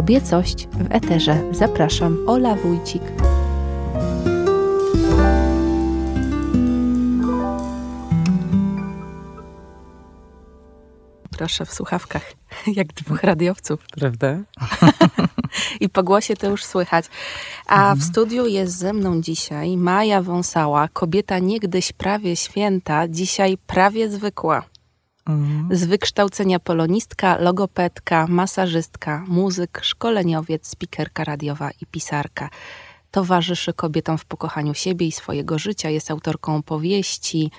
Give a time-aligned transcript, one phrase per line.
[0.00, 1.42] Kobiecość w eterze.
[1.52, 3.02] Zapraszam, Ola Wójcik.
[11.30, 12.32] Proszę w słuchawkach,
[12.66, 13.86] jak dwóch radiowców.
[13.92, 14.38] Prawda?
[15.80, 17.04] I po głosie to już słychać.
[17.66, 24.10] A w studiu jest ze mną dzisiaj Maja Wąsała, kobieta niegdyś prawie święta, dzisiaj prawie
[24.10, 24.69] zwykła.
[25.70, 32.50] Z wykształcenia polonistka, logopedka, masażystka, muzyk, szkoleniowiec, spikerka radiowa i pisarka.
[33.10, 35.90] Towarzyszy kobietom w pokochaniu siebie i swojego życia.
[35.90, 37.50] Jest autorką powieści,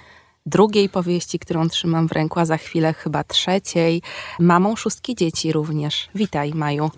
[0.46, 4.02] drugiej powieści, którą trzymam w ręku, a za chwilę chyba trzeciej.
[4.40, 6.10] Mamą szóstki dzieci również.
[6.16, 6.92] Witaj, Maju.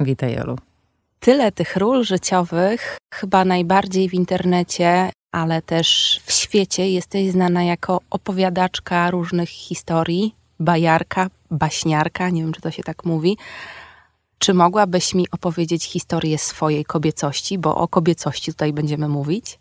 [0.00, 0.56] Witaj, Jolu.
[1.20, 8.00] Tyle tych ról życiowych, chyba najbardziej w internecie, ale też w świecie jesteś znana jako
[8.10, 13.36] opowiadaczka różnych historii, bajarka, baśniarka, nie wiem czy to się tak mówi.
[14.38, 19.58] Czy mogłabyś mi opowiedzieć historię swojej kobiecości, bo o kobiecości tutaj będziemy mówić?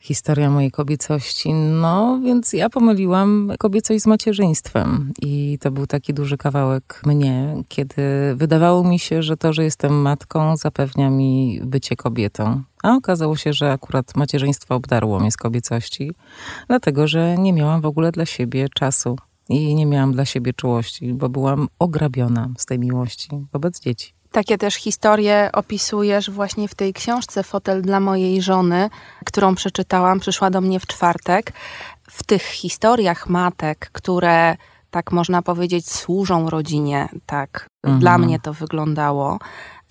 [0.00, 1.54] Historia mojej kobiecości.
[1.54, 5.12] No, więc ja pomyliłam kobiecość z macierzyństwem.
[5.22, 8.02] I to był taki duży kawałek mnie, kiedy
[8.34, 12.62] wydawało mi się, że to, że jestem matką, zapewnia mi bycie kobietą.
[12.82, 16.12] A okazało się, że akurat macierzyństwo obdarło mnie z kobiecości,
[16.68, 19.16] dlatego że nie miałam w ogóle dla siebie czasu
[19.48, 24.17] i nie miałam dla siebie czułości, bo byłam ograbiona z tej miłości wobec dzieci.
[24.32, 28.90] Takie też historie opisujesz właśnie w tej książce Fotel dla mojej żony,
[29.24, 31.52] którą przeczytałam, przyszła do mnie w czwartek.
[32.10, 34.56] W tych historiach matek, które
[34.90, 38.00] tak można powiedzieć służą rodzinie, tak mhm.
[38.00, 39.38] dla mnie to wyglądało,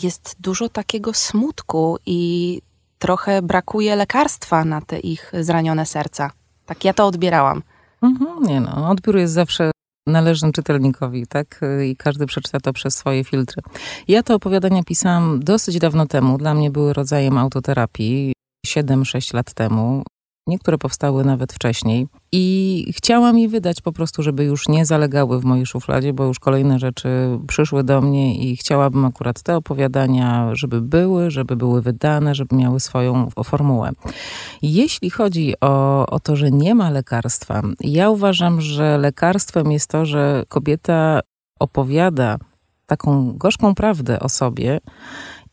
[0.03, 2.61] jest dużo takiego smutku i
[2.99, 6.31] trochę brakuje lekarstwa na te ich zranione serca.
[6.65, 7.63] Tak ja to odbierałam.
[8.01, 9.71] Mhm, nie no, odbiór jest zawsze
[10.07, 11.61] należny czytelnikowi, tak?
[11.85, 13.61] I każdy przeczyta to przez swoje filtry.
[14.07, 16.37] Ja te opowiadania pisałam dosyć dawno temu.
[16.37, 18.33] Dla mnie były rodzajem autoterapii.
[18.67, 20.03] 7-6 lat temu.
[20.47, 22.07] Niektóre powstały nawet wcześniej.
[22.31, 26.39] I chciałam je wydać po prostu, żeby już nie zalegały w mojej szufladzie, bo już
[26.39, 27.09] kolejne rzeczy
[27.47, 32.79] przyszły do mnie i chciałabym akurat te opowiadania, żeby były, żeby były wydane, żeby miały
[32.79, 33.91] swoją formułę.
[34.61, 40.05] Jeśli chodzi o, o to, że nie ma lekarstwa, ja uważam, że lekarstwem jest to,
[40.05, 41.19] że kobieta
[41.59, 42.37] opowiada
[42.85, 44.79] taką gorzką prawdę o sobie,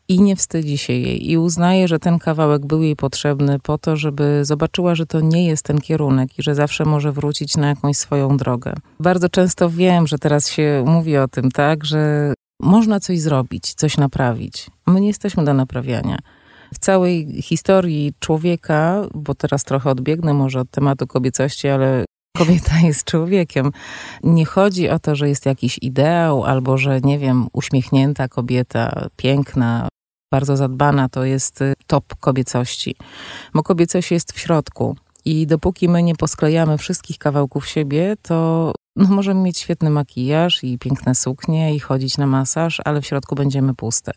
[0.07, 3.95] i nie wstydzi się jej i uznaje, że ten kawałek był jej potrzebny po to,
[3.95, 7.97] żeby zobaczyła, że to nie jest ten kierunek i że zawsze może wrócić na jakąś
[7.97, 8.73] swoją drogę.
[8.99, 13.97] Bardzo często wiem, że teraz się mówi o tym, tak, że można coś zrobić, coś
[13.97, 14.69] naprawić.
[14.87, 16.19] My nie jesteśmy do naprawiania.
[16.73, 22.05] W całej historii człowieka, bo teraz trochę odbiegnę może od tematu kobiecości, ale
[22.37, 23.71] kobieta jest człowiekiem.
[24.23, 29.87] Nie chodzi o to, że jest jakiś ideał, albo że, nie wiem, uśmiechnięta kobieta, piękna,
[30.35, 32.95] bardzo zadbana, to jest y, top kobiecości.
[33.53, 34.95] Bo kobiecość jest w środku.
[35.25, 40.77] I dopóki my nie posklejamy wszystkich kawałków siebie, to no, możemy mieć świetny makijaż i
[40.79, 44.11] piękne suknie i chodzić na masaż, ale w środku będziemy puste.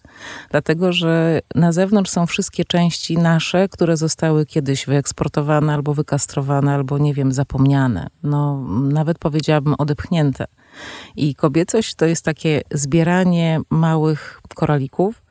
[0.51, 6.99] Dlatego, że na zewnątrz są wszystkie części nasze, które zostały kiedyś wyeksportowane albo wykastrowane, albo
[6.99, 8.07] nie wiem, zapomniane.
[8.23, 10.45] No, nawet powiedziałabym odepchnięte.
[11.17, 15.23] I kobiecość to jest takie zbieranie małych koralików,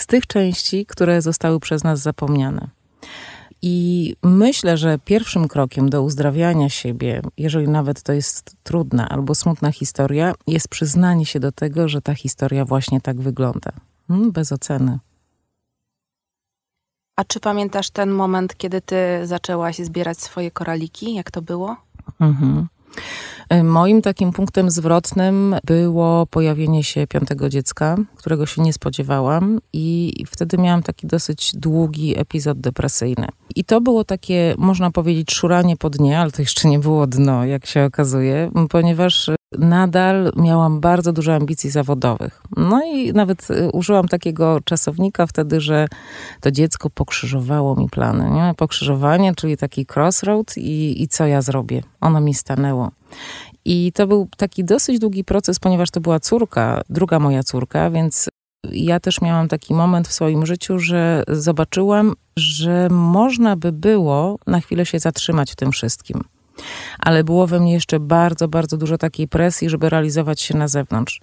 [0.00, 2.68] z tych części, które zostały przez nas zapomniane.
[3.62, 9.72] I myślę, że pierwszym krokiem do uzdrawiania siebie, jeżeli nawet to jest trudna albo smutna
[9.72, 13.72] historia, jest przyznanie się do tego, że ta historia właśnie tak wygląda.
[14.08, 14.98] Hmm, bez oceny.
[17.16, 21.14] A czy pamiętasz ten moment, kiedy ty zaczęłaś zbierać swoje koraliki?
[21.14, 21.76] Jak to było?
[22.20, 22.68] Mhm.
[23.64, 30.58] Moim takim punktem zwrotnym było pojawienie się piątego dziecka, którego się nie spodziewałam, i wtedy
[30.58, 33.28] miałam taki dosyć długi epizod depresyjny.
[33.56, 37.44] I to było takie, można powiedzieć, szuranie po dnie, ale to jeszcze nie było dno,
[37.44, 42.42] jak się okazuje, ponieważ nadal miałam bardzo dużo ambicji zawodowych.
[42.56, 45.88] No i nawet y, użyłam takiego czasownika wtedy, że
[46.40, 48.30] to dziecko pokrzyżowało mi plany.
[48.30, 48.54] Nie?
[48.56, 51.82] Pokrzyżowanie, czyli taki crossroad i, i co ja zrobię.
[52.00, 52.90] Ono mi stanęło.
[53.64, 58.28] I to był taki dosyć długi proces, ponieważ to była córka, druga moja córka, więc
[58.72, 64.60] ja też miałam taki moment w swoim życiu, że zobaczyłam, że można by było na
[64.60, 66.24] chwilę się zatrzymać w tym wszystkim
[66.98, 71.20] ale było we mnie jeszcze bardzo, bardzo dużo takiej presji, żeby realizować się na zewnątrz.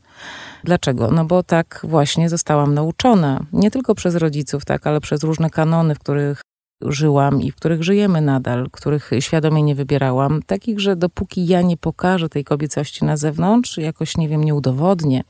[0.64, 1.12] Dlaczego?
[1.12, 5.96] No bo tak właśnie zostałam nauczona, nie tylko przez rodziców, tak, ale przez różne kanony,
[5.96, 6.42] w których
[6.82, 11.78] żyłam i w których żyjemy nadal, których świadomie nie wybierałam, takich, że dopóki ja nie
[11.78, 15.24] pokażę tej kobiecości na zewnątrz, jakoś, nie wiem, nie udowodnię,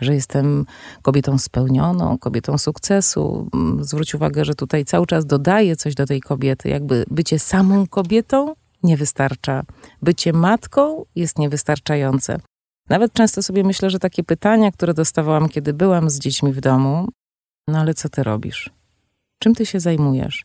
[0.00, 0.66] że jestem
[1.02, 3.48] kobietą spełnioną, kobietą sukcesu.
[3.54, 7.86] Mm, zwróć uwagę, że tutaj cały czas dodaję coś do tej kobiety, jakby bycie samą
[7.86, 9.62] kobietą nie wystarcza.
[10.02, 12.40] Bycie matką jest niewystarczające.
[12.88, 17.08] Nawet często sobie myślę, że takie pytania, które dostawałam, kiedy byłam z dziećmi w domu,
[17.68, 18.70] no ale co ty robisz?
[19.38, 20.44] Czym ty się zajmujesz?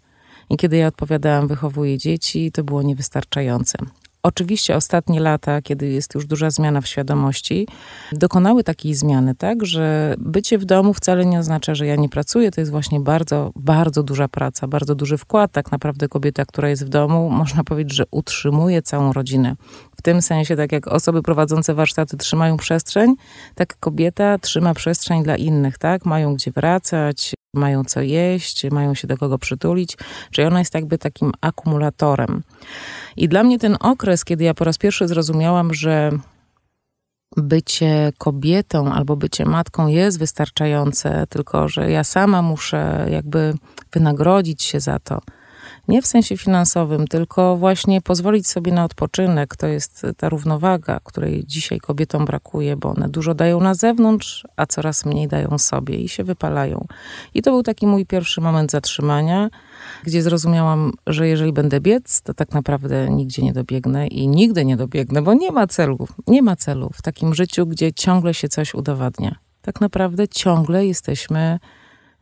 [0.50, 3.78] I kiedy ja odpowiadałam, wychowuję dzieci, to było niewystarczające.
[4.24, 7.68] Oczywiście ostatnie lata, kiedy jest już duża zmiana w świadomości,
[8.12, 12.52] dokonały takiej zmiany, tak, że bycie w domu wcale nie oznacza, że ja nie pracuję.
[12.52, 15.52] To jest właśnie bardzo, bardzo duża praca, bardzo duży wkład.
[15.52, 19.56] Tak naprawdę kobieta, która jest w domu, można powiedzieć, że utrzymuje całą rodzinę.
[20.00, 23.16] W tym sensie, tak jak osoby prowadzące warsztaty trzymają przestrzeń,
[23.56, 26.06] tak kobieta trzyma przestrzeń dla innych, tak?
[26.06, 29.98] Mają gdzie wracać, mają co jeść, mają się do kogo przytulić,
[30.32, 32.44] czyli ona jest jakby takim akumulatorem.
[33.18, 36.12] I dla mnie ten okres, kiedy ja po raz pierwszy zrozumiałam, że
[37.38, 43.54] bycie kobietą albo bycie matką jest wystarczające, tylko że ja sama muszę jakby
[43.94, 45.22] wynagrodzić się za to
[45.90, 49.56] nie w sensie finansowym, tylko właśnie pozwolić sobie na odpoczynek.
[49.56, 54.66] To jest ta równowaga, której dzisiaj kobietom brakuje, bo one dużo dają na zewnątrz, a
[54.66, 56.88] coraz mniej dają sobie i się wypalają.
[57.34, 59.50] I to był taki mój pierwszy moment zatrzymania,
[60.04, 64.78] gdzie zrozumiałam, że jeżeli będę biec, to tak naprawdę nigdzie nie dobiegnę i nigdy nie
[64.78, 66.08] dobiegnę, bo nie ma celu.
[66.28, 69.36] Nie ma celu w takim życiu, gdzie ciągle się coś udowadnia.
[69.62, 71.60] Tak naprawdę ciągle jesteśmy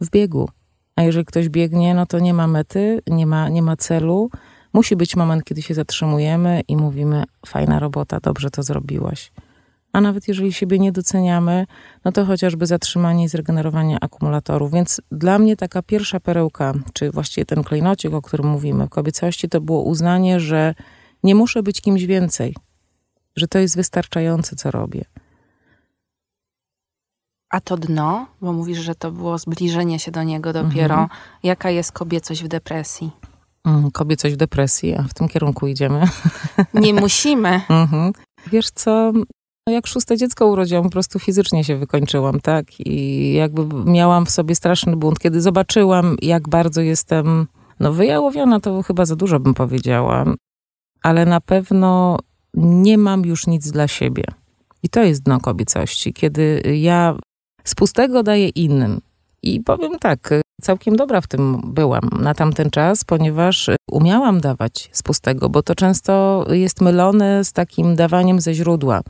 [0.02, 0.50] w biegu.
[0.98, 4.30] A jeżeli ktoś biegnie, no to nie ma mety, nie ma, nie ma celu.
[4.74, 9.32] Musi być moment, kiedy się zatrzymujemy i mówimy: Fajna robota, dobrze to zrobiłaś.
[9.94, 11.66] A nawet jeżeli siebie nie doceniamy,
[12.06, 14.72] no to chociażby zatrzymanie i zregenerowanie akumulatorów.
[14.72, 19.50] Więc dla mnie taka pierwsza perełka, czy właściwie ten klejnocik, o którym mówimy w kobiecości,
[19.50, 20.76] to było uznanie, że
[21.24, 22.56] nie muszę być kimś więcej,
[23.36, 25.06] że to jest wystarczające, co robię.
[27.50, 30.96] A to dno, bo mówisz, że to było zbliżenie się do niego dopiero.
[30.96, 31.10] Mhm.
[31.44, 33.12] Jaka jest kobiecość w depresji?
[33.66, 36.04] Mm, kobiecość w depresji, a w tym kierunku idziemy.
[36.74, 37.62] Nie musimy.
[37.70, 38.14] Mhm.
[38.52, 39.12] Wiesz co,
[39.68, 42.66] no jak szóste dziecko urodziłam, po prostu fizycznie się wykończyłam, tak?
[42.80, 45.20] I jakby miałam w sobie straszny bunt.
[45.20, 47.48] Kiedy zobaczyłam, jak bardzo jestem,
[47.80, 50.26] no wyjałowiona, to chyba za dużo bym powiedziała,
[51.04, 52.18] ale na pewno
[52.54, 54.24] nie mam już nic dla siebie.
[54.84, 57.16] I to jest dno kobiecości, kiedy ja
[57.68, 59.02] z pustego daję innym.
[59.44, 60.30] I powiem tak,
[60.62, 65.76] całkiem dobra w tym byłam na tamten czas, ponieważ umiałam dawać z pustego, bo to
[65.76, 69.02] często jest mylone z takim dawaniem ze źródła.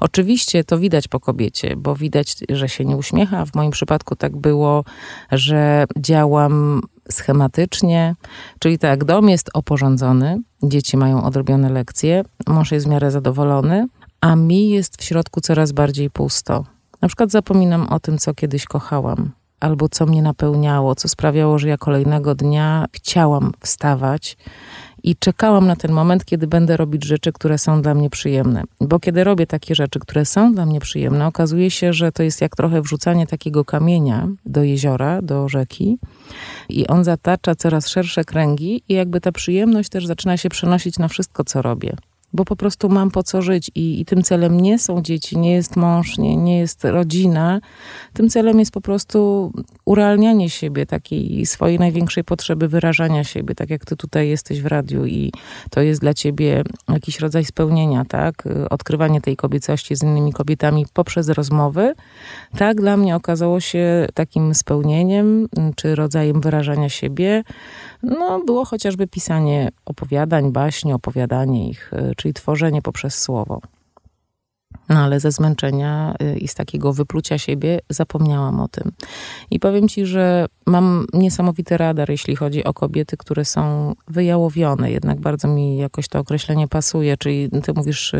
[0.00, 3.46] Oczywiście to widać po kobiecie, bo widać, że się nie uśmiecha.
[3.46, 4.84] W moim przypadku tak było,
[5.32, 8.14] że działam schematycznie,
[8.58, 13.88] czyli tak, dom jest oporządzony, dzieci mają odrobione lekcje, mąż jest w miarę zadowolony,
[14.20, 16.73] a mi jest w środku coraz bardziej pusto.
[17.04, 19.30] Na przykład zapominam o tym, co kiedyś kochałam,
[19.60, 24.36] albo co mnie napełniało, co sprawiało, że ja kolejnego dnia chciałam wstawać
[25.02, 28.62] i czekałam na ten moment, kiedy będę robić rzeczy, które są dla mnie przyjemne.
[28.80, 32.40] Bo kiedy robię takie rzeczy, które są dla mnie przyjemne, okazuje się, że to jest
[32.40, 35.98] jak trochę wrzucanie takiego kamienia do jeziora, do rzeki
[36.68, 41.08] i on zatacza coraz szersze kręgi i jakby ta przyjemność też zaczyna się przenosić na
[41.08, 41.96] wszystko, co robię
[42.34, 45.52] bo po prostu mam po co żyć i, i tym celem nie są dzieci, nie
[45.52, 47.60] jest mąż, nie, nie jest rodzina.
[48.12, 49.52] Tym celem jest po prostu
[49.84, 55.06] urealnianie siebie, takiej swojej największej potrzeby wyrażania siebie, tak jak ty tutaj jesteś w radiu
[55.06, 55.32] i
[55.70, 58.48] to jest dla ciebie jakiś rodzaj spełnienia, tak?
[58.70, 61.94] Odkrywanie tej kobiecości z innymi kobietami poprzez rozmowy.
[62.58, 67.44] Tak, dla mnie okazało się takim spełnieniem, czy rodzajem wyrażania siebie,
[68.04, 73.60] no, było chociażby pisanie opowiadań, baśni, opowiadanie ich, y, czyli tworzenie poprzez słowo.
[74.88, 78.92] No ale ze zmęczenia y, i z takiego wyplucia siebie zapomniałam o tym.
[79.50, 84.90] I powiem ci, że mam niesamowity radar, jeśli chodzi o kobiety, które są wyjałowione.
[84.90, 87.16] Jednak bardzo mi jakoś to określenie pasuje.
[87.16, 88.14] Czyli ty mówisz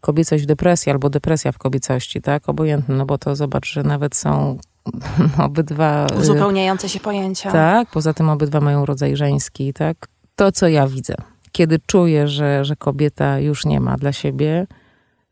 [0.00, 2.48] kobiecość w depresji albo depresja w kobiecości, tak?
[2.48, 4.58] Obojętne, no bo to zobacz, że nawet są
[5.38, 6.06] obydwa...
[6.06, 7.52] Y, Uzupełniające się pojęcia.
[7.52, 10.08] Tak, poza tym obydwa mają rodzaj żeński, tak?
[10.36, 11.14] To, co ja widzę,
[11.52, 14.66] kiedy czuję, że, że kobieta już nie ma dla siebie,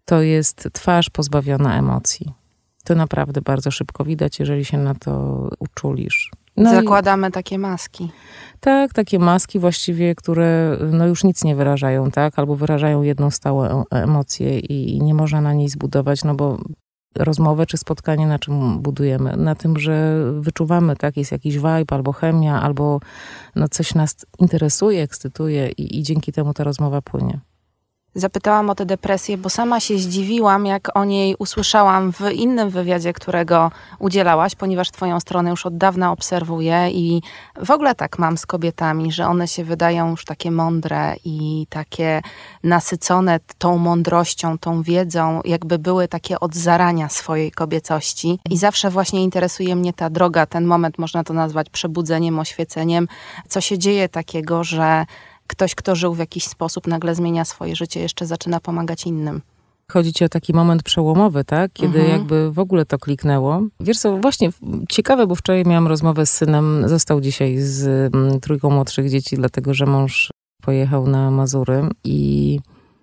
[0.05, 2.33] to jest twarz pozbawiona emocji.
[2.85, 6.31] To naprawdę bardzo szybko widać, jeżeli się na to uczulisz.
[6.57, 8.11] No Zakładamy i, takie maski.
[8.61, 12.39] Tak, takie maski właściwie, które no już nic nie wyrażają, tak?
[12.39, 16.59] Albo wyrażają jedną stałą emocję i, i nie można na niej zbudować, no bo
[17.15, 19.37] rozmowę czy spotkanie na czym budujemy?
[19.37, 23.01] Na tym, że wyczuwamy, tak, jest jakiś vibe albo chemia, albo
[23.57, 27.41] no coś nas interesuje, ekscytuje i, i dzięki temu ta rozmowa płynie.
[28.15, 33.13] Zapytałam o tę depresję, bo sama się zdziwiłam, jak o niej usłyszałam w innym wywiadzie,
[33.13, 37.23] którego udzielałaś, ponieważ Twoją stronę już od dawna obserwuję i
[37.65, 42.23] w ogóle tak mam z kobietami, że one się wydają już takie mądre i takie
[42.65, 48.39] nasycone tą mądrością, tą wiedzą, jakby były takie od zarania swojej kobiecości.
[48.51, 53.09] I zawsze właśnie interesuje mnie ta droga, ten moment, można to nazwać przebudzeniem, oświeceniem,
[53.49, 55.07] co się dzieje takiego, że
[55.53, 59.41] ktoś, kto żył w jakiś sposób, nagle zmienia swoje życie, jeszcze zaczyna pomagać innym.
[59.93, 61.73] Chodzi ci o taki moment przełomowy, tak?
[61.73, 62.19] Kiedy mhm.
[62.19, 63.63] jakby w ogóle to kliknęło.
[63.81, 64.51] Wiesz co, właśnie
[64.89, 69.75] ciekawe, bo wczoraj miałam rozmowę z synem, został dzisiaj z mm, trójką młodszych dzieci, dlatego
[69.75, 70.31] że mąż
[70.63, 72.59] pojechał na Mazury i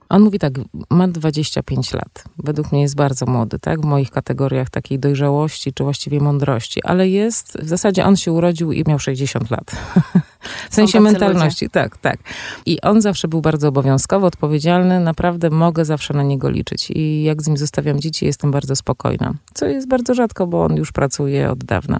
[0.09, 0.53] on mówi tak,
[0.89, 2.23] ma 25 lat.
[2.37, 3.81] Według mnie jest bardzo młody, tak?
[3.81, 6.83] W moich kategoriach takiej dojrzałości, czy właściwie mądrości.
[6.83, 9.71] Ale jest, w zasadzie on się urodził i miał 60 lat.
[10.69, 11.69] w sensie mentalności, ludzie.
[11.69, 12.19] tak, tak.
[12.65, 14.99] I on zawsze był bardzo obowiązkowy, odpowiedzialny.
[14.99, 16.91] Naprawdę mogę zawsze na niego liczyć.
[16.91, 19.33] I jak z nim zostawiam dzieci, jestem bardzo spokojna.
[19.53, 21.99] Co jest bardzo rzadko, bo on już pracuje od dawna.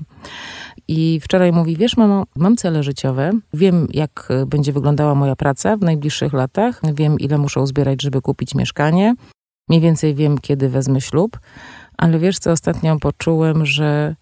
[0.88, 5.82] I wczoraj mówi, wiesz mamo, mam cele życiowe, wiem jak będzie wyglądała moja praca w
[5.82, 9.16] najbliższych latach, wiem ile muszę uzbierać, żeby kupić mieszkanie,
[9.70, 11.40] mniej więcej wiem kiedy wezmę ślub,
[11.98, 14.16] ale wiesz co, ostatnio poczułem, że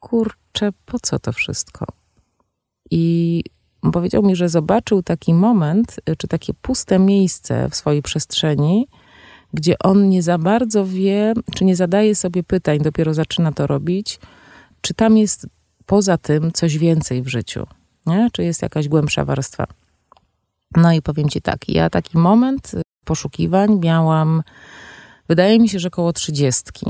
[0.00, 1.86] kurczę, po co to wszystko?
[2.90, 3.42] I
[3.92, 8.86] powiedział mi, że zobaczył taki moment, czy takie puste miejsce w swojej przestrzeni,
[9.54, 14.20] gdzie on nie za bardzo wie, czy nie zadaje sobie pytań, dopiero zaczyna to robić,
[14.80, 15.46] czy tam jest
[15.86, 17.66] poza tym coś więcej w życiu,
[18.06, 18.28] nie?
[18.32, 19.66] czy jest jakaś głębsza warstwa.
[20.76, 22.72] No i powiem Ci tak, ja taki moment
[23.04, 24.42] poszukiwań miałam,
[25.28, 26.86] wydaje mi się, że około trzydziestki.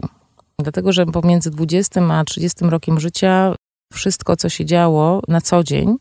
[0.58, 3.54] Dlatego, że pomiędzy 20 a 30 rokiem życia
[4.00, 5.96] wszystko, co się działo na co dzień,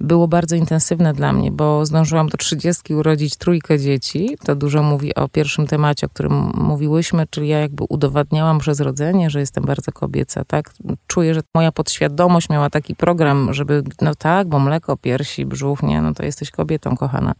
[0.00, 4.36] było bardzo intensywne dla mnie, bo zdążyłam do trzydziestki urodzić trójkę dzieci.
[4.44, 9.30] To dużo mówi o pierwszym temacie, o którym mówiłyśmy, czyli ja jakby udowadniałam przez rodzenie,
[9.30, 10.72] że jestem bardzo kobieca, tak?
[11.06, 16.02] Czuję, że moja podświadomość miała taki program, żeby, no tak, bo mleko, piersi, brzuch, nie,
[16.02, 17.34] no to jesteś kobietą, kochana.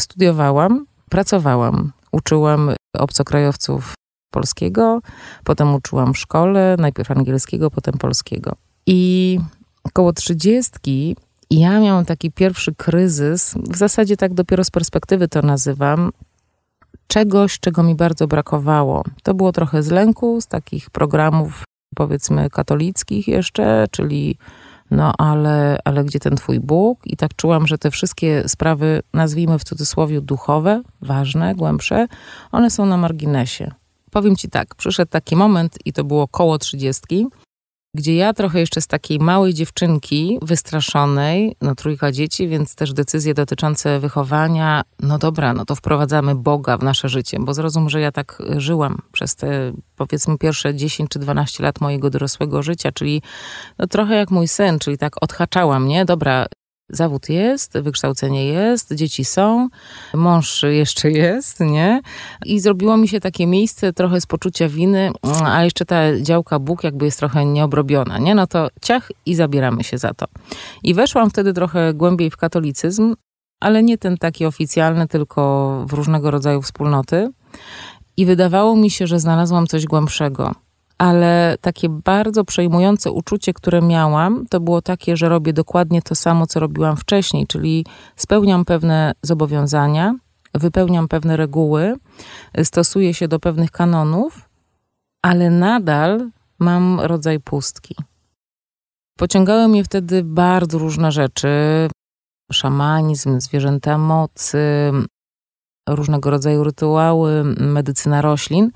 [0.00, 3.94] Studiowałam, pracowałam, uczyłam obcokrajowców
[4.30, 5.00] polskiego,
[5.44, 8.56] potem uczyłam w szkole, najpierw angielskiego, potem polskiego.
[8.86, 9.38] I
[9.84, 11.16] około trzydziestki
[11.50, 16.10] ja miałam taki pierwszy kryzys, w zasadzie tak dopiero z perspektywy to nazywam,
[17.06, 19.04] czegoś, czego mi bardzo brakowało.
[19.22, 21.64] To było trochę z lęku, z takich programów
[21.96, 24.36] powiedzmy katolickich jeszcze, czyli
[24.90, 27.00] no ale, ale gdzie ten twój Bóg?
[27.06, 32.06] I tak czułam, że te wszystkie sprawy, nazwijmy w cudzysłowie duchowe, ważne, głębsze,
[32.52, 33.70] one są na marginesie.
[34.10, 37.26] Powiem ci tak, przyszedł taki moment i to było koło trzydziestki,
[37.94, 43.34] gdzie ja trochę jeszcze z takiej małej dziewczynki, wystraszonej, no trójka dzieci, więc też decyzje
[43.34, 48.12] dotyczące wychowania, no dobra, no to wprowadzamy Boga w nasze życie, bo zrozum, że ja
[48.12, 53.22] tak żyłam przez te powiedzmy pierwsze 10 czy 12 lat mojego dorosłego życia, czyli
[53.78, 56.04] no trochę jak mój syn, czyli tak odhaczałam, nie?
[56.04, 56.46] Dobra,
[56.92, 59.68] zawód jest, wykształcenie jest, dzieci są,
[60.14, 62.00] mąż jeszcze jest, nie?
[62.46, 65.10] I zrobiło mi się takie miejsce trochę z poczucia winy,
[65.44, 68.34] a jeszcze ta działka Bóg jakby jest trochę nieobrobiona, nie?
[68.34, 70.26] No to ciach i zabieramy się za to.
[70.82, 73.14] I weszłam wtedy trochę głębiej w katolicyzm,
[73.60, 77.30] ale nie ten taki oficjalny, tylko w różnego rodzaju wspólnoty.
[78.16, 80.52] I wydawało mi się, że znalazłam coś głębszego
[81.02, 86.46] ale takie bardzo przejmujące uczucie, które miałam, to było takie, że robię dokładnie to samo,
[86.46, 90.14] co robiłam wcześniej, czyli spełniam pewne zobowiązania,
[90.54, 91.94] wypełniam pewne reguły,
[92.62, 94.48] stosuję się do pewnych kanonów,
[95.22, 97.94] ale nadal mam rodzaj pustki.
[99.18, 101.48] Pociągały mnie wtedy bardzo różne rzeczy:
[102.52, 104.92] szamanizm, zwierzęta mocy,
[105.88, 108.70] różnego rodzaju rytuały, medycyna roślin,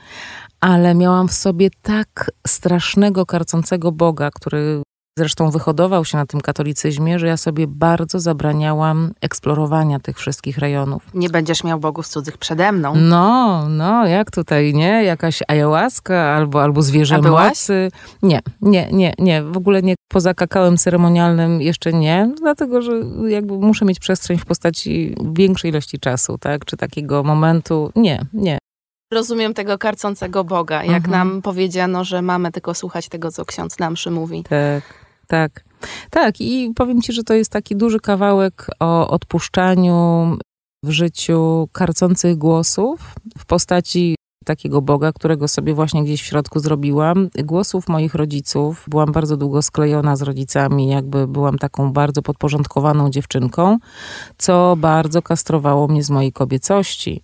[0.67, 4.83] ale miałam w sobie tak strasznego, karcącego Boga, który
[5.19, 11.03] zresztą wyhodował się na tym katolicyzmie, że ja sobie bardzo zabraniałam eksplorowania tych wszystkich rejonów.
[11.15, 12.95] Nie będziesz miał bogów cudzych przede mną.
[12.97, 15.05] No, no, jak tutaj, nie?
[15.05, 17.91] Jakaś ayahuasca albo, albo zwierzę mocy.
[18.23, 19.43] Nie, nie, nie, nie.
[19.43, 19.95] W ogóle nie.
[20.09, 22.93] Poza kakałem ceremonialnym jeszcze nie, dlatego, że
[23.29, 26.65] jakby muszę mieć przestrzeń w postaci większej ilości czasu, tak?
[26.65, 27.93] Czy takiego momentu.
[27.97, 28.59] Nie, nie.
[29.13, 31.11] Rozumiem tego karcącego Boga, jak mhm.
[31.11, 34.43] nam powiedziano, że mamy tylko słuchać tego, co ksiądz nam przymówi.
[34.43, 34.83] Tak,
[35.27, 35.65] tak.
[36.11, 40.39] Tak, i powiem ci, że to jest taki duży kawałek o odpuszczaniu
[40.83, 47.29] w życiu karcących głosów w postaci takiego Boga, którego sobie właśnie gdzieś w środku zrobiłam.
[47.45, 48.85] Głosów moich rodziców.
[48.89, 53.79] Byłam bardzo długo sklejona z rodzicami, jakby byłam taką bardzo podporządkowaną dziewczynką,
[54.39, 57.23] co bardzo kastrowało mnie z mojej kobiecości.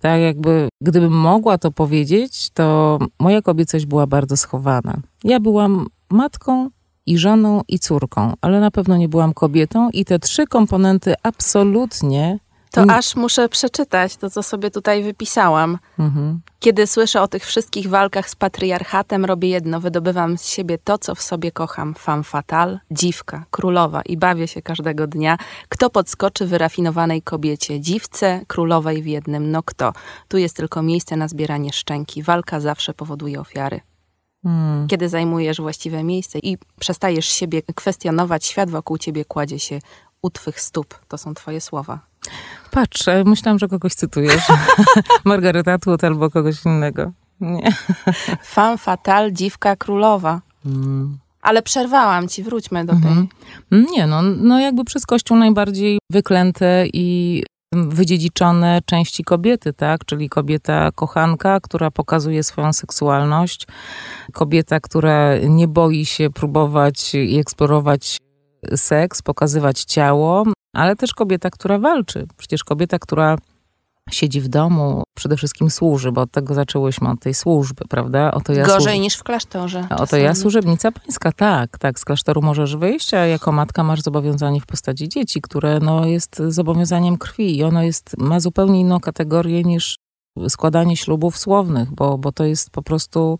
[0.00, 5.00] Tak jakby, gdybym mogła to powiedzieć, to moja kobiecość była bardzo schowana.
[5.24, 6.70] Ja byłam matką
[7.06, 12.38] i żoną i córką, ale na pewno nie byłam kobietą i te trzy komponenty absolutnie
[12.70, 15.78] to aż muszę przeczytać to, co sobie tutaj wypisałam.
[15.98, 16.40] Mhm.
[16.60, 21.14] Kiedy słyszę o tych wszystkich walkach z patriarchatem, robię jedno, wydobywam z siebie to, co
[21.14, 21.94] w sobie kocham.
[21.94, 25.38] Femme fatale, dziwka, królowa i bawię się każdego dnia.
[25.68, 27.80] Kto podskoczy wyrafinowanej kobiecie?
[27.80, 29.50] Dziwce, królowej w jednym.
[29.50, 29.92] No kto?
[30.28, 32.22] Tu jest tylko miejsce na zbieranie szczęki.
[32.22, 33.80] Walka zawsze powoduje ofiary.
[34.42, 34.86] Hmm.
[34.86, 39.78] Kiedy zajmujesz właściwe miejsce i przestajesz siebie kwestionować, świat wokół ciebie kładzie się
[40.22, 40.94] u twych stóp.
[41.08, 42.07] To są twoje słowa.
[42.70, 44.46] Patrz, myślałam, że kogoś cytujesz.
[45.24, 47.12] Margaret Atwood albo kogoś innego.
[47.40, 47.72] Nie.
[48.42, 50.40] Fan fatal, dziwka królowa.
[50.66, 51.18] Mm.
[51.42, 53.02] Ale przerwałam ci, wróćmy do tej.
[53.02, 53.26] -hmm.
[53.92, 60.04] Nie, no, no jakby przez Kościół najbardziej wyklęte i wydziedziczone części kobiety, tak?
[60.04, 63.66] Czyli kobieta kochanka, która pokazuje swoją seksualność,
[64.32, 68.18] kobieta, która nie boi się próbować i eksplorować
[68.76, 70.44] seks, pokazywać ciało,
[70.78, 72.26] ale też kobieta, która walczy.
[72.36, 73.36] Przecież kobieta, która
[74.10, 78.30] siedzi w domu, przede wszystkim służy, bo od tego zaczęłyśmy, od tej służby, prawda?
[78.30, 79.02] Oto ja Gorzej służ...
[79.02, 79.86] niż w klasztorze.
[79.98, 81.98] Oto ja służebnica pańska, tak, tak.
[81.98, 86.42] Z klasztoru możesz wyjść, a jako matka masz zobowiązanie w postaci dzieci, które no, jest
[86.48, 89.96] zobowiązaniem krwi i ono jest, ma zupełnie inną kategorię niż
[90.48, 93.38] składanie ślubów słownych, bo, bo to jest po prostu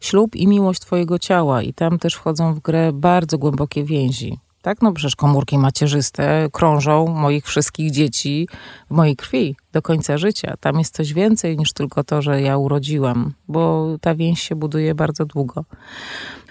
[0.00, 4.82] ślub i miłość twojego ciała i tam też wchodzą w grę bardzo głębokie więzi tak?
[4.82, 8.48] No przecież komórki macierzyste krążą moich wszystkich dzieci
[8.90, 10.54] w mojej krwi do końca życia.
[10.60, 14.94] Tam jest coś więcej niż tylko to, że ja urodziłam, bo ta więź się buduje
[14.94, 15.64] bardzo długo.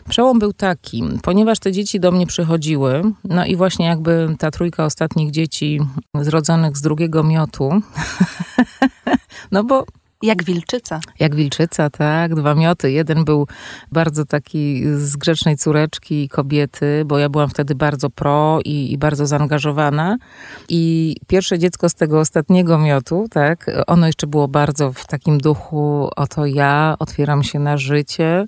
[0.10, 4.86] Przełom był taki, ponieważ te dzieci do mnie przychodziły, no i właśnie jakby ta trójka
[4.86, 5.79] ostatnich dzieci
[6.13, 7.69] zrodzonych z drugiego miotu,
[9.51, 9.86] no bo
[10.24, 11.00] jak wilczyca.
[11.19, 12.36] Jak wilczyca, tak.
[12.36, 12.91] Dwa mioty.
[12.91, 13.48] Jeden był
[13.91, 19.25] bardzo taki z grzecznej córeczki kobiety, bo ja byłam wtedy bardzo pro i, i, bardzo
[19.27, 20.17] zaangażowana.
[20.69, 26.09] I pierwsze dziecko z tego ostatniego miotu, tak, ono jeszcze było bardzo w takim duchu,
[26.16, 28.48] oto ja otwieram się na życie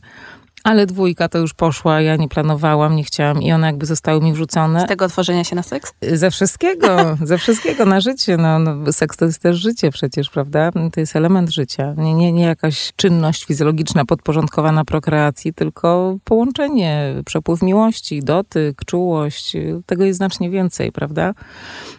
[0.68, 4.34] ale dwójka to już poszła, ja nie planowałam, nie chciałam i one jakby zostały mi
[4.34, 4.82] wrzucone.
[4.82, 5.94] Z tego otworzenia się na seks?
[6.14, 8.38] Ze wszystkiego, ze wszystkiego na życie.
[8.38, 10.72] No, no, seks to jest też życie przecież, prawda?
[10.94, 11.94] To jest element życia.
[11.98, 19.54] Nie, nie, nie jakaś czynność fizjologiczna podporządkowana prokreacji, tylko połączenie, przepływ miłości, dotyk, czułość.
[19.86, 21.34] Tego jest znacznie więcej, prawda?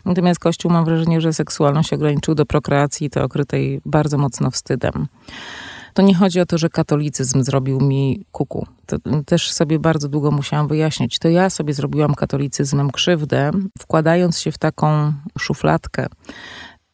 [0.04, 5.06] Natomiast Kościół mam wrażenie, że seksualność ograniczył do prokreacji, to okrytej bardzo mocno wstydem.
[5.98, 8.66] To nie chodzi o to, że katolicyzm zrobił mi kuku.
[8.86, 11.18] To też sobie bardzo długo musiałam wyjaśnić.
[11.18, 16.06] To ja sobie zrobiłam katolicyzmem krzywdę, wkładając się w taką szufladkę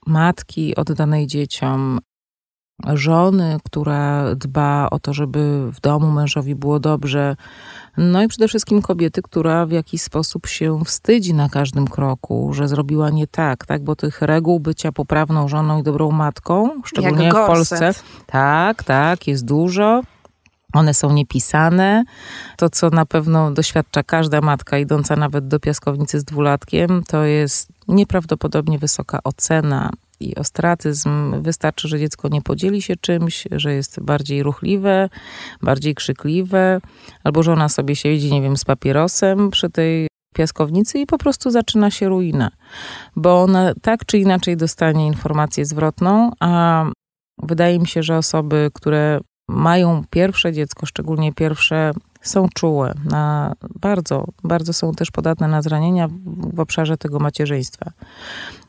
[0.07, 1.99] matki oddanej dzieciom,
[2.95, 7.37] żony, która dba o to, żeby w domu mężowi było dobrze.
[7.97, 12.69] No i przede wszystkim kobiety, która w jakiś sposób się wstydzi na każdym kroku, że
[12.69, 13.85] zrobiła nie tak, tak?
[13.85, 17.95] Bo tych reguł bycia poprawną żoną i dobrą matką, szczególnie w Polsce,
[18.27, 20.03] tak, tak, jest dużo.
[20.73, 22.05] One są niepisane.
[22.57, 27.69] To, co na pewno doświadcza każda matka, idąca nawet do piaskownicy z dwulatkiem, to jest
[27.89, 31.42] nieprawdopodobnie wysoka ocena i ostracyzm.
[31.42, 35.09] Wystarczy, że dziecko nie podzieli się czymś, że jest bardziej ruchliwe,
[35.62, 36.81] bardziej krzykliwe,
[37.24, 41.50] albo że ona sobie siedzi, nie wiem, z papierosem przy tej piaskownicy i po prostu
[41.50, 42.50] zaczyna się ruina,
[43.16, 46.85] bo ona tak czy inaczej dostanie informację zwrotną, a
[47.42, 51.92] wydaje mi się, że osoby, które mają pierwsze dziecko, szczególnie pierwsze,
[52.25, 56.09] są czułe na bardzo, bardzo są też podatne na zranienia
[56.53, 57.91] w obszarze tego macierzyństwa.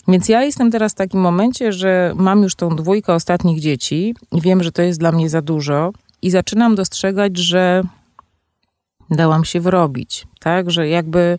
[0.07, 4.41] Więc ja jestem teraz w takim momencie, że mam już tą dwójkę ostatnich dzieci i
[4.41, 5.91] wiem, że to jest dla mnie za dużo
[6.21, 7.83] i zaczynam dostrzegać, że
[9.09, 11.37] dałam się wrobić, tak, że jakby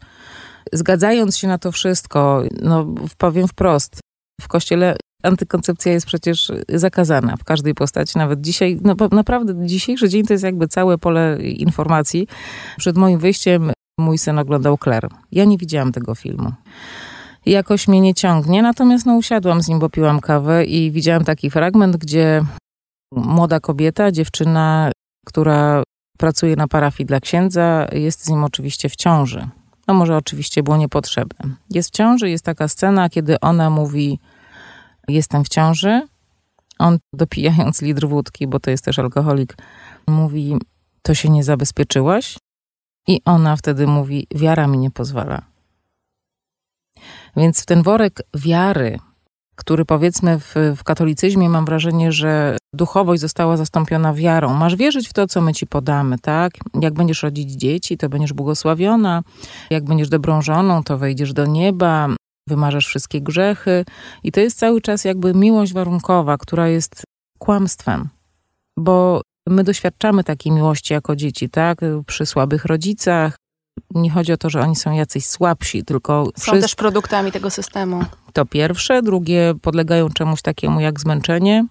[0.73, 2.87] zgadzając się na to wszystko, no
[3.19, 4.01] powiem wprost,
[4.41, 8.19] w kościele antykoncepcja jest przecież zakazana w każdej postaci.
[8.19, 12.29] Nawet dzisiaj, no naprawdę dzisiejszy dzień to jest jakby całe pole informacji.
[12.79, 15.09] Przed moim wyjściem mój syn oglądał Claire.
[15.33, 16.53] Ja nie widziałam tego filmu.
[17.47, 21.51] Jakoś mnie nie ciągnie, natomiast no usiadłam z nim, bo piłam kawę i widziałam taki
[21.51, 22.45] fragment, gdzie
[23.13, 24.93] młoda kobieta, dziewczyna,
[25.27, 25.83] która
[26.19, 29.49] pracuje na parafii dla księdza, jest z nim oczywiście w ciąży.
[29.89, 31.57] No może oczywiście było niepotrzebne.
[31.71, 34.19] Jest w ciąży, jest taka scena, kiedy ona mówi
[35.09, 36.03] jestem w ciąży,
[36.79, 39.57] On dopijając litr wódki, bo to jest też alkoholik,
[40.07, 40.57] mówi,
[41.03, 42.39] to się nie zabezpieczyłaś?
[43.09, 45.43] I ona wtedy mówi, wiara mi nie pozwala.
[47.37, 48.99] Więc ten worek wiary,
[49.55, 54.55] który powiedzmy w, w katolicyzmie mam wrażenie, że duchowość została zastąpiona wiarą.
[54.55, 56.53] Masz wierzyć w to, co my ci podamy, tak?
[56.81, 59.23] Jak będziesz rodzić dzieci, to będziesz błogosławiona.
[59.71, 62.09] Jak będziesz dobrą żoną, to wejdziesz do nieba,
[62.49, 63.85] wymarzesz wszystkie grzechy.
[64.23, 67.05] I to jest cały czas jakby miłość warunkowa, która jest
[67.39, 68.09] kłamstwem.
[68.77, 71.81] Bo my doświadczamy takiej miłości jako dzieci, tak?
[72.07, 73.37] Przy słabych rodzicach,
[73.95, 76.25] nie chodzi o to, że oni są jacyś słabsi, tylko.
[76.25, 76.61] Są wszyscy...
[76.61, 78.05] też produktami tego systemu.
[78.33, 81.67] To pierwsze, drugie podlegają czemuś takiemu jak zmęczenie,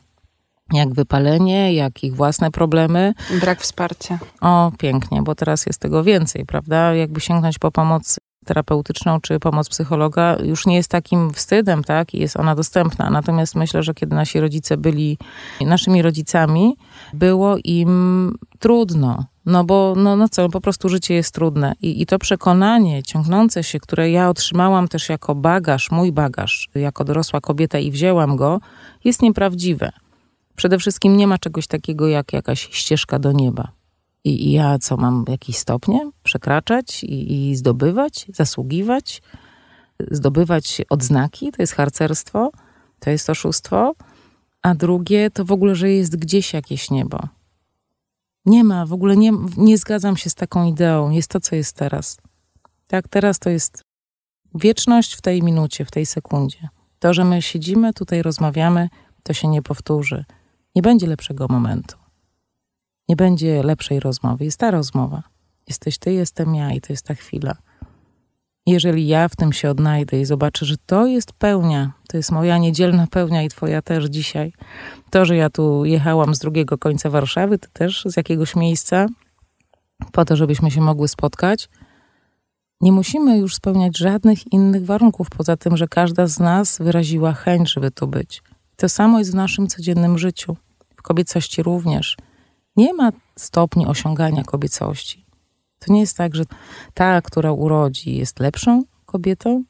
[0.73, 3.13] jak wypalenie, jak ich własne problemy.
[3.41, 4.19] Brak wsparcia.
[4.41, 6.93] O, pięknie, bo teraz jest tego więcej, prawda?
[6.93, 12.13] Jakby sięgnąć po pomoc terapeutyczną czy pomoc psychologa już nie jest takim wstydem, tak?
[12.13, 13.09] I jest ona dostępna.
[13.09, 15.17] Natomiast myślę, że kiedy nasi rodzice byli
[15.61, 16.77] naszymi rodzicami,
[17.13, 19.25] było im trudno.
[19.45, 21.73] No bo, no, no co, po prostu życie jest trudne.
[21.81, 27.03] I, I to przekonanie ciągnące się, które ja otrzymałam też jako bagaż, mój bagaż, jako
[27.03, 28.59] dorosła kobieta i wzięłam go,
[29.03, 29.91] jest nieprawdziwe.
[30.55, 33.71] Przede wszystkim nie ma czegoś takiego jak jakaś ścieżka do nieba.
[34.25, 39.21] I, i ja co, mam jakieś stopnie przekraczać i, i zdobywać, zasługiwać,
[40.11, 41.51] zdobywać odznaki?
[41.51, 42.51] To jest harcerstwo,
[42.99, 43.93] to jest oszustwo.
[44.61, 47.19] A drugie to w ogóle, że jest gdzieś jakieś niebo.
[48.45, 51.09] Nie ma, w ogóle nie, nie zgadzam się z taką ideą.
[51.09, 52.17] Jest to, co jest teraz.
[52.87, 53.81] Tak, teraz to jest
[54.55, 56.69] wieczność w tej minucie, w tej sekundzie.
[56.99, 58.89] To, że my siedzimy, tutaj rozmawiamy,
[59.23, 60.25] to się nie powtórzy.
[60.75, 62.04] Nie będzie lepszego momentu.
[63.09, 64.45] Nie będzie lepszej rozmowy.
[64.45, 65.23] Jest ta rozmowa.
[65.67, 67.55] Jesteś ty, jestem ja i to jest ta chwila.
[68.65, 72.57] Jeżeli ja w tym się odnajdę i zobaczę, że to jest pełnia, to jest moja
[72.57, 74.53] niedzielna pełnia i twoja też dzisiaj.
[75.09, 79.07] To, że ja tu jechałam z drugiego końca Warszawy, to też z jakiegoś miejsca,
[80.11, 81.69] po to, żebyśmy się mogły spotkać,
[82.81, 87.73] nie musimy już spełniać żadnych innych warunków, poza tym, że każda z nas wyraziła chęć,
[87.73, 88.43] żeby tu być.
[88.75, 90.57] To samo jest w naszym codziennym życiu,
[90.95, 92.17] w kobiecości również.
[92.75, 95.25] Nie ma stopni osiągania kobiecości.
[95.79, 96.43] To nie jest tak, że
[96.93, 99.63] ta, która urodzi, jest lepszą kobietą,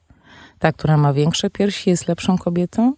[0.60, 2.94] ta, która ma większe piersi, jest lepszą kobietą,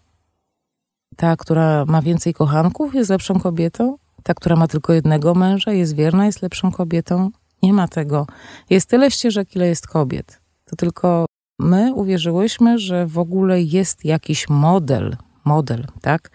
[1.16, 5.96] ta, która ma więcej kochanków, jest lepszą kobietą, ta, która ma tylko jednego męża, jest
[5.96, 7.32] wierna, jest lepszą kobietą.
[7.64, 8.28] Nie ma tego.
[8.70, 10.42] Jest tyle ścieżek, ile jest kobiet.
[10.66, 11.26] To tylko
[11.60, 16.32] my uwierzyłyśmy, że w ogóle jest jakiś model, model, tak?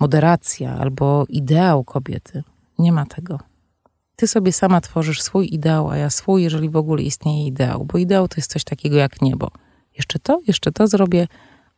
[0.00, 2.42] Moderacja albo ideał kobiety.
[2.80, 3.38] Nie ma tego.
[4.16, 7.98] Ty sobie sama tworzysz swój ideał, a ja swój, jeżeli w ogóle istnieje ideał, bo
[7.98, 9.50] ideał to jest coś takiego jak niebo.
[9.96, 11.28] Jeszcze to, jeszcze to zrobię,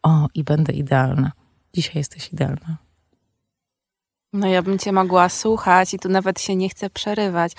[0.02, 1.32] o, i będę idealna.
[1.74, 2.76] Dzisiaj jesteś idealna.
[4.32, 7.52] No ja bym cię mogła słuchać i tu nawet się nie chcę przerywać.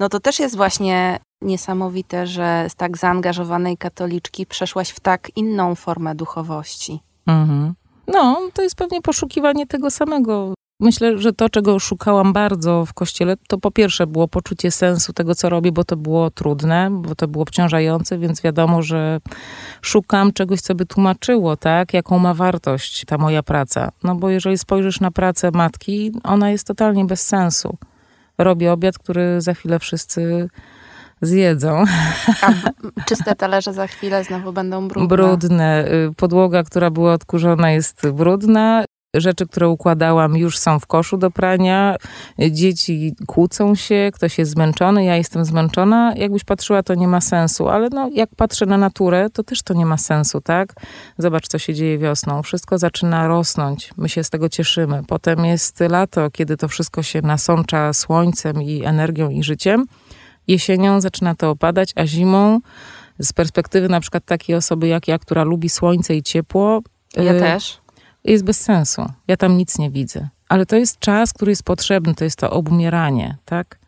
[0.00, 5.74] No to też jest właśnie niesamowite, że z tak zaangażowanej katoliczki przeszłaś w tak inną
[5.74, 7.00] formę duchowości.
[7.26, 7.74] Mhm.
[8.06, 10.53] No, to jest pewnie poszukiwanie tego samego.
[10.80, 15.34] Myślę, że to, czego szukałam bardzo w kościele, to po pierwsze było poczucie sensu tego,
[15.34, 19.20] co robię, bo to było trudne, bo to było obciążające, więc wiadomo, że
[19.82, 23.92] szukam czegoś, co by tłumaczyło, tak, jaką ma wartość ta moja praca.
[24.04, 27.76] No bo jeżeli spojrzysz na pracę matki, ona jest totalnie bez sensu.
[28.38, 30.48] Robię obiad, który za chwilę wszyscy
[31.22, 31.84] zjedzą.
[32.42, 32.52] A
[33.06, 35.08] czyste talerze za chwilę znowu będą brudne.
[35.08, 35.88] Brudne.
[35.92, 38.84] Y, podłoga, która była odkurzona jest brudna.
[39.14, 41.96] Rzeczy, które układałam, już są w koszu do prania.
[42.50, 46.12] Dzieci kłócą się, ktoś jest zmęczony, ja jestem zmęczona.
[46.16, 49.74] Jakbyś patrzyła, to nie ma sensu, ale no, jak patrzę na naturę, to też to
[49.74, 50.74] nie ma sensu, tak?
[51.18, 52.42] Zobacz, co się dzieje wiosną.
[52.42, 55.02] Wszystko zaczyna rosnąć, my się z tego cieszymy.
[55.06, 59.84] Potem jest lato, kiedy to wszystko się nasącza słońcem i energią i życiem.
[60.46, 62.60] Jesienią zaczyna to opadać, a zimą
[63.18, 66.82] z perspektywy na przykład takiej osoby jak ja, która lubi słońce i ciepło.
[67.16, 67.83] Ja y też
[68.24, 69.02] jest bez sensu.
[69.28, 70.28] Ja tam nic nie widzę.
[70.48, 73.78] Ale to jest czas, który jest potrzebny, to jest to obumieranie, tak?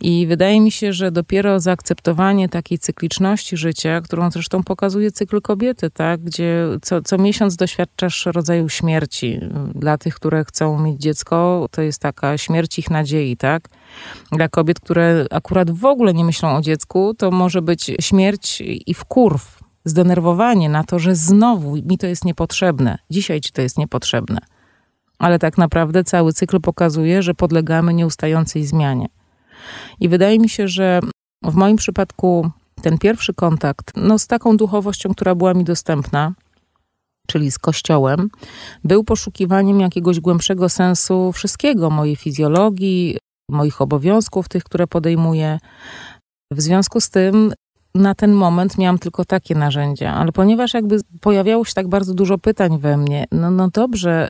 [0.00, 5.90] I wydaje mi się, że dopiero zaakceptowanie takiej cykliczności życia, którą zresztą pokazuje cykl kobiety,
[5.90, 6.20] tak?
[6.20, 9.40] gdzie co, co miesiąc doświadczasz rodzaju śmierci.
[9.74, 13.68] Dla tych, które chcą mieć dziecko, to jest taka śmierć ich nadziei, tak?
[14.32, 18.94] Dla kobiet, które akurat w ogóle nie myślą o dziecku, to może być śmierć i
[18.94, 24.38] wkurw, zdenerwowanie na to, że znowu mi to jest niepotrzebne, dzisiaj ci to jest niepotrzebne.
[25.18, 29.06] Ale tak naprawdę cały cykl pokazuje, że podlegamy nieustającej zmianie.
[30.00, 31.00] I wydaje mi się, że
[31.44, 32.50] w moim przypadku
[32.82, 36.34] ten pierwszy kontakt no, z taką duchowością, która była mi dostępna,
[37.26, 38.28] czyli z Kościołem,
[38.84, 43.18] był poszukiwaniem jakiegoś głębszego sensu wszystkiego, mojej fizjologii,
[43.50, 45.58] moich obowiązków, tych, które podejmuję.
[46.52, 47.52] W związku z tym
[47.94, 52.38] na ten moment miałam tylko takie narzędzia, ale ponieważ jakby pojawiało się tak bardzo dużo
[52.38, 54.28] pytań we mnie, no, no dobrze,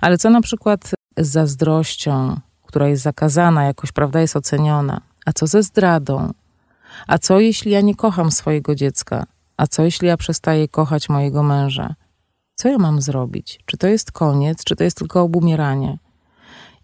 [0.00, 5.00] ale co na przykład z zazdrością, która jest zakazana, jakoś, prawda, jest oceniona?
[5.26, 6.32] A co ze zdradą?
[7.06, 9.26] A co jeśli ja nie kocham swojego dziecka?
[9.56, 11.94] A co jeśli ja przestaję kochać mojego męża?
[12.54, 13.60] Co ja mam zrobić?
[13.66, 15.98] Czy to jest koniec, czy to jest tylko obumieranie?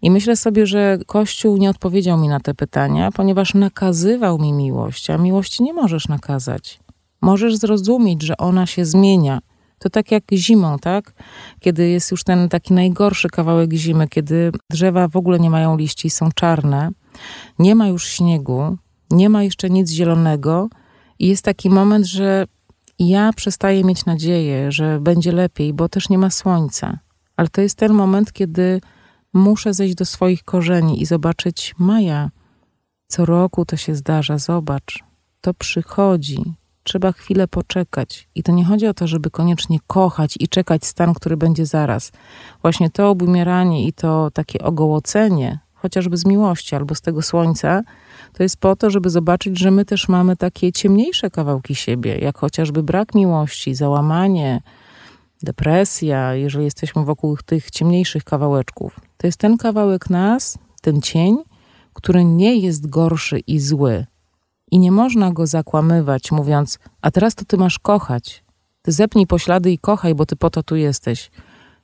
[0.01, 5.09] I myślę sobie, że Kościół nie odpowiedział mi na te pytania, ponieważ nakazywał mi miłość,
[5.09, 6.79] a miłości nie możesz nakazać.
[7.21, 9.39] Możesz zrozumieć, że ona się zmienia.
[9.79, 11.13] To tak jak zimą, tak?
[11.59, 16.09] Kiedy jest już ten taki najgorszy kawałek zimy, kiedy drzewa w ogóle nie mają liści,
[16.09, 16.89] są czarne,
[17.59, 18.77] nie ma już śniegu,
[19.11, 20.69] nie ma jeszcze nic zielonego
[21.19, 22.45] i jest taki moment, że
[22.99, 26.99] ja przestaję mieć nadzieję, że będzie lepiej, bo też nie ma słońca.
[27.37, 28.81] Ale to jest ten moment, kiedy
[29.33, 32.29] muszę zejść do swoich korzeni i zobaczyć Maja.
[33.07, 35.03] Co roku to się zdarza, zobacz.
[35.41, 36.43] To przychodzi.
[36.83, 38.29] Trzeba chwilę poczekać.
[38.35, 42.11] I to nie chodzi o to, żeby koniecznie kochać i czekać stan, który będzie zaraz.
[42.61, 47.81] Właśnie to obumieranie i to takie ogołocenie, chociażby z miłości albo z tego słońca,
[48.33, 52.37] to jest po to, żeby zobaczyć, że my też mamy takie ciemniejsze kawałki siebie, jak
[52.37, 54.61] chociażby brak miłości, załamanie,
[55.43, 58.99] depresja, jeżeli jesteśmy wokół tych ciemniejszych kawałeczków.
[59.21, 61.37] To jest ten kawałek nas, ten cień,
[61.93, 64.05] który nie jest gorszy i zły.
[64.71, 68.43] I nie można go zakłamywać, mówiąc: A teraz to ty masz kochać.
[68.81, 71.31] Ty zepnij poślady i kochaj, bo ty po to tu jesteś.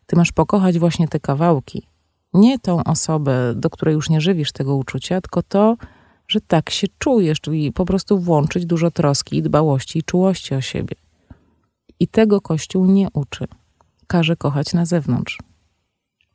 [0.06, 1.88] Ty masz pokochać właśnie te kawałki.
[2.34, 5.78] Nie tą osobę, do której już nie żywisz tego uczucia, tylko to,
[6.28, 10.96] że tak się czujesz, czyli po prostu włączyć dużo troski, dbałości i czułości o siebie.
[12.00, 13.48] I tego Kościół nie uczy.
[14.08, 15.38] Każe kochać na zewnątrz.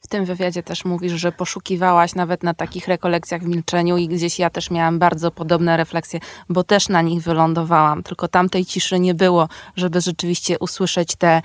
[0.04, 4.38] W tym wywiadzie też mówisz, że poszukiwałaś nawet na takich rekolekcjach w milczeniu i gdzieś
[4.38, 8.02] ja też miałam bardzo podobne refleksje, bo też na nich wylądowałam.
[8.02, 11.42] Tylko tamtej ciszy nie było, żeby rzeczywiście usłyszeć te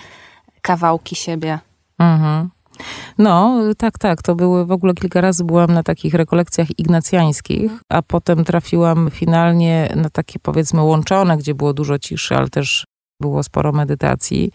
[0.61, 1.59] kawałki siebie.
[1.99, 2.49] Mhm.
[3.17, 4.21] No, tak, tak.
[4.21, 9.93] To były w ogóle kilka razy byłam na takich rekolekcjach ignacjańskich, a potem trafiłam finalnie
[9.95, 12.85] na takie powiedzmy łączone, gdzie było dużo ciszy, ale też
[13.21, 14.51] było sporo medytacji.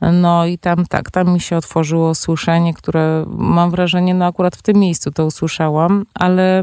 [0.00, 4.62] No i tam tak, tam mi się otworzyło słyszenie, które mam wrażenie, no akurat w
[4.62, 6.62] tym miejscu to usłyszałam, ale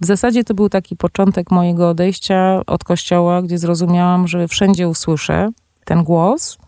[0.00, 5.48] w zasadzie to był taki początek mojego odejścia od kościoła, gdzie zrozumiałam, że wszędzie usłyszę
[5.84, 6.58] ten głos.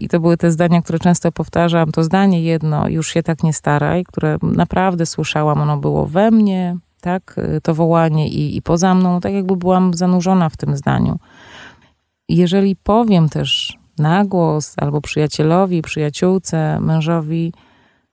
[0.00, 1.92] I to były te zdania, które często powtarzam.
[1.92, 6.76] To zdanie jedno, już się tak nie staraj, które naprawdę słyszałam, ono było we mnie,
[7.00, 11.18] tak, to wołanie i, i poza mną, tak jakby byłam zanurzona w tym zdaniu.
[12.28, 17.52] Jeżeli powiem też na głos albo przyjacielowi, przyjaciółce, mężowi: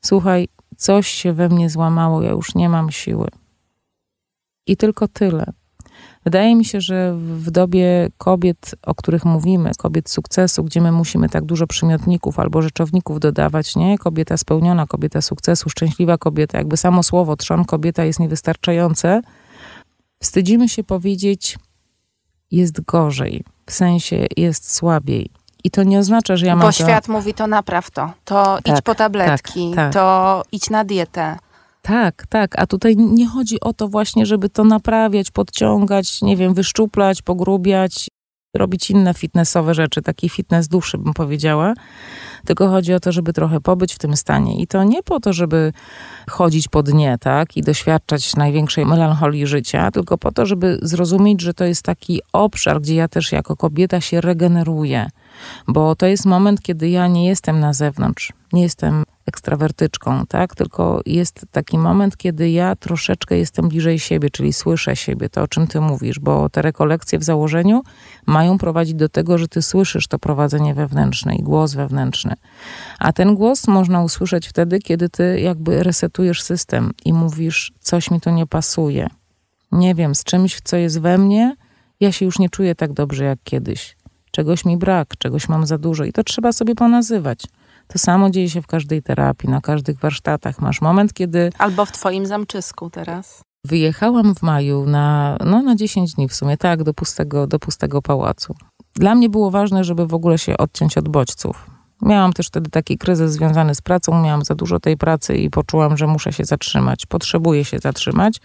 [0.05, 3.27] Słuchaj, coś się we mnie złamało, ja już nie mam siły.
[4.67, 5.53] I tylko tyle.
[6.23, 11.29] Wydaje mi się, że w dobie kobiet, o których mówimy, kobiet sukcesu, gdzie my musimy
[11.29, 13.97] tak dużo przymiotników albo rzeczowników dodawać, nie?
[13.97, 19.21] Kobieta spełniona, kobieta sukcesu, szczęśliwa kobieta, jakby samo słowo trzon kobieta jest niewystarczające.
[20.21, 21.57] Wstydzimy się powiedzieć,
[22.51, 25.29] jest gorzej, w sensie jest słabiej.
[25.63, 26.65] I to nie oznacza, że ja mam.
[26.65, 29.93] Bo świat mówi to napraw to, to tak, idź po tabletki, tak, tak.
[29.93, 31.37] to idź na dietę.
[31.81, 32.59] Tak, tak.
[32.59, 38.07] A tutaj nie chodzi o to właśnie, żeby to naprawiać, podciągać, nie wiem, wyszczuplać, pogrubiać,
[38.55, 41.73] robić inne fitnessowe rzeczy, taki fitness duszy bym powiedziała.
[42.45, 44.61] Tylko chodzi o to, żeby trochę pobyć w tym stanie.
[44.61, 45.73] I to nie po to, żeby
[46.29, 51.53] chodzić po dnie, tak, i doświadczać największej melancholii życia, tylko po to, żeby zrozumieć, że
[51.53, 55.09] to jest taki obszar, gdzie ja też jako kobieta się regeneruję.
[55.67, 60.55] Bo to jest moment, kiedy ja nie jestem na zewnątrz, nie jestem ekstrawertyczką, tak?
[60.55, 65.47] Tylko jest taki moment, kiedy ja troszeczkę jestem bliżej siebie, czyli słyszę siebie, to o
[65.47, 67.81] czym ty mówisz, bo te rekolekcje w założeniu
[68.25, 72.33] mają prowadzić do tego, że ty słyszysz to prowadzenie wewnętrzne i głos wewnętrzny.
[72.99, 78.21] A ten głos można usłyszeć wtedy, kiedy ty jakby resetujesz system i mówisz, coś mi
[78.21, 79.07] tu nie pasuje.
[79.71, 81.55] Nie wiem, z czymś, co jest we mnie,
[81.99, 83.95] ja się już nie czuję tak dobrze jak kiedyś.
[84.35, 87.43] Czegoś mi brak, czegoś mam za dużo i to trzeba sobie ponazywać.
[87.87, 90.61] To samo dzieje się w każdej terapii, na każdych warsztatach.
[90.61, 91.49] Masz moment, kiedy.
[91.57, 93.41] Albo w Twoim zamczysku teraz.
[93.65, 98.01] Wyjechałam w maju na, no, na 10 dni w sumie, tak, do pustego, do pustego
[98.01, 98.55] pałacu.
[98.95, 101.69] Dla mnie było ważne, żeby w ogóle się odciąć od bodźców.
[102.01, 105.97] Miałam też wtedy taki kryzys związany z pracą, miałam za dużo tej pracy i poczułam,
[105.97, 107.05] że muszę się zatrzymać.
[107.05, 108.41] Potrzebuję się zatrzymać.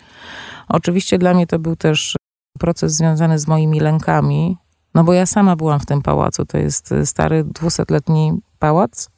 [0.69, 2.17] Oczywiście dla mnie to był też
[2.59, 4.57] proces związany z moimi lękami,
[4.99, 6.47] no bo ja sama byłam w tym pałacu.
[6.47, 9.11] To jest stary, dwusetletni pałac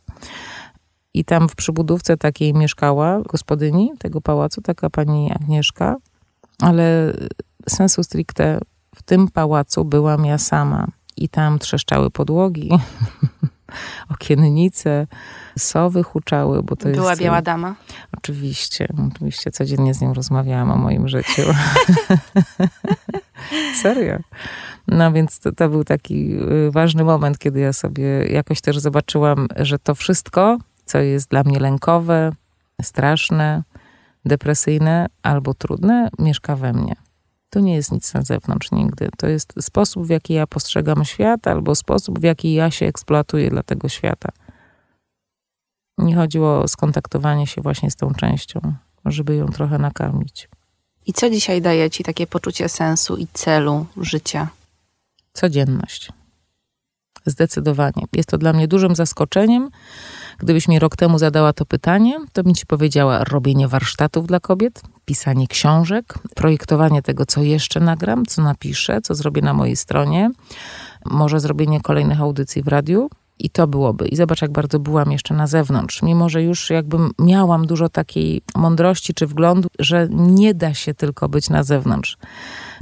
[1.14, 5.96] I tam w przybudówce takiej mieszkała gospodyni tego pałacu, taka pani Agnieszka,
[6.58, 7.12] ale
[7.68, 8.58] sensu stricte
[8.94, 10.86] w tym pałacu byłam ja sama.
[11.16, 12.70] I tam trzeszczały podłogi,
[14.14, 15.06] okiennice,
[15.58, 17.22] sowy huczały, bo to Była jest...
[17.22, 17.74] biała dama?
[18.18, 21.42] Oczywiście, oczywiście codziennie z nią rozmawiałam o moim życiu.
[23.82, 24.18] Serio.
[24.88, 29.48] No więc to, to, był taki y, ważny moment, kiedy ja sobie jakoś też zobaczyłam,
[29.56, 32.32] że to wszystko, co jest dla mnie lękowe,
[32.82, 33.62] straszne,
[34.24, 36.94] depresyjne albo trudne, mieszka we mnie.
[37.50, 39.08] To nie jest nic na zewnątrz nigdy.
[39.16, 43.50] To jest sposób, w jaki ja postrzegam świat, albo sposób, w jaki ja się eksploatuję
[43.50, 44.28] dla tego świata.
[45.98, 48.60] Nie chodziło o skontaktowanie się właśnie z tą częścią,
[49.04, 50.48] żeby ją trochę nakarmić.
[51.06, 54.48] I co dzisiaj daje ci takie poczucie sensu i celu życia?
[55.32, 56.12] Codzienność.
[57.26, 58.04] Zdecydowanie.
[58.16, 59.70] Jest to dla mnie dużym zaskoczeniem.
[60.38, 64.82] Gdybyś mi rok temu zadała to pytanie, to bym ci powiedziała robienie warsztatów dla kobiet,
[65.04, 70.30] pisanie książek, projektowanie tego, co jeszcze nagram, co napiszę, co zrobię na mojej stronie,
[71.04, 73.10] może zrobienie kolejnych audycji w radiu.
[73.40, 74.08] I to byłoby.
[74.08, 76.02] I zobacz, jak bardzo byłam jeszcze na zewnątrz.
[76.02, 81.28] Mimo, że już jakbym miałam dużo takiej mądrości czy wglądu, że nie da się tylko
[81.28, 82.16] być na zewnątrz.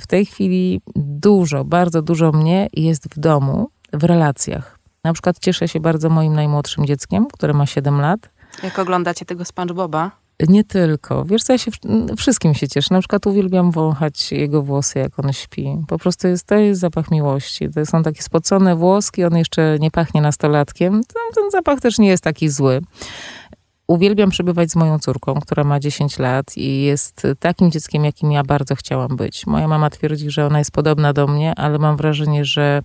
[0.01, 4.79] W tej chwili dużo, bardzo dużo mnie jest w domu, w relacjach.
[5.05, 8.31] Na przykład cieszę się bardzo moim najmłodszym dzieckiem, które ma 7 lat.
[8.63, 10.11] Jak oglądacie tego SpongeBoba?
[10.49, 11.25] Nie tylko.
[11.25, 11.71] Wiesz co, ja się
[12.17, 12.95] wszystkim się cieszę.
[12.95, 15.77] Na przykład uwielbiam wąchać jego włosy, jak on śpi.
[15.89, 17.71] Po prostu jest, to jest zapach miłości.
[17.71, 21.03] To są takie spocone włoski, on jeszcze nie pachnie nastolatkiem.
[21.35, 22.81] Ten zapach też nie jest taki zły.
[23.87, 28.43] Uwielbiam przebywać z moją córką, która ma 10 lat i jest takim dzieckiem, jakim ja
[28.43, 29.47] bardzo chciałam być.
[29.47, 32.83] Moja mama twierdzi, że ona jest podobna do mnie, ale mam wrażenie, że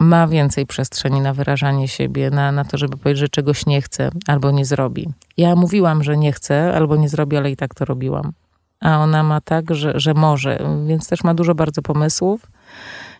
[0.00, 4.10] ma więcej przestrzeni na wyrażanie siebie, na, na to, żeby powiedzieć, że czegoś nie chce
[4.26, 5.08] albo nie zrobi.
[5.36, 8.32] Ja mówiłam, że nie chcę albo nie zrobię, ale i tak to robiłam.
[8.80, 12.46] A ona ma tak, że, że może, więc też ma dużo bardzo pomysłów.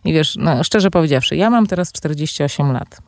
[0.05, 2.99] I wiesz, no, szczerze powiedziawszy, ja mam teraz 48 lat.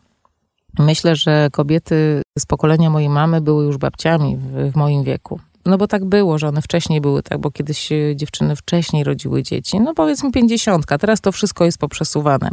[0.79, 5.41] Myślę, że kobiety z pokolenia mojej mamy były już babciami w, w moim wieku.
[5.67, 9.81] No bo tak było, że one wcześniej były tak, bo kiedyś dziewczyny wcześniej rodziły dzieci.
[9.81, 12.49] No powiedzmy pięćdziesiątka, teraz to wszystko jest poprzesuwane.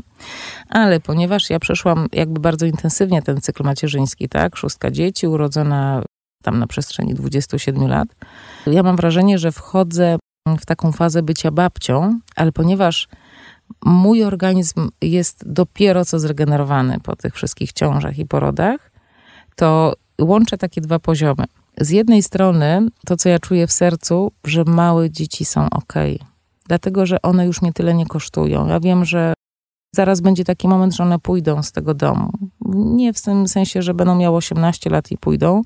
[0.69, 6.01] Ale ponieważ ja przeszłam jakby bardzo intensywnie ten cykl macierzyński, tak, szóstka dzieci, urodzona
[6.43, 8.07] tam na przestrzeni 27 lat,
[8.67, 10.17] ja mam wrażenie, że wchodzę
[10.59, 13.07] w taką fazę bycia babcią, ale ponieważ
[13.85, 18.91] mój organizm jest dopiero co zregenerowany po tych wszystkich ciążach i porodach,
[19.55, 21.45] to łączę takie dwa poziomy
[21.79, 25.93] z jednej strony to, co ja czuję w sercu, że małe dzieci są ok,
[26.67, 28.67] dlatego że one już mnie tyle nie kosztują.
[28.67, 29.33] Ja wiem, że
[29.95, 32.31] zaraz będzie taki moment, że one pójdą z tego domu.
[32.75, 35.61] Nie w tym sensie, że będą miały 18 lat i pójdą,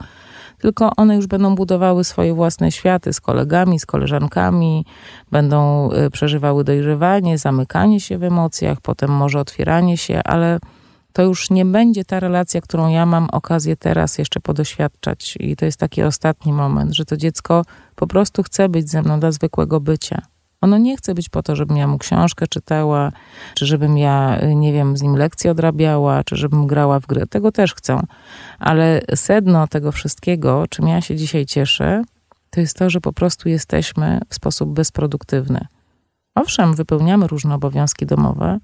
[0.59, 4.85] tylko one już będą budowały swoje własne światy z kolegami, z koleżankami,
[5.31, 10.59] będą y, przeżywały dojrzewanie, zamykanie się w emocjach, potem może otwieranie się, ale
[11.13, 15.37] to już nie będzie ta relacja, którą ja mam okazję teraz jeszcze podoświadczać.
[15.39, 19.19] I to jest taki ostatni moment, że to dziecko po prostu chce być ze mną
[19.19, 20.21] dla zwykłego bycia.
[20.61, 23.11] Ono nie chce być po to, żebym ja mu książkę czytała,
[23.55, 27.27] czy żebym ja, nie wiem, z nim lekcję odrabiała, czy żebym grała w gry.
[27.27, 28.01] Tego też chcą.
[28.59, 32.03] Ale sedno tego wszystkiego, czym ja się dzisiaj cieszę,
[32.49, 35.67] to jest to, że po prostu jesteśmy w sposób bezproduktywny.
[36.35, 38.59] Owszem, wypełniamy różne obowiązki domowe,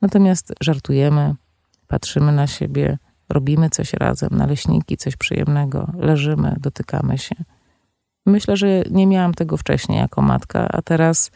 [0.00, 1.34] natomiast żartujemy,
[1.88, 2.98] patrzymy na siebie,
[3.28, 7.34] robimy coś razem, naleśniki, coś przyjemnego, leżymy, dotykamy się.
[8.26, 11.30] Myślę, że nie miałam tego wcześniej jako matka, a teraz,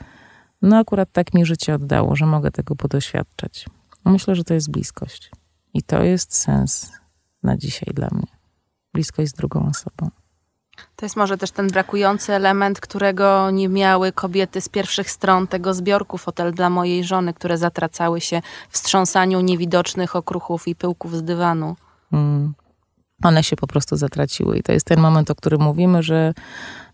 [0.63, 3.67] no akurat tak mi życie oddało, że mogę tego podoświadczać.
[4.05, 5.31] Myślę, że to jest bliskość.
[5.75, 6.93] I to jest sens
[7.43, 8.27] na dzisiaj dla mnie.
[8.95, 10.22] Bliskość z drugą osobą.
[11.03, 15.75] To jest może też ten brakujący element, którego nie miały kobiety z pierwszych stron tego
[15.75, 21.23] zbiorku Fotel dla mojej żony, które zatracały się w strząsaniu niewidocznych okruchów i pyłków z
[21.23, 21.77] dywanu.
[22.13, 22.55] Mm.
[23.23, 24.59] One się po prostu zatraciły.
[24.59, 26.35] I to jest ten moment, o którym mówimy, że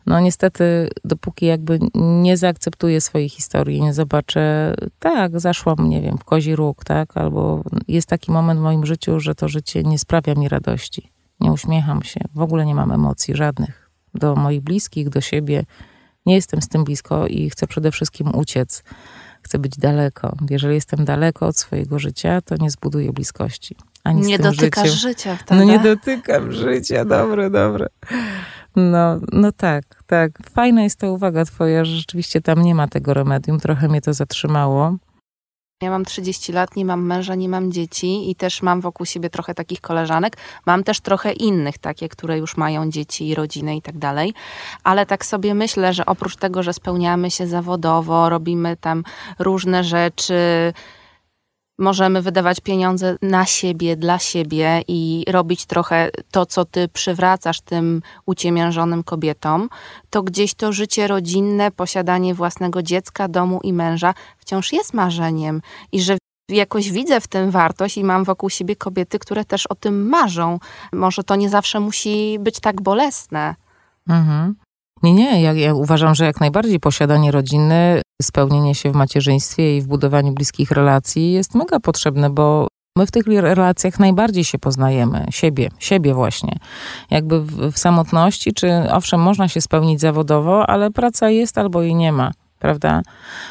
[0.06, 6.24] no niestety, dopóki jakby nie zaakceptuję swojej historii, nie zobaczę, tak, zaszłam, nie wiem, w
[6.24, 10.34] kozi róg, tak, albo jest taki moment w moim życiu, że to życie nie sprawia
[10.34, 15.20] mi radości nie uśmiecham się, w ogóle nie mam emocji żadnych do moich bliskich, do
[15.20, 15.64] siebie.
[16.26, 18.84] Nie jestem z tym blisko i chcę przede wszystkim uciec.
[19.42, 20.36] Chcę być daleko.
[20.50, 23.76] Jeżeli jestem daleko od swojego życia, to nie zbuduję bliskości.
[24.04, 24.98] Ani nie z tym dotykasz życiem.
[24.98, 25.60] życia wtedy.
[25.60, 27.86] No nie dotykam życia, dobre, dobre.
[28.76, 30.30] No, no tak, tak.
[30.50, 33.60] Fajna jest ta uwaga twoja, że rzeczywiście tam nie ma tego remedium.
[33.60, 34.96] Trochę mnie to zatrzymało.
[35.82, 39.30] Ja mam 30 lat, nie mam męża, nie mam dzieci i też mam wokół siebie
[39.30, 40.36] trochę takich koleżanek.
[40.66, 44.34] Mam też trochę innych, takie, które już mają dzieci i rodzinę i tak dalej.
[44.84, 49.04] Ale tak sobie myślę, że oprócz tego, że spełniamy się zawodowo, robimy tam
[49.38, 50.72] różne rzeczy,
[51.78, 58.02] możemy wydawać pieniądze na siebie, dla siebie i robić trochę to, co ty przywracasz tym
[58.26, 59.68] uciemiężonym kobietom,
[60.10, 65.62] to gdzieś to życie rodzinne, posiadanie własnego dziecka, domu i męża wciąż jest marzeniem
[65.92, 66.18] i że
[66.48, 70.58] jakoś widzę w tym wartość i mam wokół siebie kobiety, które też o tym marzą.
[70.92, 73.54] Może to nie zawsze musi być tak bolesne.
[74.08, 74.54] Mhm.
[75.02, 79.80] Nie, nie, ja, ja, uważam, że jak najbardziej posiadanie rodziny, spełnienie się w macierzyństwie i
[79.80, 85.26] w budowaniu bliskich relacji jest mega potrzebne, bo my w tych relacjach najbardziej się poznajemy,
[85.30, 86.56] siebie, siebie właśnie.
[87.10, 91.94] Jakby w, w samotności, czy owszem, można się spełnić zawodowo, ale praca jest albo jej
[91.94, 93.02] nie ma, prawda?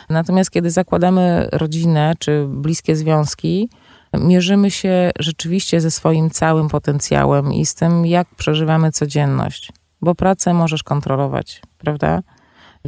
[0.09, 3.69] Natomiast kiedy zakładamy rodzinę, czy bliskie związki,
[4.13, 10.53] mierzymy się rzeczywiście ze swoim całym potencjałem i z tym, jak przeżywamy codzienność bo pracę
[10.53, 12.21] możesz kontrolować, prawda?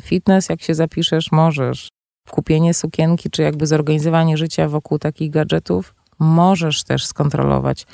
[0.02, 1.90] Fitness, jak się zapiszesz, możesz.
[2.30, 7.86] Kupienie sukienki, czy jakby zorganizowanie życia wokół takich gadżetów, możesz też skontrolować.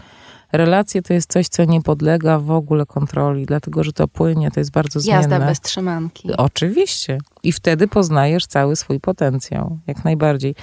[0.51, 4.59] Relacje to jest coś, co nie podlega w ogóle kontroli, dlatego że to płynie, to
[4.59, 5.21] jest bardzo zmienne.
[5.21, 6.29] Jazda bez trzymanki.
[6.37, 7.17] Oczywiście.
[7.43, 10.55] I wtedy poznajesz cały swój potencjał, jak najbardziej.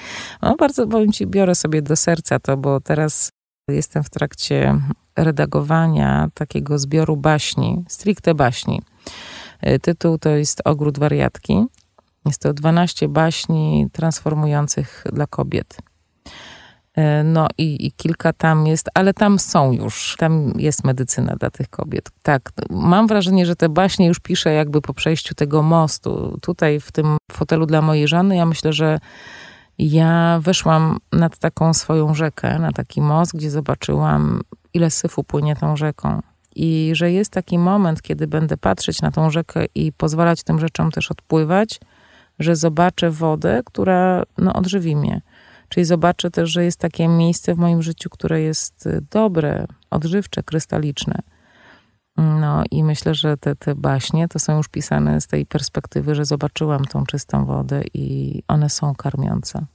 [0.42, 3.30] No bardzo, powiem ci, biorę sobie do serca to, bo teraz
[3.68, 4.80] jestem w trakcie
[5.16, 8.82] redagowania takiego zbioru baśni, stricte baśni.
[9.62, 11.64] E, tytuł to jest Ogród Wariatki.
[12.26, 15.76] Jest to 12 baśni transformujących dla kobiet.
[16.94, 21.50] E, no i, i, kilka tam jest, ale tam są już, tam jest medycyna dla
[21.50, 22.10] tych kobiet.
[22.22, 26.38] Tak, mam wrażenie, że te baśnie już piszę jakby po przejściu tego mostu.
[26.42, 28.98] Tutaj w tym fotelu dla mojej żony, ja myślę, że
[29.78, 34.40] ja weszłam nad taką swoją rzekę, na taki most, gdzie zobaczyłam
[34.74, 36.22] ile syfu płynie tą rzeką.
[36.56, 40.90] I że jest taki moment, kiedy będę patrzeć na tą rzekę i pozwalać tym rzeczom
[40.90, 41.80] też odpływać,
[42.38, 45.20] że zobaczę wodę, która no, odżywi mnie.
[45.68, 50.42] Czyli zobaczę też, że jest takie miejsce w moim życiu, które jest y, dobre, odżywcze,
[50.42, 51.18] krystaliczne.
[52.16, 56.24] No i myślę, że te, te baśnie to są już pisane z tej perspektywy, że
[56.24, 59.66] zobaczyłam tą czystą wodę i one są karmiące.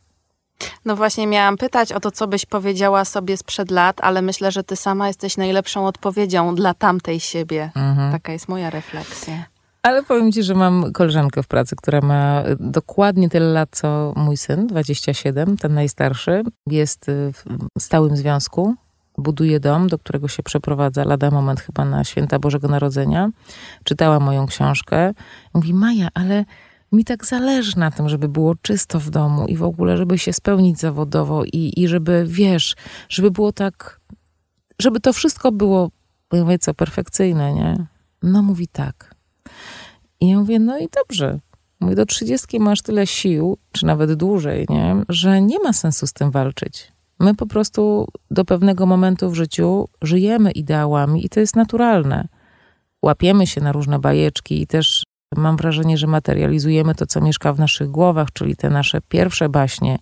[0.85, 4.63] No właśnie miałam pytać o to, co byś powiedziała sobie sprzed lat, ale myślę, że
[4.63, 7.71] ty sama jesteś najlepszą odpowiedzią dla tamtej siebie.
[7.75, 8.11] Mhm.
[8.11, 9.45] Taka jest moja refleksja.
[9.83, 14.37] Ale powiem ci, że mam koleżankę w pracy, która ma dokładnie tyle lat, co mój
[14.37, 16.43] syn, 27, ten najstarszy.
[16.67, 17.05] Jest
[17.79, 18.75] w stałym związku,
[19.17, 23.29] buduje dom, do którego się przeprowadza lada moment chyba na święta Bożego Narodzenia.
[23.83, 25.13] Czytała moją książkę.
[25.53, 26.45] Mówi, Maja, ale
[26.91, 30.33] mi tak zależy na tym, żeby było czysto w domu i w ogóle, żeby się
[30.33, 32.75] spełnić zawodowo i, i żeby, wiesz,
[33.09, 33.99] żeby było tak,
[34.79, 35.91] żeby to wszystko było,
[36.33, 37.87] mówię co, perfekcyjne, nie?
[38.23, 39.15] No mówi tak.
[40.19, 41.39] I ja mówię, no i dobrze.
[41.79, 44.95] Mówię, do trzydziestki masz tyle sił, czy nawet dłużej, nie?
[45.09, 46.91] Że nie ma sensu z tym walczyć.
[47.19, 52.27] My po prostu do pewnego momentu w życiu żyjemy ideałami i to jest naturalne.
[53.01, 55.03] Łapiemy się na różne bajeczki i też
[55.35, 59.99] Mam wrażenie, że materializujemy to, co mieszka w naszych głowach, czyli te nasze pierwsze baśnie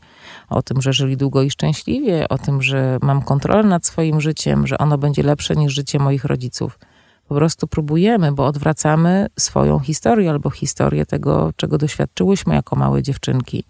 [0.50, 4.68] o tym, że żyli długo i szczęśliwie, o tym, że mam kontrolę nad swoim życiem,
[4.68, 6.80] że ono będzie lepsze niż życie moich rodziców.
[7.28, 13.64] Po prostu próbujemy, bo odwracamy swoją historię albo historię tego, czego doświadczyłyśmy jako małe dziewczynki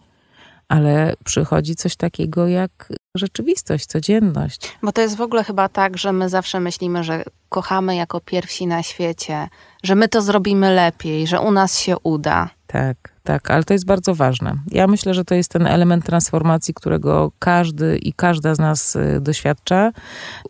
[0.70, 4.78] ale przychodzi coś takiego jak rzeczywistość, codzienność.
[4.84, 8.68] Bo to jest w ogóle chyba tak, że my zawsze myślimy, że kochamy jako pierwsi
[8.68, 9.48] na świecie,
[9.84, 12.50] że my to zrobimy lepiej, że u nas się uda.
[12.76, 14.54] Tak, tak, ale to jest bardzo ważne.
[14.72, 19.20] Ja myślę, że to jest ten element transformacji, którego każdy i każda z nas y,
[19.22, 19.92] doświadcza.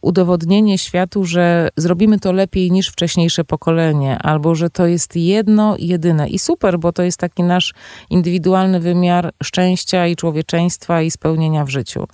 [0.02, 6.30] Udowodnienie światu, że zrobimy to lepiej niż wcześniejsze pokolenie, albo że to jest jedno, jedyne.
[6.30, 7.74] I super, bo to jest taki nasz
[8.10, 12.08] indywidualny wymiar szczęścia i człowieczeństwa i spełnienia w życiu.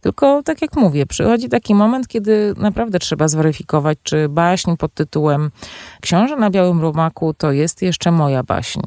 [0.00, 5.50] Tylko tak jak mówię, przychodzi taki moment, kiedy naprawdę trzeba zweryfikować, czy baśń pod tytułem
[6.00, 8.80] Książę na białym rumaku to jest jeszcze moja baśń.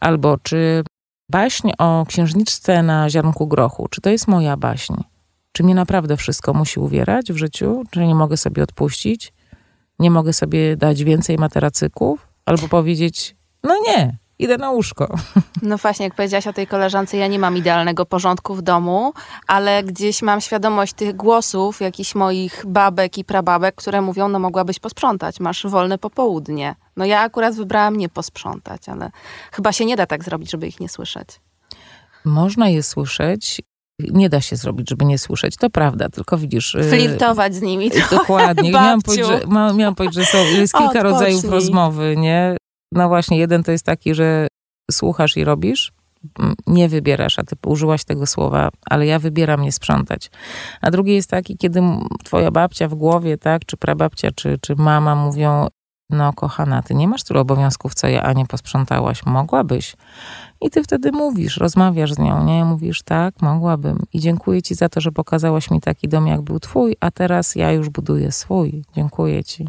[0.00, 0.84] Albo czy
[1.30, 4.94] baśń o księżniczce na ziarnku grochu, czy to jest moja baśń?
[5.52, 7.82] Czy mnie naprawdę wszystko musi uwierać w życiu?
[7.90, 9.32] Czy nie mogę sobie odpuścić?
[9.98, 12.28] Nie mogę sobie dać więcej materacyków?
[12.46, 15.08] Albo powiedzieć, no nie, idę na łóżko.
[15.62, 19.12] No właśnie, jak powiedziałaś o tej koleżance, ja nie mam idealnego porządku w domu,
[19.46, 24.78] ale gdzieś mam świadomość tych głosów jakichś moich babek i prababek, które mówią, no mogłabyś
[24.78, 26.74] posprzątać, masz wolne popołudnie.
[26.96, 29.10] No ja akurat wybrałam nie posprzątać, ale
[29.52, 31.28] chyba się nie da tak zrobić, żeby ich nie słyszeć.
[32.24, 33.62] Można je słyszeć.
[34.00, 35.56] nie da się zrobić, żeby nie słyszeć.
[35.56, 36.74] To prawda, tylko widzisz...
[36.74, 37.90] Y, Flirtować z nimi.
[38.10, 38.70] Dokładnie.
[38.72, 39.40] Miałam powiedzieć, że,
[39.74, 41.02] miałam powiedzieć, że są, jest kilka Odpocznij.
[41.12, 42.56] rodzajów rozmowy, nie?
[42.92, 44.46] No właśnie, jeden to jest taki, że
[44.90, 45.92] słuchasz i robisz,
[46.66, 50.30] nie wybierasz, a ty użyłaś tego słowa, ale ja wybieram nie sprzątać.
[50.80, 51.82] A drugi jest taki, kiedy
[52.24, 55.66] twoja babcia w głowie, tak, czy prababcia, czy, czy mama mówią,
[56.10, 59.26] no kochana, ty nie masz tylu obowiązków, co ja, a nie posprzątałaś.
[59.26, 59.96] Mogłabyś.
[60.60, 62.64] I ty wtedy mówisz, rozmawiasz z nią, nie?
[62.64, 63.98] Mówisz, tak, mogłabym.
[64.12, 67.54] I dziękuję ci za to, że pokazałaś mi taki dom, jak był twój, a teraz
[67.54, 68.84] ja już buduję swój.
[68.94, 69.68] Dziękuję ci.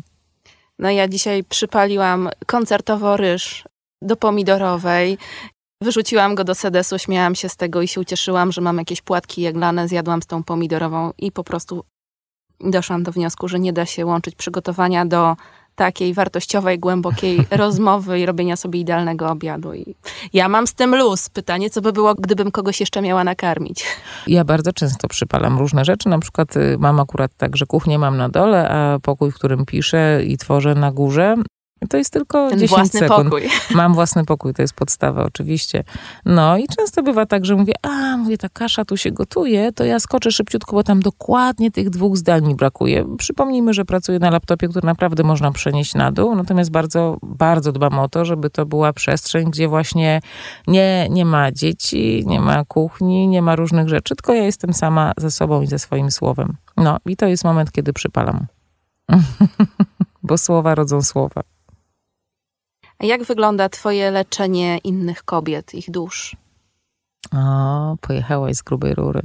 [0.83, 3.63] No ja dzisiaj przypaliłam koncertowo ryż
[4.01, 5.17] do pomidorowej.
[5.81, 9.41] Wyrzuciłam go do sedesu, śmiałam się z tego i się ucieszyłam, że mam jakieś płatki
[9.41, 11.83] jaglane, zjadłam z tą pomidorową i po prostu
[12.59, 15.35] doszłam do wniosku, że nie da się łączyć przygotowania do
[15.75, 19.73] takiej wartościowej, głębokiej rozmowy i robienia sobie idealnego obiadu.
[19.73, 19.95] I
[20.33, 21.29] ja mam z tym luz.
[21.29, 23.85] Pytanie, co by było, gdybym kogoś jeszcze miała nakarmić?
[24.27, 26.09] Ja bardzo często przypalam różne rzeczy.
[26.09, 29.65] Na przykład y, mam akurat tak, że kuchnię mam na dole, a pokój, w którym
[29.65, 31.35] piszę i tworzę na górze.
[31.89, 33.23] To jest tylko Ten 10 własny sekund.
[33.23, 33.49] pokój.
[33.75, 35.83] Mam własny pokój, to jest podstawa oczywiście.
[36.25, 39.83] No i często bywa tak, że mówię, a mówię, ta kasza tu się gotuje, to
[39.83, 43.05] ja skoczę szybciutko, bo tam dokładnie tych dwóch zdań mi brakuje.
[43.17, 47.99] Przypomnijmy, że pracuję na laptopie, który naprawdę można przenieść na dół, natomiast bardzo, bardzo dbam
[47.99, 50.21] o to, żeby to była przestrzeń, gdzie właśnie
[50.67, 55.11] nie, nie ma dzieci, nie ma kuchni, nie ma różnych rzeczy, tylko ja jestem sama
[55.17, 56.57] ze sobą i ze swoim słowem.
[56.77, 58.45] No i to jest moment, kiedy przypalam.
[60.23, 61.41] bo słowa rodzą słowa.
[63.03, 66.35] Jak wygląda Twoje leczenie innych kobiet, ich dusz?
[67.33, 69.21] O, pojechałaś z grubej rury.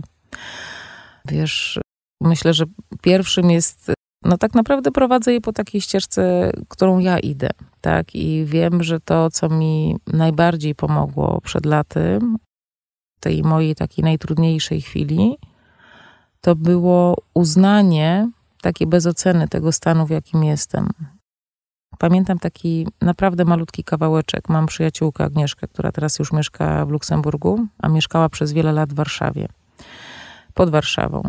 [1.24, 1.80] Wiesz,
[2.20, 2.64] myślę, że
[3.02, 3.92] pierwszym jest,
[4.24, 7.50] no tak naprawdę prowadzę je po takiej ścieżce, którą ja idę,
[7.80, 8.14] tak?
[8.14, 12.18] I wiem, że to, co mi najbardziej pomogło przed laty,
[13.20, 15.36] tej mojej takiej najtrudniejszej chwili,
[16.40, 18.30] to było uznanie
[18.62, 20.88] takie bez oceny tego stanu, w jakim jestem.
[21.98, 24.48] Pamiętam taki naprawdę malutki kawałeczek.
[24.48, 28.96] Mam przyjaciółkę Agnieszkę, która teraz już mieszka w Luksemburgu, a mieszkała przez wiele lat w
[28.96, 29.48] Warszawie.
[30.54, 31.22] Pod Warszawą.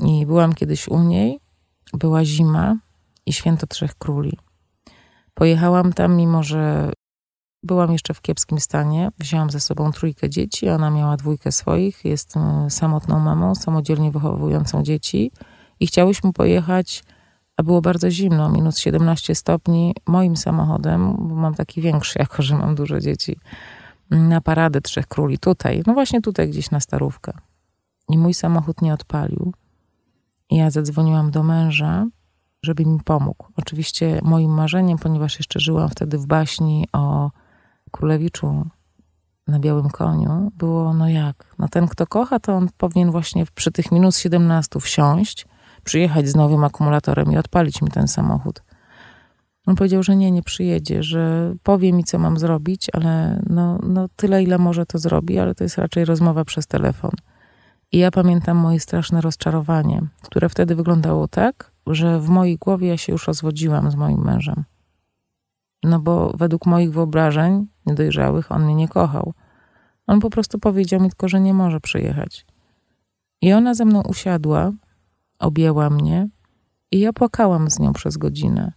[0.00, 1.40] I byłam kiedyś u niej.
[1.92, 2.76] Była zima
[3.26, 4.38] i święto Trzech Króli.
[5.34, 6.92] Pojechałam tam, mimo że
[7.62, 9.10] byłam jeszcze w kiepskim stanie.
[9.18, 10.68] Wzięłam ze sobą trójkę dzieci.
[10.68, 12.04] Ona miała dwójkę swoich.
[12.04, 15.32] Jest e, samotną mamą, samodzielnie wychowującą dzieci.
[15.80, 17.04] I chciałyśmy pojechać
[17.56, 22.58] a było bardzo zimno, minus 17 stopni, moim samochodem, bo mam taki większy, jako że
[22.58, 23.36] mam dużo dzieci,
[24.10, 27.32] na paradę Trzech Króli, tutaj, no właśnie tutaj gdzieś na Starówkę.
[28.08, 29.52] I mój samochód nie odpalił.
[30.50, 32.06] I ja zadzwoniłam do męża,
[32.62, 33.46] żeby mi pomógł.
[33.56, 37.30] Oczywiście moim marzeniem, ponieważ jeszcze żyłam wtedy w baśni o
[37.90, 38.66] królewiczu
[39.46, 41.54] na białym koniu, było no jak?
[41.58, 45.46] No ten, kto kocha, to on powinien właśnie przy tych minus 17 wsiąść,
[45.84, 48.62] przyjechać z nowym akumulatorem i odpalić mi ten samochód.
[49.66, 54.08] On powiedział, że nie, nie przyjedzie, że powie mi, co mam zrobić, ale no, no
[54.16, 57.10] tyle, ile może to zrobi, ale to jest raczej rozmowa przez telefon.
[57.92, 62.96] I ja pamiętam moje straszne rozczarowanie, które wtedy wyglądało tak, że w mojej głowie ja
[62.96, 64.64] się już rozwodziłam z moim mężem.
[65.82, 69.34] No bo według moich wyobrażeń niedojrzałych on mnie nie kochał.
[70.06, 72.46] On po prostu powiedział mi tylko, że nie może przyjechać.
[73.42, 74.72] I ona ze mną usiadła
[75.42, 76.28] objęła mnie
[76.90, 78.72] i ja płakałam z nią przez godzinę.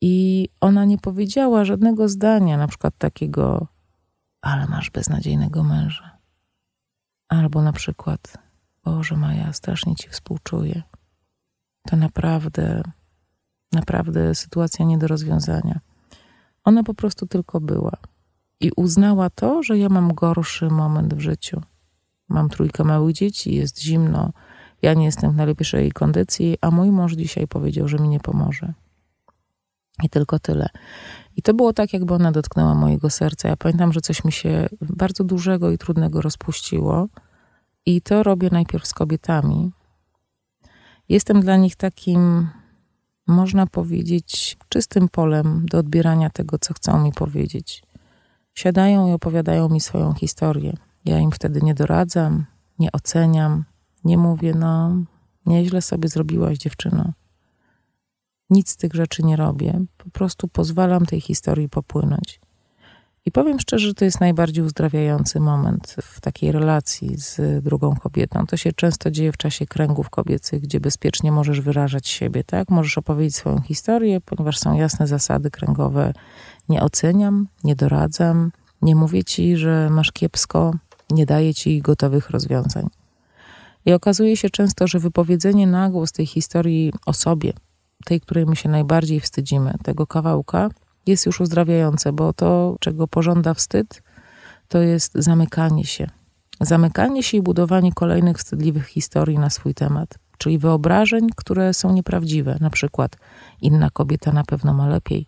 [0.00, 3.66] I ona nie powiedziała żadnego zdania, na przykład takiego,
[4.40, 6.18] ale masz beznadziejnego męża.
[7.28, 8.38] Albo na przykład,
[8.84, 10.82] Boże Maja, strasznie ci współczuję.
[11.86, 12.82] To naprawdę,
[13.72, 15.80] naprawdę sytuacja nie do rozwiązania.
[16.64, 17.96] Ona po prostu tylko była.
[18.60, 21.62] I uznała to, że ja mam gorszy moment w życiu.
[22.28, 24.32] Mam trójkę małych dzieci, jest zimno,
[24.82, 28.74] ja nie jestem w najlepszej kondycji, a mój mąż dzisiaj powiedział, że mi nie pomoże.
[30.02, 30.68] I tylko tyle.
[31.36, 33.48] I to było tak, jakby ona dotknęła mojego serca.
[33.48, 37.06] Ja pamiętam, że coś mi się bardzo dużego i trudnego rozpuściło.
[37.86, 39.72] I to robię najpierw z kobietami.
[41.08, 42.48] Jestem dla nich takim,
[43.26, 47.82] można powiedzieć, czystym polem do odbierania tego, co chcą mi powiedzieć.
[48.54, 50.72] Siadają i opowiadają mi swoją historię.
[51.04, 52.46] Ja im wtedy nie doradzam,
[52.78, 53.64] nie oceniam,
[54.04, 55.04] nie mówię, no,
[55.46, 57.12] nieźle sobie zrobiłaś, dziewczyno.
[58.50, 59.80] Nic z tych rzeczy nie robię.
[59.96, 62.40] Po prostu pozwalam tej historii popłynąć.
[63.24, 68.46] I powiem szczerze, że to jest najbardziej uzdrawiający moment w takiej relacji z drugą kobietą.
[68.46, 72.70] To się często dzieje w czasie kręgów kobiecych, gdzie bezpiecznie możesz wyrażać siebie, tak?
[72.70, 76.12] Możesz opowiedzieć swoją historię, ponieważ są jasne zasady kręgowe.
[76.68, 80.74] Nie oceniam, nie doradzam, nie mówię ci, że masz kiepsko,
[81.10, 82.88] nie daję ci gotowych rozwiązań
[83.86, 87.52] I okazuje się często, że wypowiedzenie na głos tej historii o sobie,
[88.04, 90.68] tej, której my się najbardziej wstydzimy, tego kawałka,
[91.06, 94.02] jest już uzdrawiające, bo to, czego pożąda wstyd,
[94.68, 96.06] to jest zamykanie się.
[96.60, 102.56] Zamykanie się i budowanie kolejnych wstydliwych historii na swój temat, czyli wyobrażeń, które są nieprawdziwe.
[102.60, 103.16] Na przykład,
[103.60, 105.26] inna kobieta na pewno ma lepiej,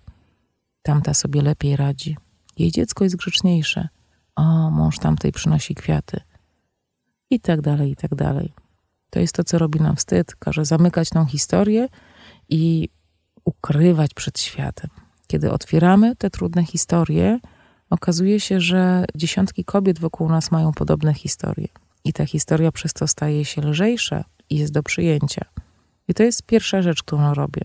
[0.82, 2.16] tamta sobie lepiej radzi,
[2.58, 3.88] jej dziecko jest grzeczniejsze,
[4.36, 6.20] o, mąż tamtej przynosi kwiaty.
[7.30, 8.52] I tak dalej, i tak dalej.
[9.10, 11.88] To jest to, co robi nam wstyd, każe zamykać tą historię
[12.48, 12.88] i
[13.44, 14.90] ukrywać przed światem.
[15.26, 17.40] Kiedy otwieramy te trudne historie,
[17.90, 21.68] okazuje się, że dziesiątki kobiet wokół nas mają podobne historie.
[22.04, 25.44] I ta historia przez to staje się lżejsza i jest do przyjęcia.
[26.08, 27.62] I to jest pierwsza rzecz, którą robię.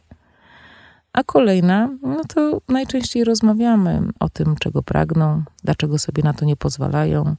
[1.14, 6.56] A kolejna, no to najczęściej rozmawiamy o tym, czego pragną, dlaczego sobie na to nie
[6.56, 7.36] pozwalają.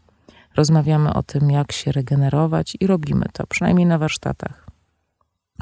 [0.57, 4.66] Rozmawiamy o tym, jak się regenerować i robimy to, przynajmniej na warsztatach.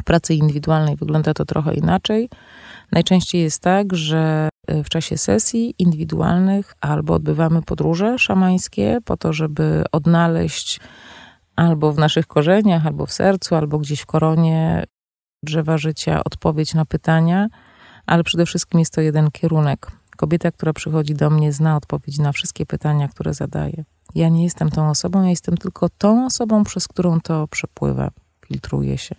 [0.01, 2.29] W pracy indywidualnej wygląda to trochę inaczej.
[2.93, 9.33] Najczęściej jest tak, że y, w czasie sesji indywidualnych albo odbywamy podróże szamańskie po to,
[9.33, 10.81] żeby odnaleźć
[11.57, 14.85] albo w naszych korzeniach, albo w sercu, albo gdzieś w koronie
[15.43, 17.49] drzewa życia odpowiedź na pytania,
[18.07, 19.87] ale przede wszystkim jest to jeden kierunek.
[20.17, 23.85] Kobieta, która przychodzi do mnie, zna odpowiedź na wszystkie pytania, które zadaje.
[24.19, 28.11] Ja nie jestem tą osobą, ja jestem tylko tą osobą, przez którą to przepływa,
[28.47, 29.15] filtruje się.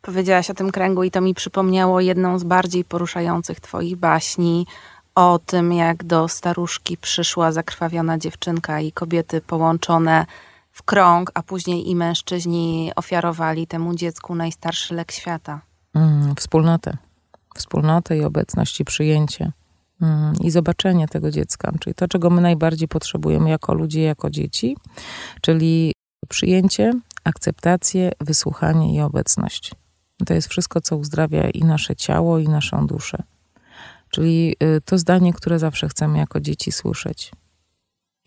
[0.00, 4.66] Powiedziałaś o tym kręgu i to mi przypomniało jedną z bardziej poruszających twoich baśni
[5.14, 10.26] o tym, jak do staruszki przyszła zakrwawiona dziewczynka i kobiety połączone
[10.72, 15.60] w krąg, a później i mężczyźni ofiarowali temu dziecku najstarszy lek świata.
[15.94, 16.96] Mm, wspólnotę.
[17.54, 19.52] Wspólnotę i obecność i przyjęcie.
[20.02, 24.76] Mm, I zobaczenie tego dziecka, czyli to, czego my najbardziej potrzebujemy jako ludzie, jako dzieci,
[25.40, 25.92] czyli
[26.28, 26.92] przyjęcie,
[27.24, 29.74] akceptację, wysłuchanie i obecność.
[30.26, 33.22] To jest wszystko, co uzdrawia i nasze ciało, i naszą duszę.
[34.08, 37.32] Czyli y, to zdanie, które zawsze chcemy jako dzieci słyszeć.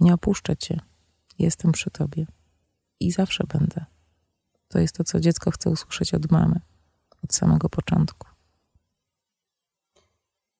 [0.01, 0.79] Nie opuszczę cię.
[1.39, 2.25] Jestem przy tobie.
[2.99, 3.85] I zawsze będę.
[4.67, 6.59] To jest to, co dziecko chce usłyszeć od mamy.
[7.23, 8.34] Od samego początku.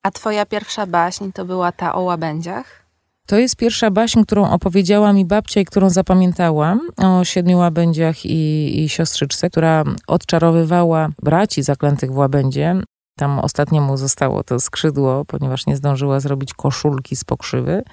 [0.06, 2.86] A twoja pierwsza baśń to była ta o łabędziach?
[3.28, 8.84] To jest pierwsza baśń, którą opowiedziała mi babcia i którą zapamiętałam o siedmiu łabędziach i,
[8.84, 12.76] i siostrzyczce, która odczarowywała braci zaklętych w łabędzie.
[13.18, 17.84] Tam ostatniemu zostało to skrzydło, ponieważ nie zdążyła zrobić koszulki z pokrzywy.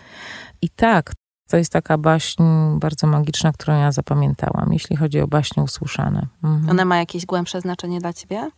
[0.63, 1.13] I tak,
[1.49, 2.43] to jest taka baśń
[2.79, 6.27] bardzo magiczna, którą ja zapamiętałam, jeśli chodzi o baśnie usłyszane.
[6.45, 6.71] Mhm.
[6.71, 8.51] Ona ma jakieś głębsze znaczenie dla ciebie?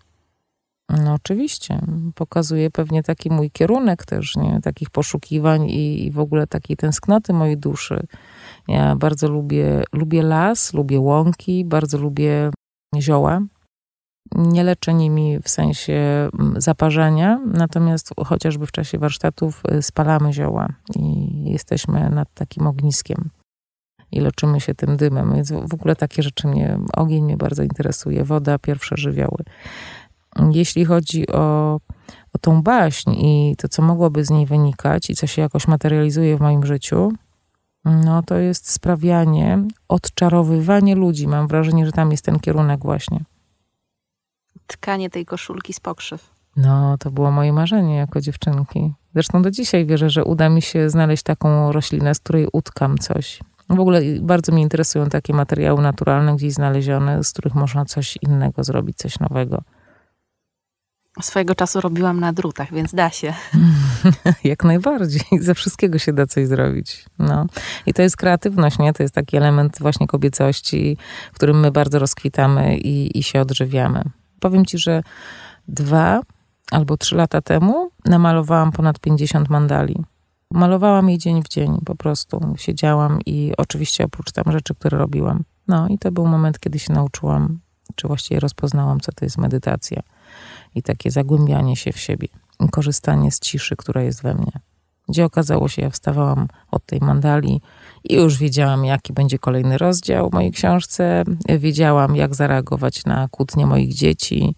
[0.89, 1.81] No oczywiście.
[2.15, 4.61] Pokazuje pewnie taki mój kierunek też, nie?
[4.63, 8.07] Takich poszukiwań i, i w ogóle takiej tęsknoty mojej duszy.
[8.69, 12.51] Ja bardzo lubię, lubię las, lubię łąki, bardzo lubię
[12.99, 13.41] zioła.
[14.35, 20.69] Nie leczę nimi w sensie mm, zaparzenia, natomiast chociażby w czasie warsztatów y, spalamy zioła
[20.97, 23.31] i jesteśmy nad takim ogniskiem
[24.13, 25.35] i leczymy się tym dymem.
[25.35, 29.45] Więc w ogóle takie rzeczy mnie, ogień mnie bardzo interesuje, woda, pierwsze żywioły.
[30.53, 31.75] Jeśli chodzi o,
[32.33, 36.37] o tą baśń i to, co mogłoby z niej wynikać i co się jakoś materializuje
[36.37, 37.13] w moim życiu,
[37.85, 41.29] no to jest sprawianie, odczarowywanie ludzi.
[41.29, 43.21] Mam wrażenie, że tam jest ten kierunek właśnie.
[44.67, 46.31] Tkanie tej koszulki z pokrzyw.
[46.57, 48.93] No, to było moje marzenie jako dziewczynki.
[49.15, 53.41] Zresztą do dzisiaj wierzę, że uda mi się znaleźć taką roślinę, z której utkam coś.
[53.69, 58.65] W ogóle bardzo mnie interesują takie materiały naturalne, gdzieś znalezione, z których można coś innego
[58.65, 59.63] zrobić, coś nowego.
[61.23, 63.35] Swojego czasu robiłam na drutach, więc da się.
[64.45, 65.23] Jak najbardziej.
[65.41, 67.05] Ze wszystkiego się da coś zrobić.
[67.19, 67.47] No.
[67.87, 68.93] I to jest kreatywność, nie?
[68.93, 70.97] To jest taki element właśnie kobiecości,
[71.33, 74.03] w którym my bardzo rozkwitamy i, i się odżywiamy.
[74.41, 75.03] Powiem ci, że
[75.69, 76.21] dwa
[76.71, 80.05] albo trzy lata temu namalowałam ponad 50 mandali.
[80.51, 85.45] Malowałam je dzień w dzień, po prostu siedziałam i oczywiście oprócz tam rzeczy, które robiłam.
[85.69, 87.61] No i to był moment, kiedy się nauczyłam,
[87.95, 90.03] czy właściwie rozpoznałam, co to jest medytacja
[90.75, 92.29] i takie zagłębianie się w siebie,
[92.71, 94.53] korzystanie z ciszy, która jest we mnie.
[95.09, 97.61] Gdzie okazało się, ja wstawałam od tej mandali
[98.05, 101.25] i już wiedziałam, jaki będzie kolejny rozdział w mojej książce.
[101.59, 104.55] Wiedziałam, jak zareagować na kłótnie moich dzieci.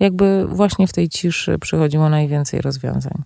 [0.00, 3.22] Jakby właśnie w tej ciszy przychodziło najwięcej rozwiązań.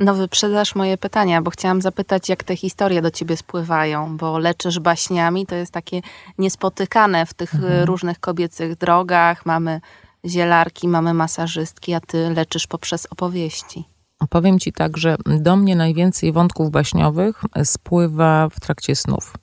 [0.00, 4.78] No wyprzedasz moje pytania, bo chciałam zapytać, jak te historie do ciebie spływają, bo leczysz
[4.78, 6.00] baśniami, to jest takie
[6.38, 7.84] niespotykane w tych mhm.
[7.84, 9.46] różnych kobiecych drogach.
[9.46, 9.80] Mamy
[10.26, 13.84] zielarki, mamy masażystki, a ty leczysz poprzez opowieści.
[14.30, 19.34] Powiem ci tak, że do mnie najwięcej wątków baśniowych spływa w trakcie snów.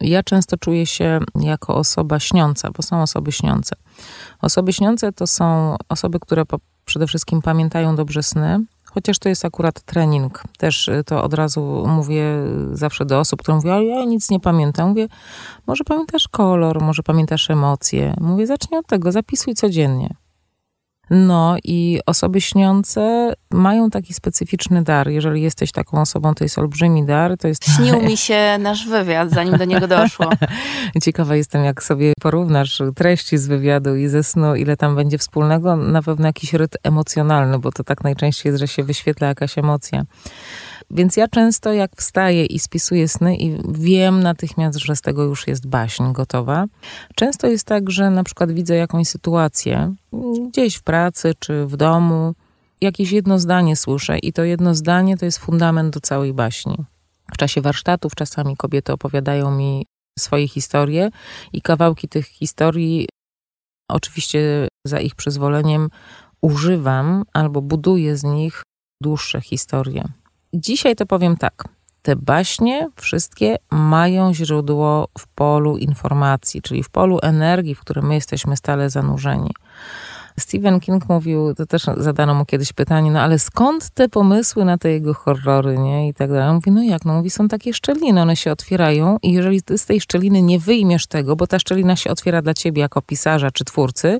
[0.00, 3.76] Ja często czuję się jako osoba śniąca, bo są osoby śniące.
[4.42, 8.64] Osoby śniące to są osoby, które po, przede wszystkim pamiętają dobrze sny,
[8.96, 10.42] chociaż to jest akurat trening.
[10.58, 12.24] Też y, to od razu mówię
[12.72, 14.88] zawsze do osób, które mówią, ale ja nic nie pamiętam.
[14.88, 15.08] Mówię,
[15.66, 18.14] może pamiętasz kolor, może pamiętasz emocje.
[18.20, 20.14] Mówię, zacznij od tego, zapisuj codziennie.
[21.10, 25.08] No i osoby śniące mają taki specyficzny dar.
[25.08, 27.36] Jeżeli jesteś taką osobą, to jest olbrzymi dar.
[27.38, 27.64] To jest...
[27.76, 30.30] Śnił mi się nasz wywiad, zanim do niego doszło.
[31.02, 35.76] Ciekawa jestem, jak sobie porównasz treści z wywiadu i ze snu, ile tam będzie wspólnego.
[35.76, 40.04] Na pewno jakiś rytm emocjonalny, bo to tak najczęściej jest, że się wyświetla jakaś emocja.
[40.90, 45.46] Więc ja często jak wstaję i spisuję sny i wiem natychmiast, że z tego już
[45.46, 46.64] jest baśń gotowa.
[47.14, 49.94] Często jest tak, że na przykład widzę jakąś sytuację
[50.48, 52.34] gdzieś w pracy czy w domu,
[52.80, 56.76] jakieś jedno zdanie słyszę i to jedno zdanie to jest fundament do całej baśni.
[57.32, 59.86] W czasie warsztatów czasami kobiety opowiadają mi
[60.18, 61.10] swoje historie
[61.52, 63.08] i kawałki tych historii,
[63.90, 65.88] oczywiście za ich przyzwoleniem,
[66.40, 68.62] używam albo buduję z nich
[69.02, 70.08] dłuższe historie.
[70.54, 71.64] Dzisiaj to powiem tak.
[72.02, 78.14] Te baśnie wszystkie mają źródło w polu informacji, czyli w polu energii, w którym my
[78.14, 79.50] jesteśmy stale zanurzeni.
[80.40, 84.78] Stephen King mówił, to też zadano mu kiedyś pytanie, no ale skąd te pomysły na
[84.78, 86.08] te jego horrory, nie?
[86.08, 86.48] I tak dalej.
[86.48, 87.04] On mówi, no jak?
[87.04, 90.58] No mówi, są takie szczeliny, one się otwierają i jeżeli ty z tej szczeliny nie
[90.58, 94.18] wyjmiesz tego, bo ta szczelina się otwiera dla ciebie jako pisarza czy twórcy,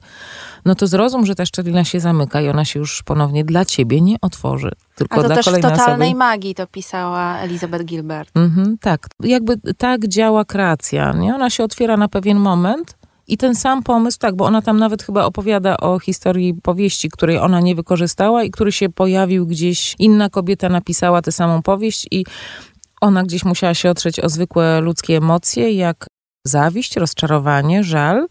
[0.65, 4.01] no to zrozum, że ta szczelina się zamyka i ona się już ponownie dla ciebie
[4.01, 4.71] nie otworzy.
[4.95, 6.19] Tylko A to dla też w totalnej osoby.
[6.19, 8.31] magii to pisała Elizabeth Gilbert.
[8.35, 11.35] Mhm, tak, jakby tak działa kreacja, nie?
[11.35, 12.96] Ona się otwiera na pewien moment
[13.29, 17.39] i ten sam pomysł, tak, bo ona tam nawet chyba opowiada o historii powieści, której
[17.39, 22.25] ona nie wykorzystała i który się pojawił gdzieś, inna kobieta napisała tę samą powieść i
[23.01, 26.07] ona gdzieś musiała się otrzeć o zwykłe ludzkie emocje, jak
[26.45, 28.27] zawiść, rozczarowanie, żal,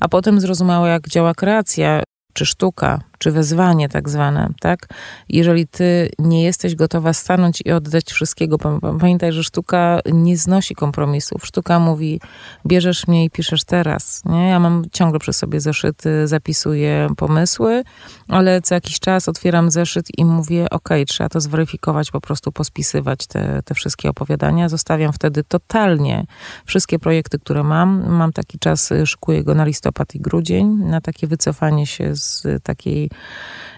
[0.00, 2.02] a potem zrozumiała, jak działa kreacja
[2.34, 4.88] czy sztuka, czy wezwanie tak zwane, tak?
[5.28, 10.74] Jeżeli ty nie jesteś gotowa stanąć i oddać wszystkiego, pam- pamiętaj, że sztuka nie znosi
[10.74, 11.46] kompromisów.
[11.46, 12.20] Sztuka mówi,
[12.66, 14.48] bierzesz mnie i piszesz teraz, nie?
[14.48, 17.82] Ja mam ciągle przy sobie zeszyty, zapisuję pomysły,
[18.28, 23.26] ale co jakiś czas otwieram zeszyt i mówię, ok, trzeba to zweryfikować, po prostu pospisywać
[23.26, 24.68] te, te wszystkie opowiadania.
[24.68, 26.24] Zostawiam wtedy totalnie
[26.64, 28.10] wszystkie projekty, które mam.
[28.10, 32.46] Mam taki czas, y, szykuję go na listopad i grudzień, na takie wycofanie się z
[32.62, 33.07] takiej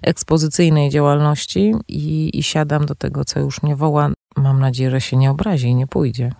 [0.02, 4.10] ekspozycyjnej działalności i, i siadam do tego, co już mnie woła.
[4.36, 6.32] Mam nadzieję, że się nie obrazi i nie pójdzie.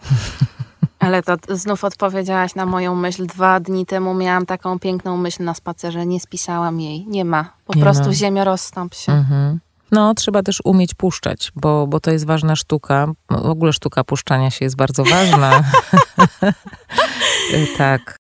[0.99, 3.27] Ale to znów odpowiedziałaś na moją myśl.
[3.27, 6.07] Dwa dni temu miałam taką piękną myśl na spacerze.
[6.07, 7.07] Nie spisałam jej.
[7.07, 7.53] Nie ma.
[7.65, 8.13] Po Nie prostu ma.
[8.13, 9.13] ziemia rozstąp się.
[9.13, 9.61] Mhm.
[9.93, 13.13] No, trzeba też umieć puszczać, bo, bo to jest ważna sztuka.
[13.31, 15.65] W ogóle sztuka puszczania się jest bardzo ważna.
[17.79, 18.17] tak.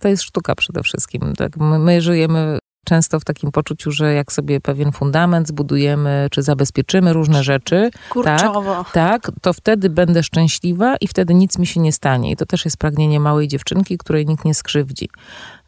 [0.00, 1.34] To jest sztuka przede wszystkim.
[1.36, 1.56] Tak?
[1.56, 7.12] My, my żyjemy często w takim poczuciu, że jak sobie pewien fundament zbudujemy, czy zabezpieczymy
[7.12, 8.84] różne rzeczy, Kurczowo.
[8.92, 12.30] tak, to wtedy będę szczęśliwa i wtedy nic mi się nie stanie.
[12.30, 15.08] I to też jest pragnienie małej dziewczynki, której nikt nie skrzywdzi.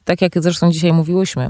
[0.05, 1.49] Tak jak zresztą dzisiaj mówiłyśmy,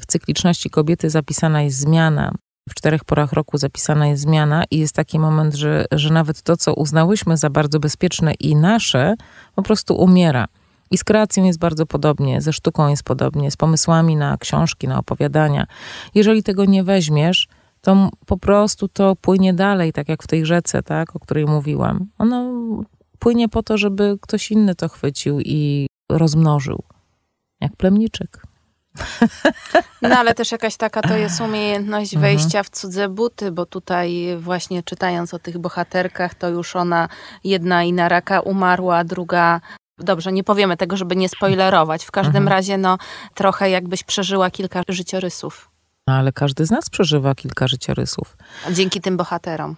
[0.00, 2.32] w cykliczności kobiety zapisana jest zmiana.
[2.68, 6.56] W czterech porach roku zapisana jest zmiana i jest taki moment, że, że nawet to,
[6.56, 9.14] co uznałyśmy za bardzo bezpieczne i nasze,
[9.54, 10.46] po prostu umiera.
[10.92, 14.98] I z kreacją jest bardzo podobnie, ze sztuką jest podobnie, z pomysłami na książki, na
[14.98, 15.66] opowiadania.
[16.14, 17.48] Jeżeli tego nie weźmiesz,
[17.80, 22.06] to po prostu to płynie dalej, tak jak w tej rzece, tak, o której mówiłam.
[22.18, 22.52] Ono
[23.18, 26.82] płynie po to, żeby ktoś inny to chwycił i rozmnożył.
[27.60, 28.42] Jak plemniczek.
[30.02, 32.36] No ale też jakaś taka to jest umiejętność Mhm.
[32.36, 37.08] wejścia w cudze buty, bo tutaj właśnie czytając o tych bohaterkach, to już ona
[37.44, 39.60] jedna i na raka umarła, druga.
[40.04, 42.04] Dobrze, nie powiemy tego, żeby nie spoilerować.
[42.04, 42.48] W każdym Mhm.
[42.48, 42.98] razie, no,
[43.34, 45.70] trochę jakbyś przeżyła kilka życiorysów
[46.06, 48.36] No, ale każdy z nas przeżywa kilka życiorysów.
[48.70, 49.76] dzięki tym bohaterom.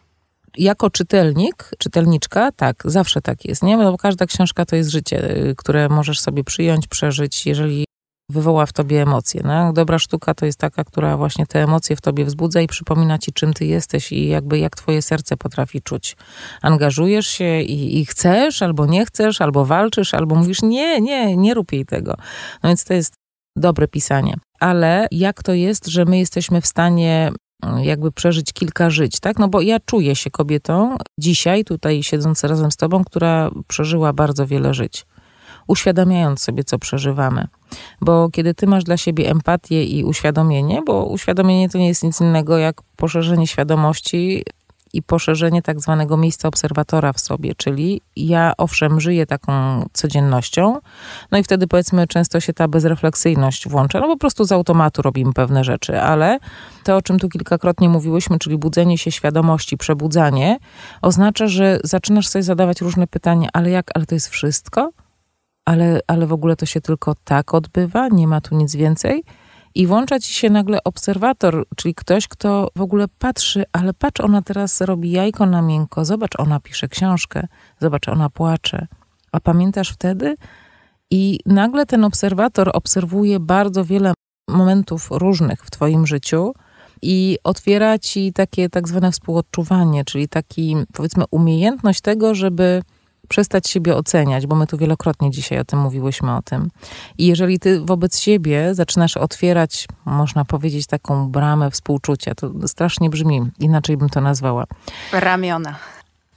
[0.59, 3.77] jako czytelnik, czytelniczka, tak, zawsze tak jest, nie?
[3.77, 7.85] Bo każda książka to jest życie, y, które możesz sobie przyjąć, przeżyć, jeżeli
[8.31, 9.41] wywoła w tobie emocje.
[9.45, 9.73] No?
[9.73, 13.33] Dobra sztuka to jest taka, która właśnie te emocje w tobie wzbudza i przypomina ci,
[13.33, 16.17] czym ty jesteś i jakby jak twoje serce potrafi czuć.
[16.63, 21.55] Angażujesz się i, i chcesz, albo nie chcesz, albo walczysz, albo mówisz nie, nie, nie
[21.55, 22.15] rób jej tego.
[22.63, 23.15] No więc to jest
[23.57, 24.35] dobre pisanie.
[24.61, 29.39] Ale jak to jest, że my jesteśmy w stanie mm, jakby przeżyć kilka żyć, tak?
[29.39, 34.47] No bo ja czuję się kobietą dzisiaj, tutaj siedząc razem z tobą, która przeżyła bardzo
[34.47, 35.07] wiele żyć.
[35.67, 37.47] Uświadamiając sobie, co przeżywamy.
[38.01, 42.21] Bo kiedy ty masz dla siebie empatię i uświadomienie, bo uświadomienie to nie jest nic
[42.21, 44.45] innego jak poszerzenie świadomości
[44.95, 49.53] i poszerzenie tak zwanego miejsca obserwatora w sobie, czyli ja owszem żyję taką
[49.93, 50.81] codziennością,
[51.31, 55.33] no i wtedy powiedzmy często się ta bezrefleksyjność włącza, no po prostu z automatu robimy
[55.33, 56.39] pewne rzeczy, ale
[56.85, 60.59] to o czym tu kilkakrotnie mówiłyśmy, czyli budzenie się świadomości, przebudzanie,
[61.03, 64.91] oznacza, że zaczynasz sobie zadawać różne pytania, ale jak, ale to jest wszystko?
[65.65, 69.25] Ale, ale w ogóle to się tylko tak odbywa, nie ma tu nic więcej?
[69.75, 74.43] i włącza ci się nagle obserwator, czyli ktoś, kto w ogóle patrzy, ale patrz, ona
[74.43, 77.47] teraz robi jajko na miękko, zobacz, ona pisze książkę,
[77.81, 78.87] zobacz, ona płacze.
[79.33, 80.35] A pamiętasz wtedy?
[81.11, 84.15] I nagle ten obserwator obserwuje bardzo wiele
[84.49, 86.53] momentów różnych w twoim życiu
[87.03, 92.83] i otwiera ci takie tak zwane współodczuwanie, czyli taki powiedzmy umiejętność tego, żeby
[93.29, 96.71] przestać siebie oceniać, bo my tu wielokrotnie dzisiaj o tym mówiłyśmy o tym.
[97.19, 103.43] I jeżeli ty wobec siebie zaczynasz otwierać, można powiedzieć, taką bramę współczucia, to strasznie brzmi,
[103.61, 104.65] inaczej bym to nazwała.
[105.13, 105.77] Ramiona.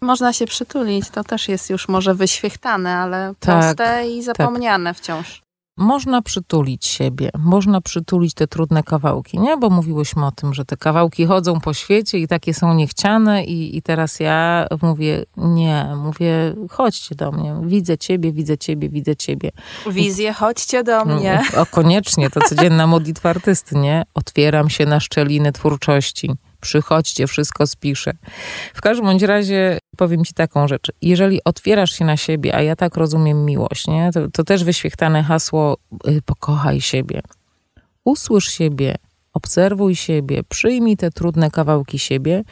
[0.01, 4.25] Można się przytulić, to też jest już może wyświechtane, ale tak, proste i tak.
[4.25, 4.97] zapomniane tak.
[4.97, 5.46] wciąż
[5.77, 9.57] można przytulić siebie, można przytulić te trudne kawałki, nie?
[9.57, 13.77] Bo mówiłyśmy o tym, że te kawałki chodzą po świecie i takie są niechciane i,
[13.77, 19.51] i teraz ja mówię, nie, mówię, chodźcie do mnie, widzę ciebie, widzę ciebie, widzę ciebie.
[19.91, 21.41] Wizję, chodźcie do no, mnie.
[21.57, 24.03] O, koniecznie, to codzienna modlitwa artysty, nie?
[24.13, 26.31] Otwieram się na szczeliny twórczości
[26.61, 28.11] przychodźcie, wszystko spiszę.
[28.73, 30.91] W każdym bądź razie powiem ci taką rzecz.
[31.01, 34.09] Jeżeli otwierasz się na siebie, a ja tak rozumiem miłość, nie?
[34.13, 35.77] To, to też wyświechtane hasło
[36.07, 37.21] y, pokochaj siebie.
[38.05, 38.95] Usłysz siebie,
[39.33, 42.43] obserwuj siebie, przyjmij te trudne kawałki siebie,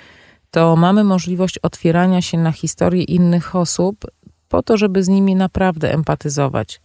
[0.51, 4.05] to mamy możliwość otwierania się na historię innych osób
[4.49, 6.81] po to, żeby z nimi naprawdę empatyzować.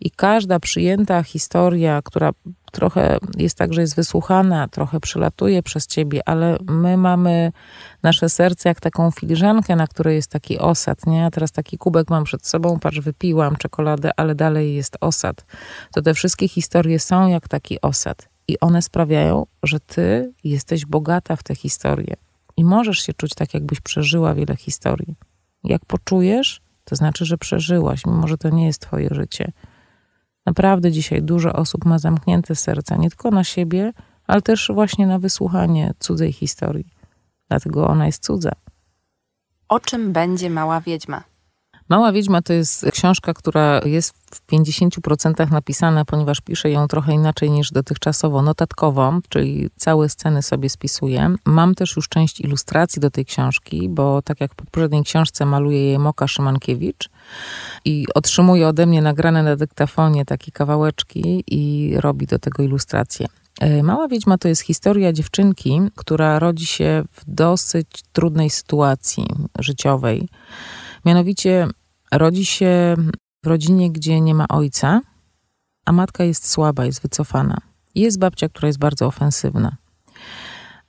[0.00, 2.30] I każda przyjęta historia, która
[2.74, 7.52] trochę jest tak, że jest wysłuchana, trochę przylatuje przez ciebie, ale my mamy
[8.02, 11.26] nasze serce jak taką filiżankę, na której jest taki osad, nie?
[11.26, 15.46] A teraz taki kubek mam przed sobą, patrz, wypiłam czekoladę, ale dalej jest osad.
[15.92, 18.28] To te wszystkie historie są jak taki osad.
[18.48, 22.16] I one sprawiają, że ty jesteś bogata w te historie.
[22.56, 25.14] I możesz się czuć tak, jakbyś przeżyła wiele historii.
[25.64, 29.52] Jak poczujesz, to znaczy, że przeżyłaś, mimo że to nie jest twoje życie.
[30.46, 33.92] Naprawdę dzisiaj dużo osób ma zamknięte serca, nie tylko na siebie,
[34.26, 36.94] ale też właśnie na wysłuchanie cudzej historii.
[37.48, 38.52] Dlatego ona jest cudza.
[39.68, 41.22] O czym będzie Mała Wiedźma?
[41.88, 47.50] Mała Wiedźma to jest książka, która jest w 50% napisana, ponieważ piszę ją trochę inaczej
[47.50, 51.34] niż dotychczasowo, notatkowo, czyli całe sceny sobie spisuję.
[51.44, 55.84] Mam też już część ilustracji do tej książki, bo tak jak w poprzedniej książce maluje
[55.84, 57.10] jej Moka Szymankiewicz
[57.84, 63.26] i otrzymuje ode mnie nagrane na dyktafonie takie kawałeczki i robi do tego ilustrację.
[63.60, 69.26] E, Mała Wiedźma to jest historia dziewczynki, która rodzi się w dosyć trudnej sytuacji
[69.58, 70.28] życiowej.
[71.04, 71.68] Mianowicie
[72.12, 72.96] rodzi się
[73.44, 75.00] w rodzinie, gdzie nie ma ojca,
[75.84, 77.58] a matka jest słaba, jest wycofana.
[77.94, 79.76] Jest babcia, która jest bardzo ofensywna.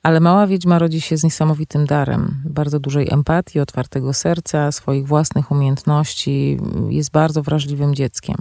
[0.05, 5.51] Ale mała wiedźma rodzi się z niesamowitym darem, bardzo dużej empatii, otwartego serca, swoich własnych
[5.51, 6.57] umiejętności,
[6.89, 8.35] jest bardzo wrażliwym dzieckiem.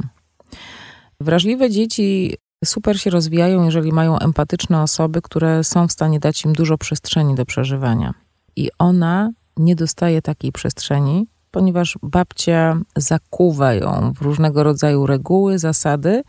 [1.20, 2.34] Wrażliwe dzieci
[2.64, 7.34] super się rozwijają, jeżeli mają empatyczne osoby, które są w stanie dać im dużo przestrzeni
[7.34, 8.14] do przeżywania.
[8.56, 16.22] I ona nie dostaje takiej przestrzeni, ponieważ babcia zakuwa ją w różnego rodzaju reguły, zasady,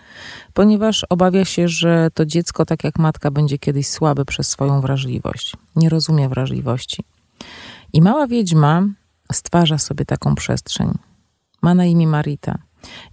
[0.54, 5.54] ponieważ obawia się, że to dziecko, tak jak matka, będzie kiedyś słabe przez swoją wrażliwość.
[5.76, 7.04] Nie rozumie wrażliwości.
[7.94, 8.84] I mała wiedźma
[9.34, 10.92] stwarza sobie taką przestrzeń.
[11.62, 12.58] Ma na imię Marita.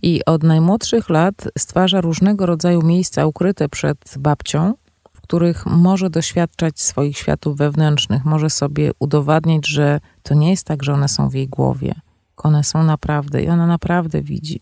[0.03, 4.75] I od najmłodszych lat stwarza różnego rodzaju miejsca ukryte przed babcią,
[5.23, 10.95] których może doświadczać swoich światów wewnętrznych, może sobie udowadniać, że to nie jest tak, że
[10.95, 11.95] one są w jej głowie.
[12.37, 14.61] One są naprawdę i ona naprawdę widzi.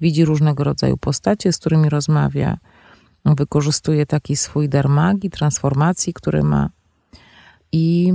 [0.00, 2.58] Widzi różnego rodzaju postacie, z którymi rozmawia.
[3.24, 6.70] Wykorzystuje taki swój dar magii, transformacji, który ma.
[7.72, 8.14] I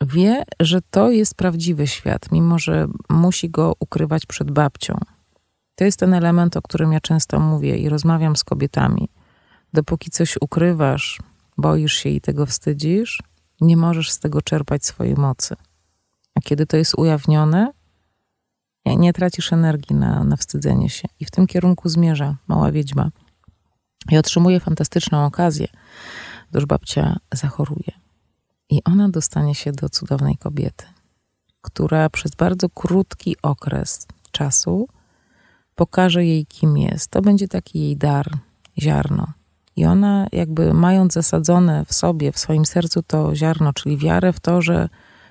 [0.00, 4.98] wie, że to jest prawdziwy świat, mimo że musi go ukrywać przed babcią.
[5.74, 9.08] To jest ten element, o którym ja często mówię i rozmawiam z kobietami
[9.72, 11.18] Dopóki coś ukrywasz,
[11.58, 13.22] boisz się i tego wstydzisz,
[13.60, 15.56] nie możesz z tego czerpać swojej mocy.
[16.34, 17.72] A kiedy to jest ujawnione,
[18.86, 21.08] nie tracisz energii na, na wstydzenie się.
[21.20, 23.10] I w tym kierunku zmierza mała wiedźma.
[24.10, 25.68] I otrzymuje fantastyczną okazję,
[26.50, 27.92] gdyż babcia zachoruje.
[28.70, 30.86] I ona dostanie się do cudownej kobiety,
[31.60, 34.88] która przez bardzo krótki okres czasu
[35.74, 37.10] pokaże jej, kim jest.
[37.10, 38.38] To będzie taki jej dar,
[38.78, 39.32] ziarno.
[39.80, 44.40] I ona, jakby mając zasadzone w sobie, w swoim sercu to ziarno, czyli wiarę w
[44.40, 44.88] to, że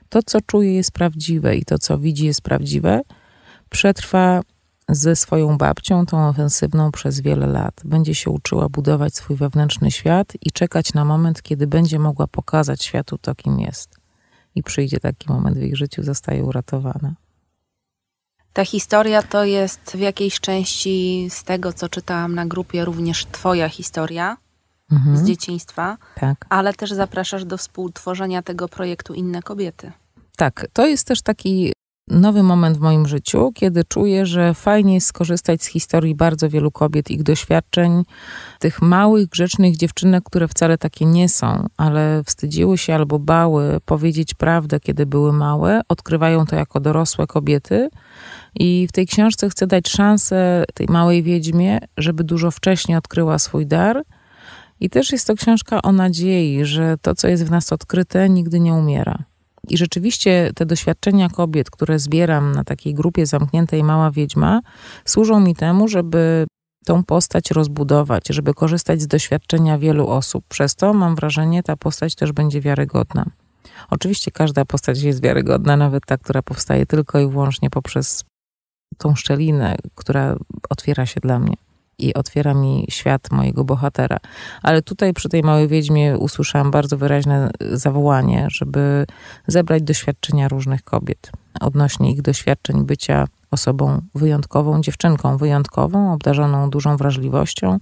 [0.09, 3.01] to, co czuje, jest prawdziwe i to, co widzi, jest prawdziwe,
[3.69, 4.41] przetrwa
[4.89, 7.81] ze swoją babcią, tą ofensywną, przez wiele lat.
[7.85, 12.83] Będzie się uczyła budować swój wewnętrzny świat i czekać na moment, kiedy będzie mogła pokazać
[12.83, 13.99] światu to, kim jest.
[14.55, 17.15] I przyjdzie taki moment w ich życiu, zostaje uratowana.
[18.53, 23.69] Ta historia to jest w jakiejś części z tego, co czytałam na grupie, również Twoja
[23.69, 24.37] historia
[24.91, 25.17] mhm.
[25.17, 25.97] z dzieciństwa.
[26.15, 26.45] Tak.
[26.49, 29.91] Ale też zapraszasz do współtworzenia tego projektu Inne Kobiety.
[30.37, 31.73] Tak, to jest też taki
[32.09, 36.71] nowy moment w moim życiu, kiedy czuję, że fajnie jest skorzystać z historii bardzo wielu
[36.71, 38.03] kobiet, ich doświadczeń,
[38.59, 44.33] tych małych, grzecznych dziewczynek, które wcale takie nie są, ale wstydziły się albo bały powiedzieć
[44.33, 47.89] prawdę, kiedy były małe, odkrywają to jako dorosłe kobiety.
[48.55, 53.65] I w tej książce chcę dać szansę tej małej wiedźmie, żeby dużo wcześniej odkryła swój
[53.65, 54.03] dar.
[54.79, 58.59] I też jest to książka o nadziei, że to, co jest w nas odkryte, nigdy
[58.59, 59.23] nie umiera.
[59.69, 64.61] I rzeczywiście te doświadczenia kobiet, które zbieram na takiej grupie zamkniętej Mała Wiedźma,
[65.05, 66.47] służą mi temu, żeby
[66.85, 70.45] tą postać rozbudować, żeby korzystać z doświadczenia wielu osób.
[70.47, 73.25] Przez to mam wrażenie, ta postać też będzie wiarygodna.
[73.89, 78.23] Oczywiście każda postać jest wiarygodna, nawet ta, która powstaje tylko i wyłącznie poprzez
[78.97, 80.35] tą szczelinę, która
[80.69, 81.53] otwiera się dla mnie
[81.97, 84.17] i otwiera mi świat mojego bohatera.
[84.63, 89.05] Ale tutaj przy tej małej wiedźmie usłyszałam bardzo wyraźne zawołanie, żeby
[89.47, 97.79] zebrać doświadczenia różnych kobiet odnośnie ich doświadczeń bycia osobą wyjątkową, dziewczynką wyjątkową, obdarzoną dużą wrażliwością,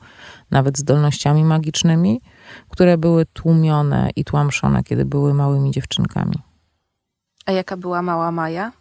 [0.52, 2.22] nawet zdolnościami magicznymi,
[2.70, 6.36] które były tłumione i tłamszone, kiedy były małymi dziewczynkami.
[7.46, 8.72] A jaka była mała Maja?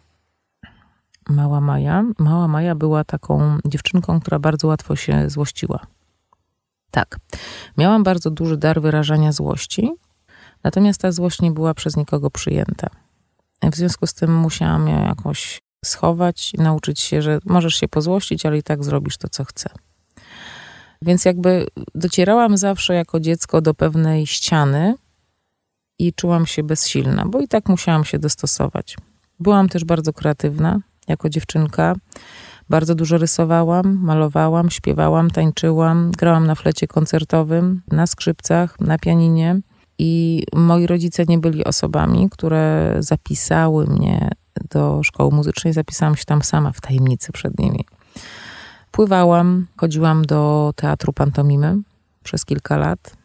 [1.29, 2.03] Mała Maja.
[2.19, 5.87] Mała Maja była taką dziewczynką, która bardzo łatwo się złościła.
[6.91, 7.19] Tak,
[7.77, 9.91] miałam bardzo duży dar wyrażania złości,
[10.63, 12.87] natomiast ta złość nie była przez nikogo przyjęta.
[13.63, 18.45] W związku z tym musiałam ją jakoś schować i nauczyć się, że możesz się pozłościć,
[18.45, 19.69] ale i tak zrobisz to, co chcę.
[21.01, 24.95] Więc jakby docierałam zawsze jako dziecko do pewnej ściany
[25.99, 28.97] i czułam się bezsilna, bo i tak musiałam się dostosować.
[29.39, 31.95] Byłam też bardzo kreatywna, jako dziewczynka.
[32.69, 39.59] Bardzo dużo rysowałam, malowałam, śpiewałam, tańczyłam, grałam na flecie koncertowym, na skrzypcach, na pianinie.
[39.99, 44.29] I moi rodzice nie byli osobami, które zapisały mnie
[44.69, 45.73] do szkoły muzycznej.
[45.73, 47.85] Zapisałam się tam sama w tajemnicy przed nimi.
[48.91, 51.77] Pływałam, chodziłam do teatru pantomimy
[52.23, 53.17] przez kilka lat.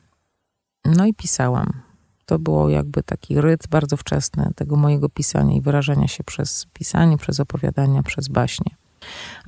[0.85, 1.83] No i pisałam
[2.27, 7.18] to było jakby taki rytm bardzo wczesny tego mojego pisania i wyrażania się przez pisanie,
[7.18, 8.77] przez opowiadania, przez baśnie.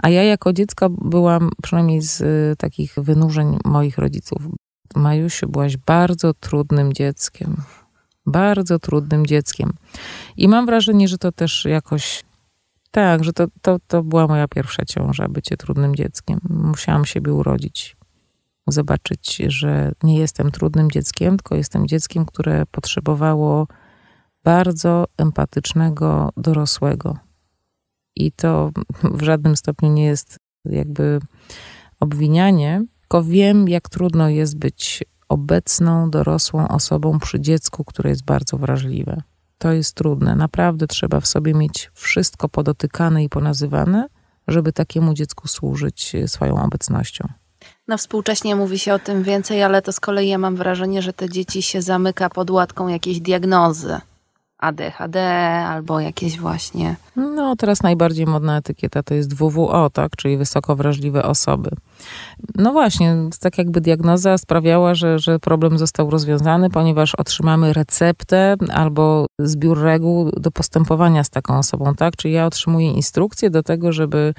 [0.02, 4.42] A ja jako dziecko byłam, przynajmniej z y, takich wynurzeń moich rodziców,
[4.94, 7.56] Majusiu, byłaś bardzo trudnym dzieckiem.
[8.26, 9.72] Bardzo trudnym dzieckiem.
[10.36, 12.24] I mam wrażenie, że to też jakoś
[12.90, 16.40] tak, że to, to, to była moja pierwsza ciąża, bycie trudnym dzieckiem.
[16.48, 17.96] Musiałam siebie urodzić
[18.66, 23.66] zobaczyć, że nie jestem trudnym dzieckiem, tylko jestem dzieckiem, które potrzebowało
[24.44, 27.16] bardzo empatycznego dorosłego.
[28.16, 28.70] I to
[29.02, 31.20] w żadnym stopniu nie jest jakby
[32.00, 38.58] obwinianie, tylko wiem, jak trudno jest być obecną, dorosłą osobą przy dziecku, które jest bardzo
[38.58, 39.22] wrażliwe.
[39.58, 40.36] To jest trudne.
[40.36, 44.08] Naprawdę trzeba w sobie mieć wszystko podotykane i ponazywane,
[44.48, 47.28] żeby takiemu dziecku służyć swoją obecnością.
[47.88, 51.12] No współcześnie mówi się o tym więcej, ale to z kolei ja mam wrażenie, że
[51.12, 54.00] te dzieci się zamyka pod łatką jakiejś diagnozy.
[54.64, 55.20] ADHD
[55.66, 56.96] albo jakieś właśnie.
[57.16, 61.70] No, teraz najbardziej modna etykieta to jest WWO, tak, czyli wysoko wrażliwe osoby.
[62.54, 69.26] No właśnie, tak jakby diagnoza sprawiała, że, że problem został rozwiązany, ponieważ otrzymamy receptę albo
[69.38, 72.16] zbiór reguł do postępowania z taką osobą, tak?
[72.16, 74.34] Czyli ja otrzymuję instrukcję do tego, żeby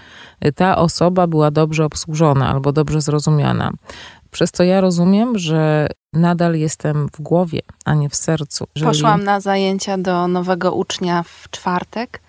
[0.55, 3.71] ta osoba była dobrze obsłużona albo dobrze zrozumiana.
[4.35, 8.67] Przez to ja rozumiem, że nadal jestem w głowie, a nie w sercu.
[8.75, 8.91] Jeżeli...
[8.91, 12.21] Poszłam na zajęcia do nowego ucznia w czwartek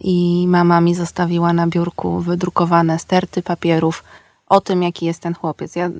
[0.00, 4.04] i mama mi zostawiła na biurku wydrukowane sterty papierów
[4.46, 5.76] o tym, jaki jest ten chłopiec.
[5.76, 5.90] Ja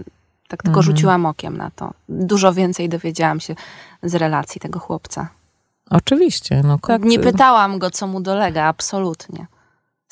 [0.48, 0.82] tak tylko mhm.
[0.82, 1.90] rzuciłam okiem na to.
[2.08, 3.54] Dużo więcej dowiedziałam się
[4.02, 5.28] z relacji tego chłopca.
[5.90, 6.62] Oczywiście.
[6.64, 7.02] No, tak.
[7.02, 9.46] Nie pytałam go, co mu dolega, absolutnie.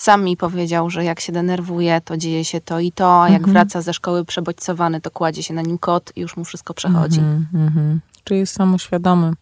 [0.01, 3.39] Sam mi powiedział, że jak się denerwuje, to dzieje się to i to, a jak
[3.39, 3.53] mhm.
[3.53, 7.21] wraca ze szkoły przebodźcowany, to kładzie się na nim kot i już mu wszystko przechodzi.
[7.21, 8.01] Mhm, mhm.
[8.25, 9.33] Czyli jest samoświadomy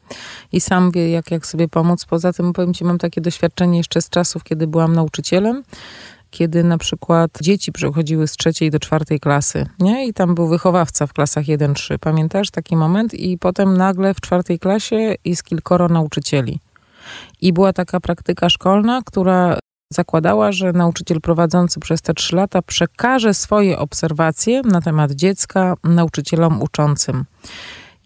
[0.53, 2.05] i sam wie, jak, jak sobie pomóc.
[2.05, 5.63] Poza tym, powiem ci, mam takie doświadczenie jeszcze z czasów, kiedy byłam nauczycielem,
[6.31, 10.07] kiedy na przykład dzieci przechodziły z trzeciej do czwartej klasy, nie?
[10.07, 11.99] I tam był wychowawca w klasach 1-3.
[11.99, 13.15] Pamiętasz taki moment?
[13.15, 16.61] I potem nagle w czwartej klasie jest kilkoro nauczycieli.
[17.41, 19.59] I była taka praktyka szkolna, która
[19.93, 26.63] zakładała, że nauczyciel prowadzący przez te trzy lata przekaże swoje obserwacje na temat dziecka nauczycielom
[26.63, 27.25] uczącym.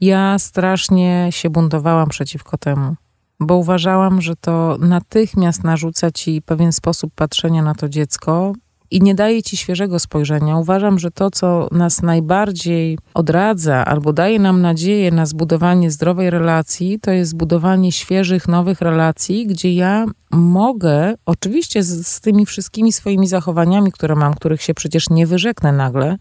[0.00, 2.94] Ja strasznie się buntowałam przeciwko temu,
[3.40, 8.52] bo uważałam, że to natychmiast narzuca ci pewien sposób patrzenia na to dziecko,
[8.90, 10.56] i nie daje ci świeżego spojrzenia.
[10.56, 17.00] Uważam, że to, co nas najbardziej odradza albo daje nam nadzieję na zbudowanie zdrowej relacji,
[17.00, 23.26] to jest zbudowanie świeżych, nowych relacji, gdzie ja mogę, oczywiście z, z tymi wszystkimi swoimi
[23.26, 26.16] zachowaniami, które mam, których się przecież nie wyrzeknę nagle,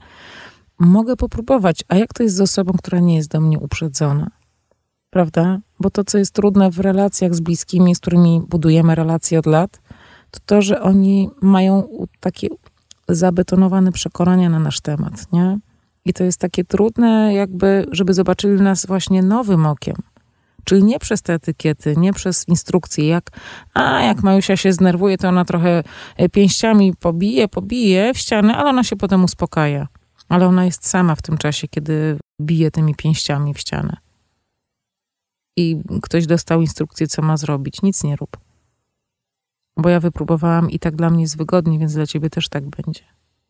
[0.79, 1.83] mogę popróbować.
[1.87, 4.27] A jak to jest z osobą, która nie jest do mnie uprzedzona?
[5.09, 5.59] Prawda?
[5.79, 9.79] Bo to, co jest trudne w relacjach z bliskimi, z którymi budujemy relacje od lat,
[10.31, 11.87] to to, że oni mają
[12.19, 12.47] takie
[13.07, 15.57] zabetonowane przekonania na nasz temat, nie?
[16.05, 19.95] I to jest takie trudne, jakby, żeby zobaczyli nas właśnie nowym okiem.
[20.63, 23.29] Czyli nie przez te etykiety, nie przez instrukcje, jak
[23.73, 25.83] a jak Majusia się znerwuje, to ona trochę
[26.17, 29.87] e, pięściami pobije, pobije w ścianę, ale ona się potem uspokaja.
[30.29, 33.97] Ale ona jest sama w tym czasie, kiedy bije tymi pięściami w ścianę.
[35.57, 37.81] I ktoś dostał instrukcję, co ma zrobić.
[37.81, 38.37] Nic nie rób
[39.81, 43.03] bo ja wypróbowałam i tak dla mnie jest wygodnie, więc dla ciebie też tak będzie.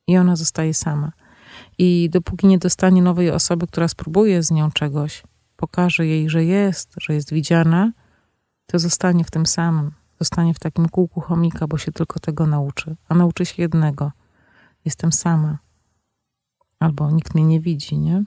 [0.08, 1.12] I ona zostaje sama.
[1.78, 5.24] I dopóki nie dostanie nowej osoby, która spróbuje z nią czegoś,
[5.56, 7.92] pokaże jej, że jest, że jest widziana,
[8.66, 9.92] to zostanie w tym samym.
[10.20, 12.96] Zostanie w takim kółku chomika, bo się tylko tego nauczy.
[13.10, 14.12] A nauczy się jednego.
[14.86, 15.58] Jestem sama.
[16.80, 18.24] Albo nikt mnie nie widzi, nie?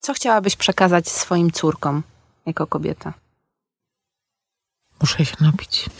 [0.00, 2.02] Co chciałabyś przekazać swoim córkom
[2.46, 3.14] jako kobieta?
[5.00, 5.90] Muszę się napić.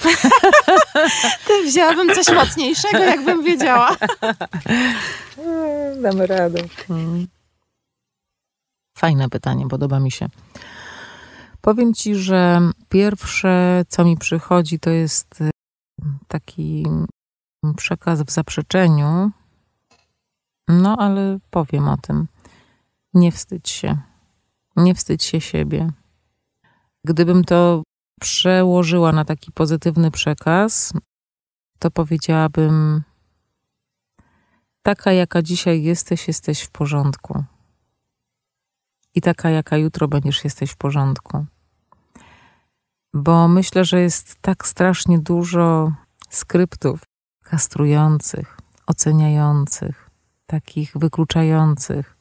[1.46, 3.96] Ty wzięłabym coś mocniejszego, jakbym wiedziała.
[6.02, 6.62] Damy radę.
[6.88, 7.26] Hmm.
[8.98, 10.28] Fajne pytanie, podoba mi się.
[11.60, 15.50] Powiem ci, że pierwsze, co mi przychodzi, to jest y,
[16.28, 16.86] taki
[17.76, 19.30] przekaz w zaprzeczeniu.
[20.68, 22.26] No, ale powiem o tym.
[23.14, 23.98] Nie wstydź się.
[24.76, 25.90] Nie wstydź się siebie.
[27.04, 27.82] Gdybym to
[28.20, 30.92] przełożyła na taki pozytywny przekaz,
[31.78, 33.02] to powiedziałabym:
[34.82, 37.44] Taka, jaka dzisiaj jesteś, jesteś w porządku.
[39.14, 41.46] I taka, jaka jutro będziesz, jesteś w porządku.
[43.14, 45.92] Bo myślę, że jest tak strasznie dużo
[46.30, 47.02] skryptów
[47.42, 50.10] kastrujących, oceniających,
[50.46, 52.15] takich wykluczających,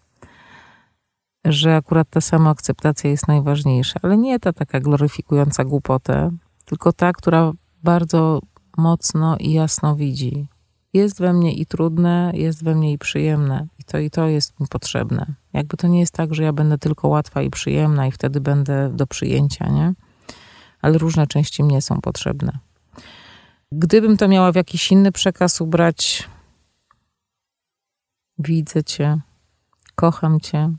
[1.46, 6.32] że akurat ta sama akceptacja jest najważniejsza, ale nie ta taka gloryfikująca głupotę,
[6.66, 7.52] tylko ta, która
[7.84, 8.42] bardzo
[8.78, 10.48] mocno i jasno widzi.
[10.94, 14.60] Jest we mnie i trudne, jest we mnie i przyjemne, i to i to jest
[14.60, 15.34] mi potrzebne.
[15.54, 18.90] Jakby to nie jest tak, że ja będę tylko łatwa i przyjemna, i wtedy będę
[18.94, 19.94] do przyjęcia, nie?
[20.82, 22.60] Ale różne części mnie są potrzebne.
[23.72, 26.30] Gdybym to miała w jakiś inny przekaz ubrać,
[28.40, 29.18] widzę Cię,
[29.96, 30.74] kocham Cię,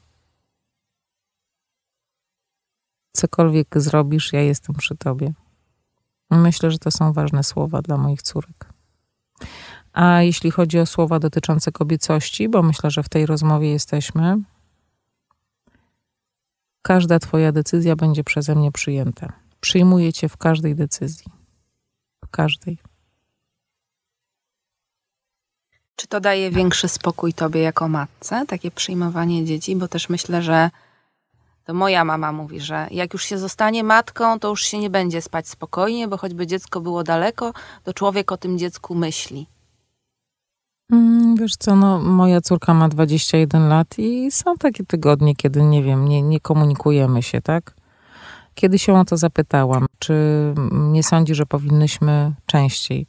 [3.16, 5.32] cokolwiek zrobisz, ja jestem przy tobie.
[6.30, 8.68] Myślę, że to są ważne słowa dla moich córek.
[9.92, 14.36] A jeśli chodzi o słowa dotyczące kobiecości, bo myślę, że w tej rozmowie jesteśmy,
[16.82, 19.32] każda Twoja decyzja będzie przeze mnie przyjęta.
[19.60, 21.26] Przyjmuję Cię w każdej decyzji.
[22.24, 22.78] W każdej.
[25.96, 29.76] Czy to daje większy spokój Tobie jako matce, takie przyjmowanie dzieci?
[29.76, 30.70] Bo też myślę, że
[31.66, 35.22] to moja mama mówi, że jak już się zostanie matką, to już się nie będzie
[35.22, 37.52] spać spokojnie, bo choćby dziecko było daleko,
[37.84, 39.46] to człowiek o tym dziecku myśli.
[40.92, 45.82] Mm, wiesz co, no, moja córka ma 21 lat i są takie tygodnie, kiedy nie
[45.82, 47.74] wiem, nie, nie komunikujemy się, tak?
[48.54, 50.14] Kiedy się o to zapytałam, czy
[50.72, 53.07] nie sądzi, że powinnyśmy częściej.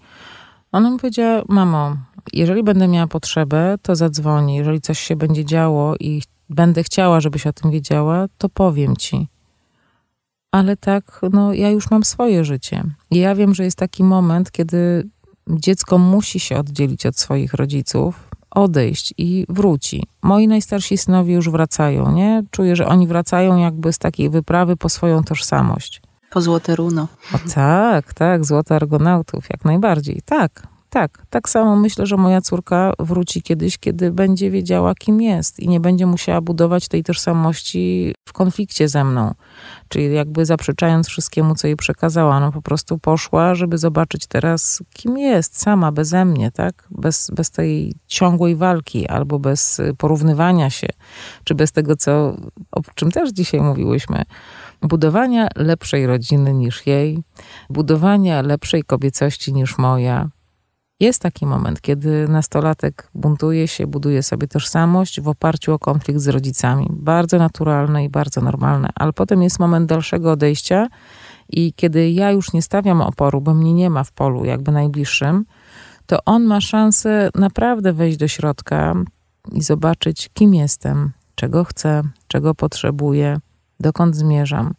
[0.71, 1.95] Ona mi powiedziała, mamo,
[2.33, 4.55] jeżeli będę miała potrzebę, to zadzwoni.
[4.55, 9.27] Jeżeli coś się będzie działo i będę chciała, żebyś o tym wiedziała, to powiem ci.
[10.51, 12.83] Ale tak, no ja już mam swoje życie.
[13.11, 15.09] I ja wiem, że jest taki moment, kiedy
[15.49, 20.03] dziecko musi się oddzielić od swoich rodziców, odejść i wróci.
[20.21, 22.43] Moi najstarsi synowie już wracają, nie?
[22.51, 26.01] Czuję, że oni wracają jakby z takiej wyprawy po swoją tożsamość.
[26.29, 27.07] Po złote runo.
[27.33, 30.21] O, tak, tak, złote argonautów, jak najbardziej.
[30.25, 35.59] Tak, tak, tak samo myślę, że moja córka wróci kiedyś, kiedy będzie wiedziała, kim jest
[35.59, 39.33] i nie będzie musiała budować tej tożsamości w konflikcie ze mną.
[39.89, 42.37] Czyli jakby zaprzeczając wszystkiemu, co jej przekazała.
[42.37, 46.87] Ona po prostu poszła, żeby zobaczyć teraz, kim jest, sama, beze mnie, tak?
[46.91, 50.87] Bez, bez tej ciągłej walki albo bez porównywania się,
[51.43, 52.37] czy bez tego, co,
[52.71, 54.23] o czym też dzisiaj mówiłyśmy
[54.81, 57.23] budowania lepszej rodziny niż jej,
[57.69, 60.29] budowania lepszej kobiecości niż moja.
[60.99, 66.27] Jest taki moment, kiedy nastolatek buntuje się, buduje sobie tożsamość w oparciu o konflikt z
[66.27, 66.87] rodzicami.
[66.89, 70.87] Bardzo naturalne i bardzo normalne, ale potem jest moment dalszego odejścia
[71.49, 75.45] i kiedy ja już nie stawiam oporu, bo mnie nie ma w polu jakby najbliższym,
[76.05, 78.95] to on ma szansę naprawdę wejść do środka
[79.51, 83.39] i zobaczyć, kim jestem, czego chcę, czego potrzebuję,
[83.79, 84.73] dokąd zmierzam.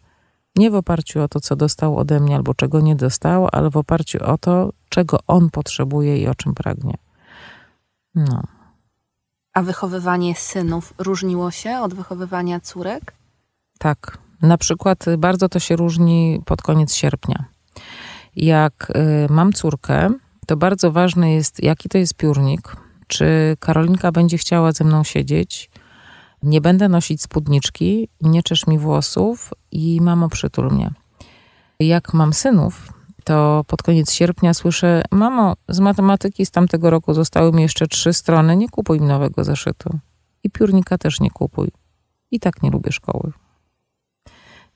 [0.56, 3.76] Nie w oparciu o to, co dostał ode mnie albo czego nie dostał, ale w
[3.76, 6.94] oparciu o to, czego on potrzebuje i o czym pragnie.
[8.14, 8.42] No.
[9.52, 13.12] A wychowywanie synów różniło się od wychowywania córek?
[13.78, 14.18] Tak.
[14.42, 17.44] Na przykład bardzo to się różni pod koniec sierpnia.
[18.36, 20.10] Jak y, mam córkę,
[20.46, 25.70] to bardzo ważne jest, jaki to jest piórnik, czy Karolinka będzie chciała ze mną siedzieć,
[26.42, 30.90] nie będę nosić spódniczki, nie czesz mi włosów i mamo przytul mnie.
[31.80, 32.92] Jak mam synów,
[33.28, 38.12] to pod koniec sierpnia słyszę: Mamo, z matematyki z tamtego roku zostały mi jeszcze trzy
[38.12, 39.98] strony, nie kupuj mi nowego zeszytu.
[40.42, 41.68] I piórnika też nie kupuj.
[42.30, 43.32] I tak nie lubię szkoły.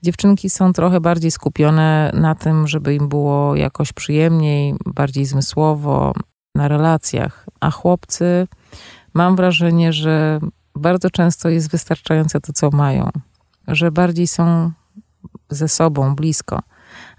[0.03, 6.13] Dziewczynki są trochę bardziej skupione na tym, żeby im było jakoś przyjemniej, bardziej zmysłowo,
[6.55, 8.47] na relacjach, a chłopcy
[9.13, 10.39] mam wrażenie, że
[10.75, 13.09] bardzo często jest wystarczające to, co mają,
[13.67, 14.71] że bardziej są
[15.49, 16.59] ze sobą blisko.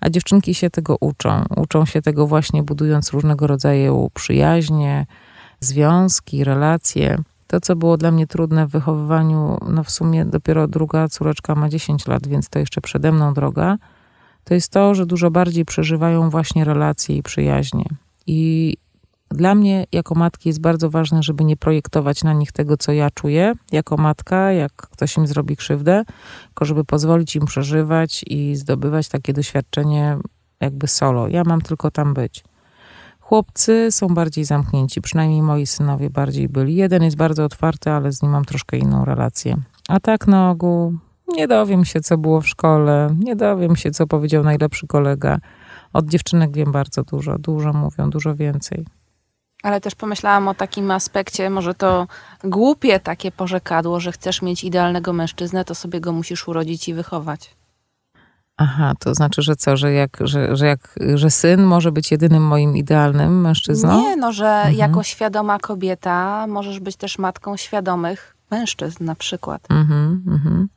[0.01, 1.45] A dziewczynki się tego uczą.
[1.57, 5.07] Uczą się tego właśnie budując różnego rodzaju przyjaźnie,
[5.61, 7.19] związki, relacje.
[7.47, 11.69] To, co było dla mnie trudne w wychowywaniu, no w sumie dopiero druga córeczka ma
[11.69, 13.79] 10 lat, więc to jeszcze przede mną droga,
[14.45, 17.85] to jest to, że dużo bardziej przeżywają właśnie relacje i przyjaźnie.
[18.27, 18.77] I
[19.35, 23.11] dla mnie jako matki jest bardzo ważne, żeby nie projektować na nich tego, co ja
[23.11, 26.05] czuję jako matka, jak ktoś im zrobi krzywdę,
[26.45, 30.19] tylko żeby pozwolić im przeżywać i zdobywać takie doświadczenie
[30.61, 31.29] jakby solo.
[31.29, 32.45] Ja mam tylko tam być.
[33.21, 36.75] Chłopcy są bardziej zamknięci, przynajmniej moi synowie bardziej byli.
[36.75, 39.57] Jeden jest bardzo otwarty, ale z nim mam troszkę inną relację.
[39.89, 40.95] A tak na ogół
[41.29, 45.39] nie dowiem się, co było w szkole, nie dowiem się, co powiedział najlepszy kolega.
[45.93, 48.85] Od dziewczynek wiem bardzo dużo, dużo mówią, dużo więcej.
[49.65, 52.07] Ale też pomyślałam o takim aspekcie, może to
[52.45, 57.51] głupie takie porzekadło, że chcesz mieć idealnego mężczyznę, to sobie go musisz urodzić i wychować.
[58.57, 62.47] Aha, to znaczy, że co, że, jak, że, że, jak, że syn może być jedynym
[62.47, 64.01] moim idealnym mężczyzną?
[64.01, 64.75] Nie, no, że mhm.
[64.75, 69.67] jako świadoma kobieta możesz być też matką świadomych mężczyzn na przykład.
[69.71, 70.69] Mhm, mhm.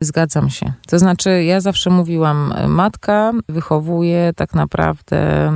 [0.00, 0.72] Zgadzam się.
[0.88, 5.52] To znaczy, ja zawsze mówiłam, matka wychowuje tak naprawdę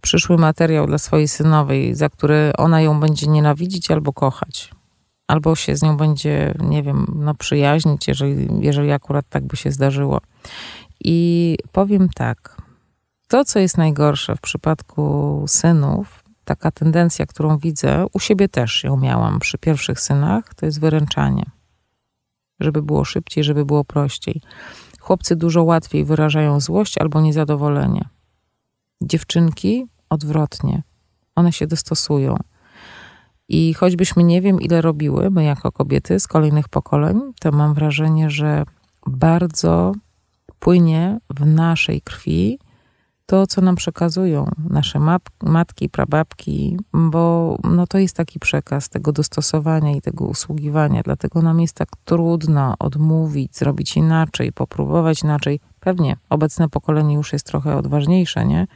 [0.00, 4.70] przyszły materiał dla swojej synowej, za który ona ją będzie nienawidzić albo kochać.
[5.28, 9.72] Albo się z nią będzie, nie wiem, no przyjaźnić, jeżeli, jeżeli akurat tak by się
[9.72, 10.20] zdarzyło.
[11.04, 12.62] I powiem tak,
[13.28, 18.96] to co jest najgorsze w przypadku synów, taka tendencja, którą widzę, u siebie też ją
[18.96, 21.50] miałam przy pierwszych synach, to jest wyręczanie.
[22.60, 24.40] Żeby było szybciej, żeby było prościej.
[25.00, 28.08] Chłopcy dużo łatwiej wyrażają złość albo niezadowolenie
[29.02, 30.82] Dziewczynki odwrotnie.
[31.34, 32.36] One się dostosują.
[33.48, 38.30] I choćbyśmy nie wiem, ile robiły my jako kobiety z kolejnych pokoleń, to mam wrażenie,
[38.30, 38.64] że
[39.06, 39.92] bardzo
[40.58, 42.58] płynie w naszej krwi
[43.26, 45.00] to, co nam przekazują nasze
[45.42, 51.02] matki, prababki, bo no, to jest taki przekaz tego dostosowania i tego usługiwania.
[51.02, 55.60] Dlatego nam jest tak trudno odmówić, zrobić inaczej, popróbować inaczej.
[55.80, 58.66] Pewnie obecne pokolenie już jest trochę odważniejsze, nie?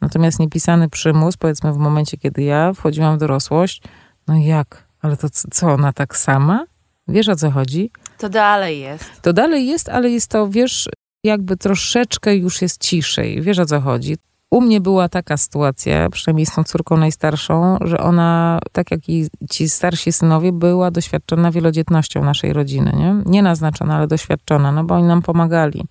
[0.00, 3.82] Natomiast niepisany przymus, powiedzmy w momencie, kiedy ja wchodziłam w dorosłość,
[4.28, 4.88] no jak?
[5.02, 6.66] Ale to co, ona tak sama?
[7.08, 7.90] Wiesz o co chodzi?
[8.18, 9.22] To dalej jest.
[9.22, 10.88] To dalej jest, ale jest to, wiesz,
[11.24, 13.42] jakby troszeczkę już jest ciszej.
[13.42, 14.16] Wiesz o co chodzi?
[14.50, 19.26] U mnie była taka sytuacja, przynajmniej z tą córką najstarszą, że ona, tak jak i
[19.50, 22.92] ci starsi synowie, była doświadczona wielodzietnością naszej rodziny.
[22.96, 25.84] Nie, nie naznaczona, ale doświadczona, no bo oni nam pomagali.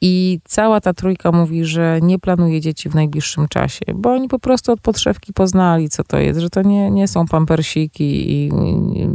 [0.00, 4.38] I cała ta trójka mówi, że nie planuje dzieci w najbliższym czasie, bo oni po
[4.38, 8.50] prostu od podszewki poznali, co to jest, że to nie, nie są pampersiki i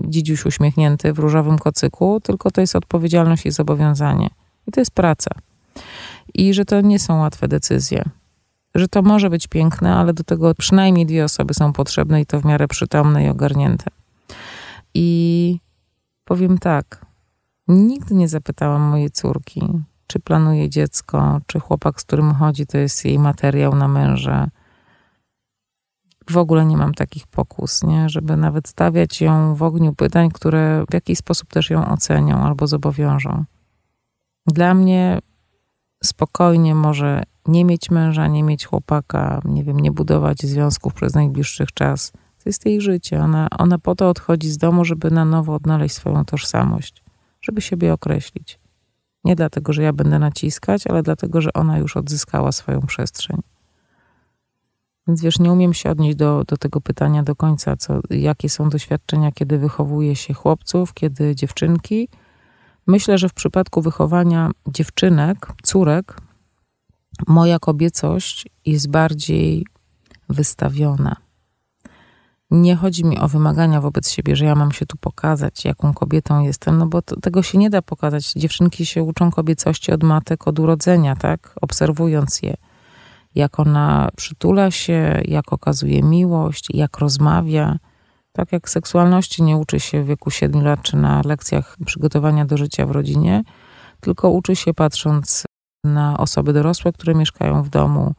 [0.08, 4.30] dzidziuś uśmiechnięty w różowym kocyku, tylko to jest odpowiedzialność i zobowiązanie.
[4.68, 5.32] I to jest praca.
[6.34, 8.04] I że to nie są łatwe decyzje.
[8.76, 12.40] Że to może być piękne, ale do tego przynajmniej dwie osoby są potrzebne i to
[12.40, 13.86] w miarę przytomne i ogarnięte.
[14.94, 15.60] I
[16.26, 17.06] powiem tak,
[17.68, 19.62] nigdy nie zapytałam mojej córki,
[20.08, 24.48] czy planuje dziecko, czy chłopak, z którym chodzi, to jest jej materiał na męża.
[26.30, 28.10] W ogóle nie mam takich pokus, nie?
[28.10, 32.68] żeby nawet stawiać ją w ogniu pytań, które w jakiś sposób też ją ocenią albo
[32.68, 33.44] zobowiążą.
[34.48, 35.20] Dla mnie
[36.04, 41.72] spokojnie może nie mieć męża, nie mieć chłopaka, nie wiem, nie budować związków przez najbliższych
[41.72, 42.12] czas.
[42.12, 43.20] To jest jej życie.
[43.20, 47.04] Ona, ona po to odchodzi z domu, żeby na nowo odnaleźć swoją tożsamość,
[47.42, 48.60] żeby siebie określić.
[49.24, 53.38] Nie dlatego, że ja będę naciskać, ale dlatego, że ona już odzyskała swoją przestrzeń.
[55.08, 58.70] Więc wiesz, nie umiem się odnieść do, do tego pytania do końca, co, jakie są
[58.70, 62.08] doświadczenia, kiedy wychowuje się chłopców, kiedy dziewczynki.
[62.88, 66.16] Myślę, że w przypadku wychowania dziewczynek, córek,
[67.28, 69.66] moja kobiecość jest bardziej
[70.30, 71.16] wystawiona.
[72.52, 76.44] Nie chodzi mi o wymagania wobec siebie, że ja mam się tu pokazać, jaką kobietą
[76.44, 78.34] jestem, no bo to, tego się nie da pokazać.
[78.34, 81.56] Dziewczynki się uczą kobiecości od matek, od urodzenia, tak?
[81.62, 82.54] Obserwując je.
[83.36, 87.78] Jak ona przytula się, jak okazuje miłość, jak rozmawia.
[88.32, 92.58] Tak jak seksualności nie uczy się w wieku 7 lat czy na lekcjach przygotowania do
[92.58, 93.44] życia w rodzinie,
[94.00, 95.46] tylko uczy się patrząc
[95.84, 98.14] na osoby dorosłe, które mieszkają w domu,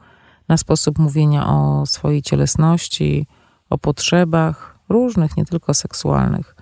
[0.48, 3.26] na sposób mówienia o swojej cielesności,
[3.70, 6.56] o potrzebach różnych, nie tylko seksualnych.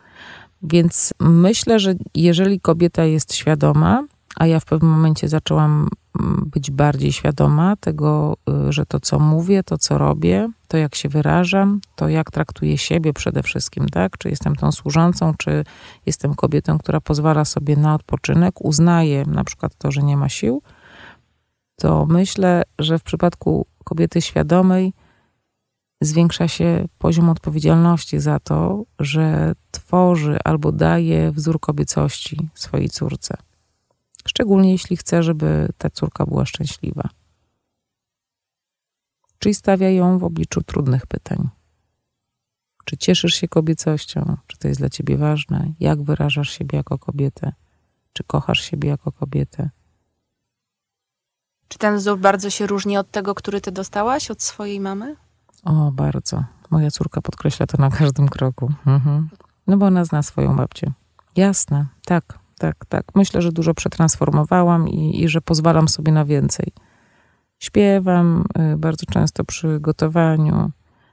[0.63, 4.05] Więc myślę, że jeżeli kobieta jest świadoma,
[4.37, 5.89] a ja w pewnym momencie zaczęłam
[6.21, 8.37] mm, być bardziej świadoma tego,
[8.69, 12.79] y, że to, co mówię, to, co robię, to, jak się wyrażam, to, jak traktuję
[12.79, 14.19] siebie przede wszystkim, tak?
[14.19, 15.65] Czy jestem tą służącą, czy
[16.07, 20.63] jestem kobietą, która pozwala sobie na odpoczynek, uznaje na przykład to, że nie ma sił,
[21.81, 24.93] to myślę, że w przypadku kobiety świadomej
[26.01, 33.37] zwiększa się poziom odpowiedzialności za to, że tworzy albo daje wzór kobiecości swojej córce.
[34.29, 37.09] Szczególnie jeśli chce, żeby ta córka była szczęśliwa.
[39.39, 41.49] Czyli stawia ją w obliczu trudnych pytań.
[42.85, 44.37] Czy cieszysz się kobiecością?
[44.47, 45.73] Czy to jest dla ciebie ważne?
[45.81, 47.53] Jak wyrażasz siebie jako kobietę?
[48.13, 49.71] Czy kochasz siebie jako kobietę?
[51.71, 55.17] Czy ten wzór bardzo się różni od tego, który ty dostałaś od swojej mamy?
[55.65, 56.45] O, bardzo.
[56.71, 58.73] Moja córka podkreśla to na każdym kroku.
[58.87, 59.29] Mhm.
[59.67, 60.93] No bo ona zna swoją babcię.
[61.37, 63.05] Jasne, tak, tak, tak.
[63.15, 66.73] Myślę, że dużo przetransformowałam i, i że pozwalam sobie na więcej.
[67.59, 70.71] Śpiewam y, bardzo często przy gotowaniu.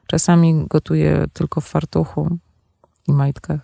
[0.08, 2.38] Czasami gotuję tylko w fartuchu
[3.08, 3.60] i majtkach.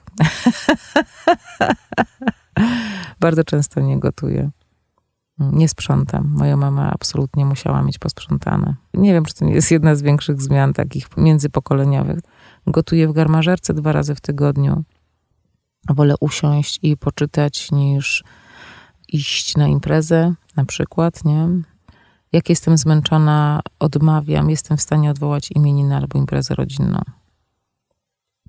[3.20, 4.52] bardzo często nie gotuję.
[5.52, 6.34] Nie sprzątam.
[6.38, 8.76] Moja mama absolutnie musiała mieć posprzątane.
[8.94, 12.20] Nie wiem, czy to nie jest jedna z większych zmian takich międzypokoleniowych.
[12.68, 14.84] Gotuję w garmażerce dwa razy w tygodniu.
[15.90, 18.24] Wolę usiąść i poczytać niż
[19.08, 21.48] iść na imprezę, na przykład, nie?
[22.32, 27.02] Jak jestem zmęczona, odmawiam, jestem w stanie odwołać imieniny albo imprezę rodzinną.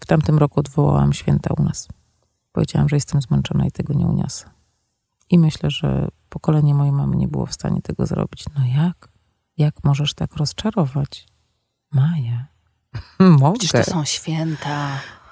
[0.00, 1.88] W tamtym roku odwołałam święta u nas.
[2.52, 4.53] Powiedziałam, że jestem zmęczona i tego nie uniosę.
[5.30, 8.44] I myślę, że pokolenie mojej mamy nie było w stanie tego zrobić.
[8.58, 9.08] No jak?
[9.58, 11.26] Jak możesz tak rozczarować?
[11.92, 12.46] Maja.
[13.40, 13.58] Mogę.
[13.58, 14.88] Przecież to są święta.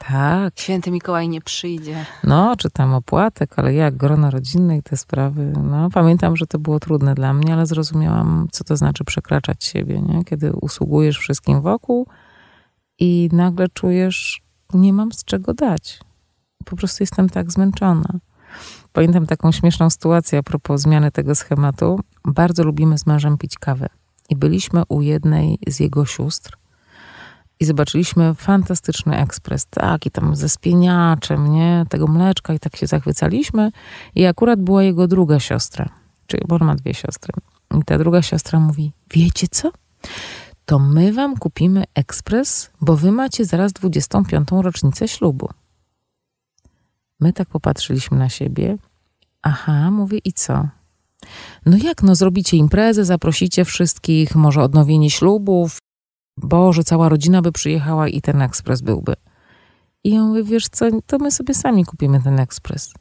[0.08, 0.60] Tak.
[0.60, 2.06] Święty Mikołaj nie przyjdzie.
[2.24, 5.52] No, czytam opłatek, ale jak grono rodzinne i te sprawy.
[5.62, 10.02] No, pamiętam, że to było trudne dla mnie, ale zrozumiałam, co to znaczy przekraczać siebie,
[10.02, 10.24] nie?
[10.24, 12.06] Kiedy usługujesz wszystkim wokół
[12.98, 14.42] i nagle czujesz,
[14.74, 16.00] nie mam z czego dać.
[16.64, 18.18] Po prostu jestem tak zmęczona.
[18.92, 22.00] Pamiętam taką śmieszną sytuację a propos zmiany tego schematu.
[22.24, 23.88] Bardzo lubimy z mężem pić kawę.
[24.28, 26.56] I byliśmy u jednej z jego sióstr
[27.62, 32.86] i zobaczyliśmy fantastyczny ekspres, tak, i tam ze spieniaczem, nie, tego mleczka i tak się
[32.86, 33.72] zachwycaliśmy.
[34.14, 35.88] I akurat była jego druga siostra,
[36.26, 37.32] czyli, on ma dwie siostry.
[37.80, 39.70] I ta druga siostra mówi, wiecie co?
[40.64, 44.48] To my wam kupimy ekspres, bo wy macie zaraz 25.
[44.52, 45.48] rocznicę ślubu.
[47.22, 48.76] My tak popatrzyliśmy na siebie.
[49.42, 50.68] Aha, mówię, i co?
[51.66, 55.78] No jak, no zrobicie imprezę, zaprosicie wszystkich, może odnowienie ślubów.
[56.36, 59.14] Boże, cała rodzina by przyjechała i ten ekspres byłby.
[60.04, 62.94] I ja mówię, wiesz co, to my sobie sami kupimy ten ekspres.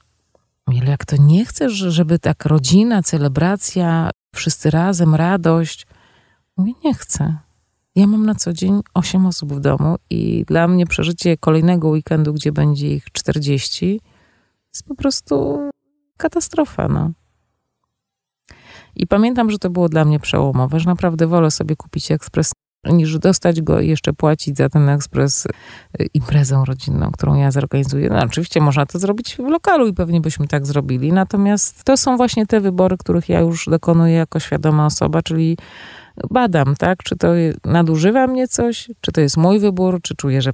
[0.66, 5.88] Ale jak to nie chcesz, żeby tak rodzina, celebracja, wszyscy razem, radość?
[6.58, 7.38] Mówię, nie chcę.
[7.96, 12.34] Ja mam na co dzień 8 osób w domu i dla mnie przeżycie kolejnego weekendu,
[12.34, 14.02] gdzie będzie ich 40,
[14.74, 15.60] jest po prostu
[16.18, 16.88] katastrofa.
[16.88, 17.12] No.
[18.96, 22.52] I pamiętam, że to było dla mnie przełomowe, że naprawdę wolę sobie kupić ekspres
[22.86, 25.50] niż dostać go i jeszcze płacić za ten ekspres y,
[26.14, 28.10] imprezą rodzinną, którą ja zorganizuję.
[28.10, 31.14] No, oczywiście można to zrobić w lokalu i pewnie byśmy tak zrobili.
[31.14, 35.58] Natomiast to są właśnie te wybory, których ja już dokonuję jako świadoma osoba, czyli
[36.30, 37.28] badam, tak, czy to
[37.66, 40.54] nadużywa mnie coś, czy to jest mój wybór, czy czuję, że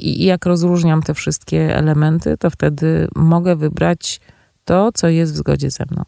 [0.00, 4.20] i jak rozróżniam te wszystkie elementy, to wtedy mogę wybrać
[4.64, 6.04] To, co jest w zgodzie ze mną.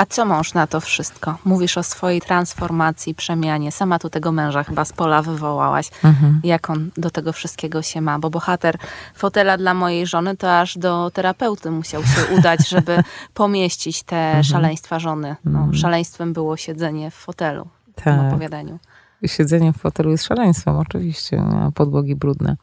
[0.00, 1.38] A co mąż na to wszystko?
[1.44, 3.72] Mówisz o swojej transformacji, przemianie.
[3.72, 5.90] Sama tu tego męża chyba z pola wywołałaś.
[6.04, 6.40] Mhm.
[6.44, 8.18] Jak on do tego wszystkiego się ma?
[8.18, 8.76] Bo bohater
[9.14, 13.02] fotela dla mojej żony to aż do terapeuty musiał się udać, żeby
[13.34, 14.44] pomieścić te mhm.
[14.44, 15.36] szaleństwa żony.
[15.44, 15.74] No, mhm.
[15.74, 18.20] Szaleństwem było siedzenie w fotelu tak.
[18.20, 18.78] w opowiadaniu.
[19.26, 21.44] Siedzenie w fotelu jest szaleństwem, oczywiście.
[21.74, 22.56] Podłogi brudne.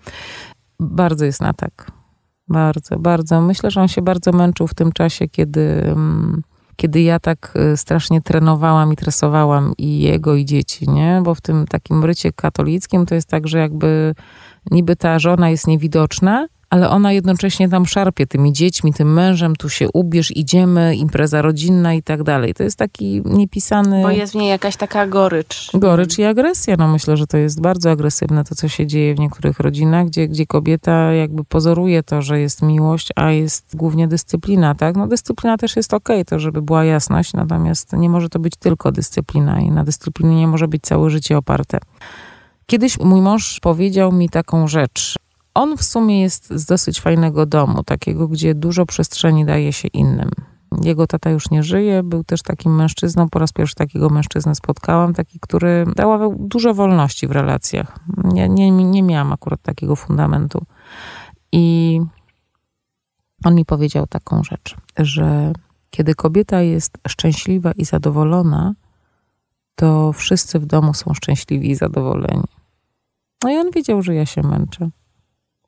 [0.79, 1.91] Bardzo jest na tak.
[2.47, 3.41] Bardzo, bardzo.
[3.41, 5.83] Myślę, że on się bardzo męczył w tym czasie, kiedy...
[5.87, 6.41] Um,
[6.77, 11.21] kiedy ja tak y, strasznie trenowałam i tresowałam i jego, i dzieci, nie?
[11.23, 14.15] Bo w tym takim rycie katolickim to jest tak, że jakby
[14.71, 19.69] niby ta żona jest niewidoczna, ale ona jednocześnie tam szarpie tymi dziećmi, tym mężem, tu
[19.69, 22.53] się ubierz, idziemy, impreza rodzinna i tak dalej.
[22.53, 24.01] To jest taki niepisany...
[24.01, 25.71] Bo jest w niej jakaś taka gorycz.
[25.73, 26.75] Gorycz i agresja.
[26.77, 30.27] No myślę, że to jest bardzo agresywne to, co się dzieje w niektórych rodzinach, gdzie,
[30.27, 34.95] gdzie kobieta jakby pozoruje to, że jest miłość, a jest głównie dyscyplina, tak?
[34.95, 38.53] No dyscyplina też jest okej, okay, to żeby była jasność, natomiast nie może to być
[38.55, 41.79] tylko dyscyplina i na dyscyplinie nie może być całe życie oparte.
[42.65, 45.15] Kiedyś mój mąż powiedział mi taką rzecz,
[45.57, 50.29] on w sumie jest z dosyć fajnego domu, takiego, gdzie dużo przestrzeni daje się innym.
[50.83, 53.29] Jego tata już nie żyje, był też takim mężczyzną.
[53.29, 57.99] Po raz pierwszy takiego mężczyznę spotkałam, taki, który dawał dużo wolności w relacjach.
[58.23, 60.65] Nie, nie, nie miałam akurat takiego fundamentu.
[61.51, 61.99] I
[63.45, 65.53] on mi powiedział taką rzecz, że
[65.89, 68.73] kiedy kobieta jest szczęśliwa i zadowolona,
[69.75, 72.47] to wszyscy w domu są szczęśliwi i zadowoleni.
[73.43, 74.89] No i on wiedział, że ja się męczę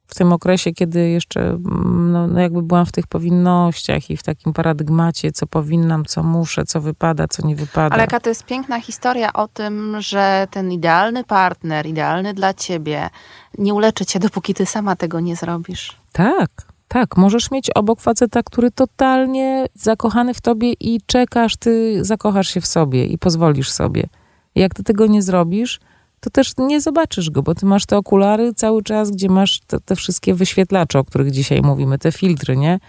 [0.09, 4.23] w tym okresie, kiedy jeszcze mm, no, no, jakby byłam w tych powinnościach i w
[4.23, 7.95] takim paradygmacie, co powinnam, co muszę, co wypada, co nie wypada.
[7.95, 13.09] Ale jaka to jest piękna historia o tym, że ten idealny partner, idealny dla ciebie,
[13.57, 15.97] nie uleczy cię, dopóki ty sama tego nie zrobisz.
[16.11, 16.49] Tak,
[16.87, 17.17] tak.
[17.17, 22.67] Możesz mieć obok faceta, który totalnie zakochany w tobie i czekasz, ty zakochasz się w
[22.67, 24.09] sobie i pozwolisz sobie.
[24.55, 25.79] Jak ty tego nie zrobisz,
[26.19, 29.79] to też nie zobaczysz go, bo ty masz te okulary cały czas, gdzie masz te,
[29.79, 32.79] te wszystkie wyświetlacze, o których dzisiaj mówimy, te filtry, nie?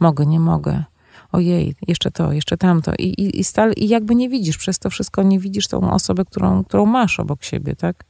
[0.00, 0.84] Mogę, nie mogę
[1.32, 2.92] ojej, jeszcze to, jeszcze tamto.
[2.98, 6.24] I, i, i, stale, I jakby nie widzisz, przez to wszystko nie widzisz tą osobę,
[6.24, 8.04] którą, którą masz obok siebie, tak?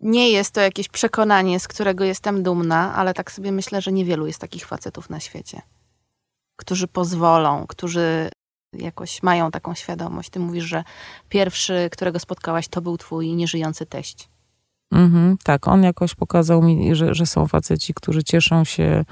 [0.00, 4.26] Nie jest to jakieś przekonanie, z którego jestem dumna, ale tak sobie myślę, że niewielu
[4.26, 5.62] jest takich facetów na świecie,
[6.56, 8.28] którzy pozwolą, którzy
[8.78, 10.30] jakoś mają taką świadomość.
[10.30, 10.84] Ty mówisz, że
[11.28, 14.28] pierwszy, którego spotkałaś, to był twój nieżyjący teść.
[14.92, 19.04] Mhm, tak, on jakoś pokazał mi, że, że są faceci, którzy cieszą się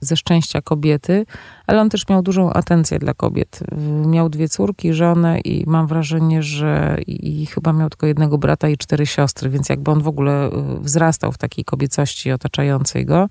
[0.00, 1.26] ze szczęścia kobiety,
[1.66, 3.60] ale on też miał dużą atencję dla kobiet.
[4.06, 8.76] Miał dwie córki, żonę i mam wrażenie, że i, chyba miał tylko jednego brata i
[8.76, 13.28] cztery siostry, więc jakby on w ogóle y, wzrastał w takiej kobiecości otaczającej go.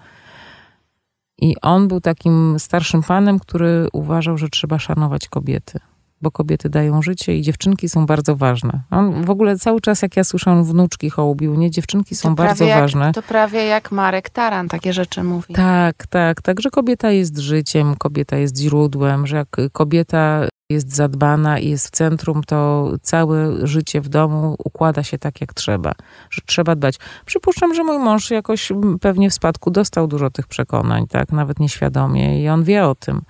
[1.42, 5.80] I on był takim starszym panem, który uważał, że trzeba szanować kobiety,
[6.22, 8.82] bo kobiety dają życie i dziewczynki są bardzo ważne.
[8.92, 11.72] On w ogóle cały czas, jak ja słyszę, wnuczki hołubił, nie?
[11.72, 13.12] Dziewczynki są bardzo jak, ważne.
[13.12, 15.54] To prawie jak Marek Taran takie rzeczy mówi.
[15.54, 21.60] Tak, tak, tak, że kobieta jest życiem, kobieta jest źródłem, że jak kobieta jest zadbana
[21.60, 25.92] i jest w centrum, to całe życie w domu układa się tak, jak trzeba,
[26.30, 26.96] że trzeba dbać.
[27.26, 28.72] Przypuszczam, że mój mąż jakoś
[29.02, 33.22] pewnie w spadku dostał dużo tych przekonań, tak, nawet nieświadomie i on wie o tym.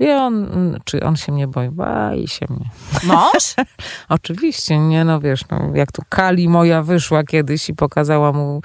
[0.00, 0.46] Wie on,
[0.84, 1.68] czy on się mnie boi?
[1.70, 2.70] Boi się mnie.
[3.04, 3.54] Mąż?
[4.08, 8.60] Oczywiście, nie no wiesz, no, jak tu Kali moja wyszła kiedyś i pokazała mu,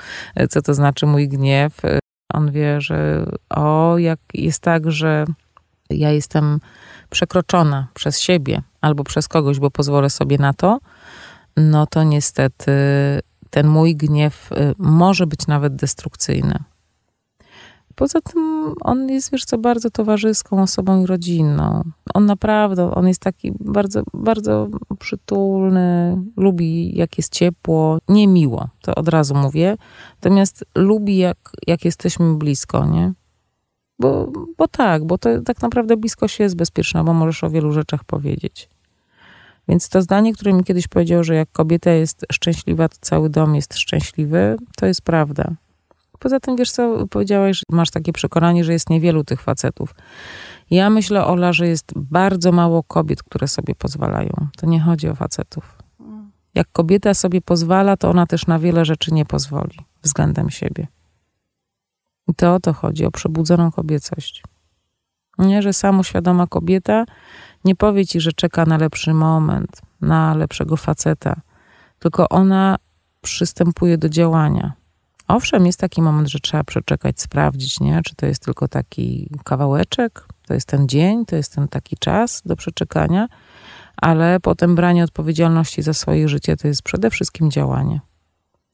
[0.50, 1.82] co to znaczy mój gniew.
[2.34, 5.26] On wie, że o, jak jest tak, że
[5.90, 6.60] ja jestem
[7.10, 10.80] przekroczona przez siebie albo przez kogoś, bo pozwolę sobie na to,
[11.58, 12.72] no to niestety
[13.50, 16.60] ten mój gniew y, może być nawet destrukcyjny.
[17.96, 21.84] Poza tym on jest, wiesz co, bardzo towarzyską osobą i rodzinną.
[22.14, 24.68] On naprawdę, on jest taki bardzo, bardzo
[25.00, 29.78] przytulny, lubi jak jest ciepło, nie miło, to od razu mówię.
[30.16, 31.38] Natomiast lubi jak,
[31.68, 33.14] jak jesteśmy blisko, nie?
[34.00, 38.04] Bo, bo tak, bo to tak naprawdę bliskość jest bezpieczna, bo możesz o wielu rzeczach
[38.04, 38.70] powiedzieć.
[39.68, 43.56] Więc to zdanie, które mi kiedyś powiedział, że jak kobieta jest szczęśliwa, to cały dom
[43.56, 45.52] jest szczęśliwy, to jest prawda.
[46.20, 49.96] Poza tym, wiesz co, powiedziałaś, że masz takie przekonanie, że jest niewielu tych facetów.
[50.70, 54.48] Ja myślę, Ola, że jest bardzo mało kobiet, które sobie pozwalają.
[54.58, 55.78] To nie chodzi o facetów.
[56.56, 60.88] Jak kobieta sobie pozwala, to ona też na wiele rzeczy nie pozwoli względem siebie.
[62.28, 64.44] I to o to chodzi, o przebudzoną kobiecość.
[65.38, 67.06] Nie, że samoświadoma kobieta
[67.66, 71.42] nie powie ci, że czeka na lepszy moment, na lepszego faceta,
[72.00, 72.78] tylko ona
[73.22, 74.74] przystępuje do działania.
[75.28, 78.02] Owszem, jest taki moment, że trzeba przeczekać, sprawdzić, nie?
[78.06, 82.42] czy to jest tylko taki kawałeczek, To jest ten dzień, to jest ten taki czas
[82.46, 83.28] do przeczekania,
[83.98, 88.00] ale potem branie odpowiedzialności za swoje życie to jest przede wszystkim działanie.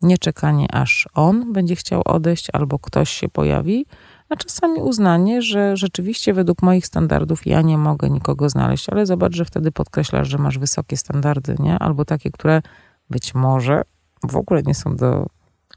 [0.01, 3.85] Nie czekanie, aż on będzie chciał odejść albo ktoś się pojawi,
[4.29, 9.35] a czasami uznanie, że rzeczywiście według moich standardów ja nie mogę nikogo znaleźć, ale zobacz,
[9.35, 11.79] że wtedy podkreślasz, że masz wysokie standardy, nie?
[11.79, 12.61] Albo takie, które
[13.09, 13.81] być może
[14.23, 15.25] w ogóle nie są do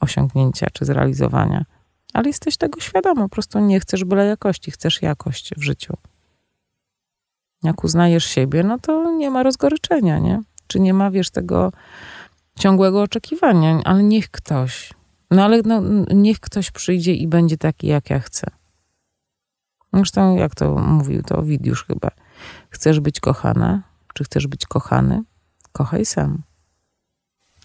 [0.01, 1.65] osiągnięcia czy zrealizowania,
[2.13, 5.95] ale jesteś tego świadomy, po prostu nie chcesz byle jakości, chcesz jakość w życiu.
[7.63, 10.43] Jak uznajesz siebie, no to nie ma rozgoryczenia, nie?
[10.67, 11.73] Czy nie ma, wiesz, tego
[12.59, 14.93] ciągłego oczekiwania, ale niech ktoś,
[15.31, 15.83] no ale no,
[16.15, 18.47] niech ktoś przyjdzie i będzie taki, jak ja chcę.
[19.93, 22.11] Zresztą, jak to mówił, to Widiusz chyba.
[22.71, 23.83] Chcesz być kochana,
[24.15, 25.23] czy chcesz być kochany?
[25.73, 26.43] Kochaj sam.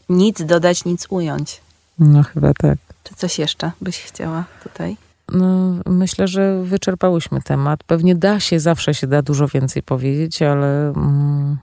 [0.09, 1.61] Nic dodać, nic ująć.
[1.99, 2.77] No chyba tak.
[3.03, 4.97] Czy coś jeszcze byś chciała tutaj?
[5.31, 7.83] No, myślę, że wyczerpałyśmy temat.
[7.83, 10.89] Pewnie da się, zawsze się da dużo więcej powiedzieć, ale.
[10.89, 11.57] Mm,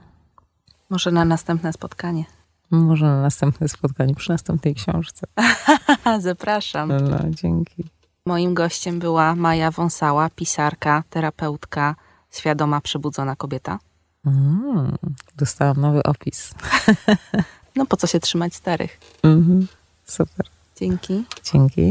[0.89, 2.25] może na następne spotkanie.
[2.71, 5.27] Może na następne spotkanie, przy następnej książce.
[6.19, 6.89] Zapraszam.
[7.09, 7.83] No, dzięki.
[8.25, 11.95] Moim gościem była Maja Wąsała, pisarka, terapeutka,
[12.31, 13.79] świadoma, przebudzona kobieta.
[14.25, 14.95] Mm,
[15.37, 16.53] dostałam nowy opis.
[17.75, 18.99] no po co się trzymać starych?
[19.23, 19.65] Mm -hmm.
[20.05, 20.45] Super.
[20.75, 21.23] Dzięki.
[21.43, 21.81] Dzięki.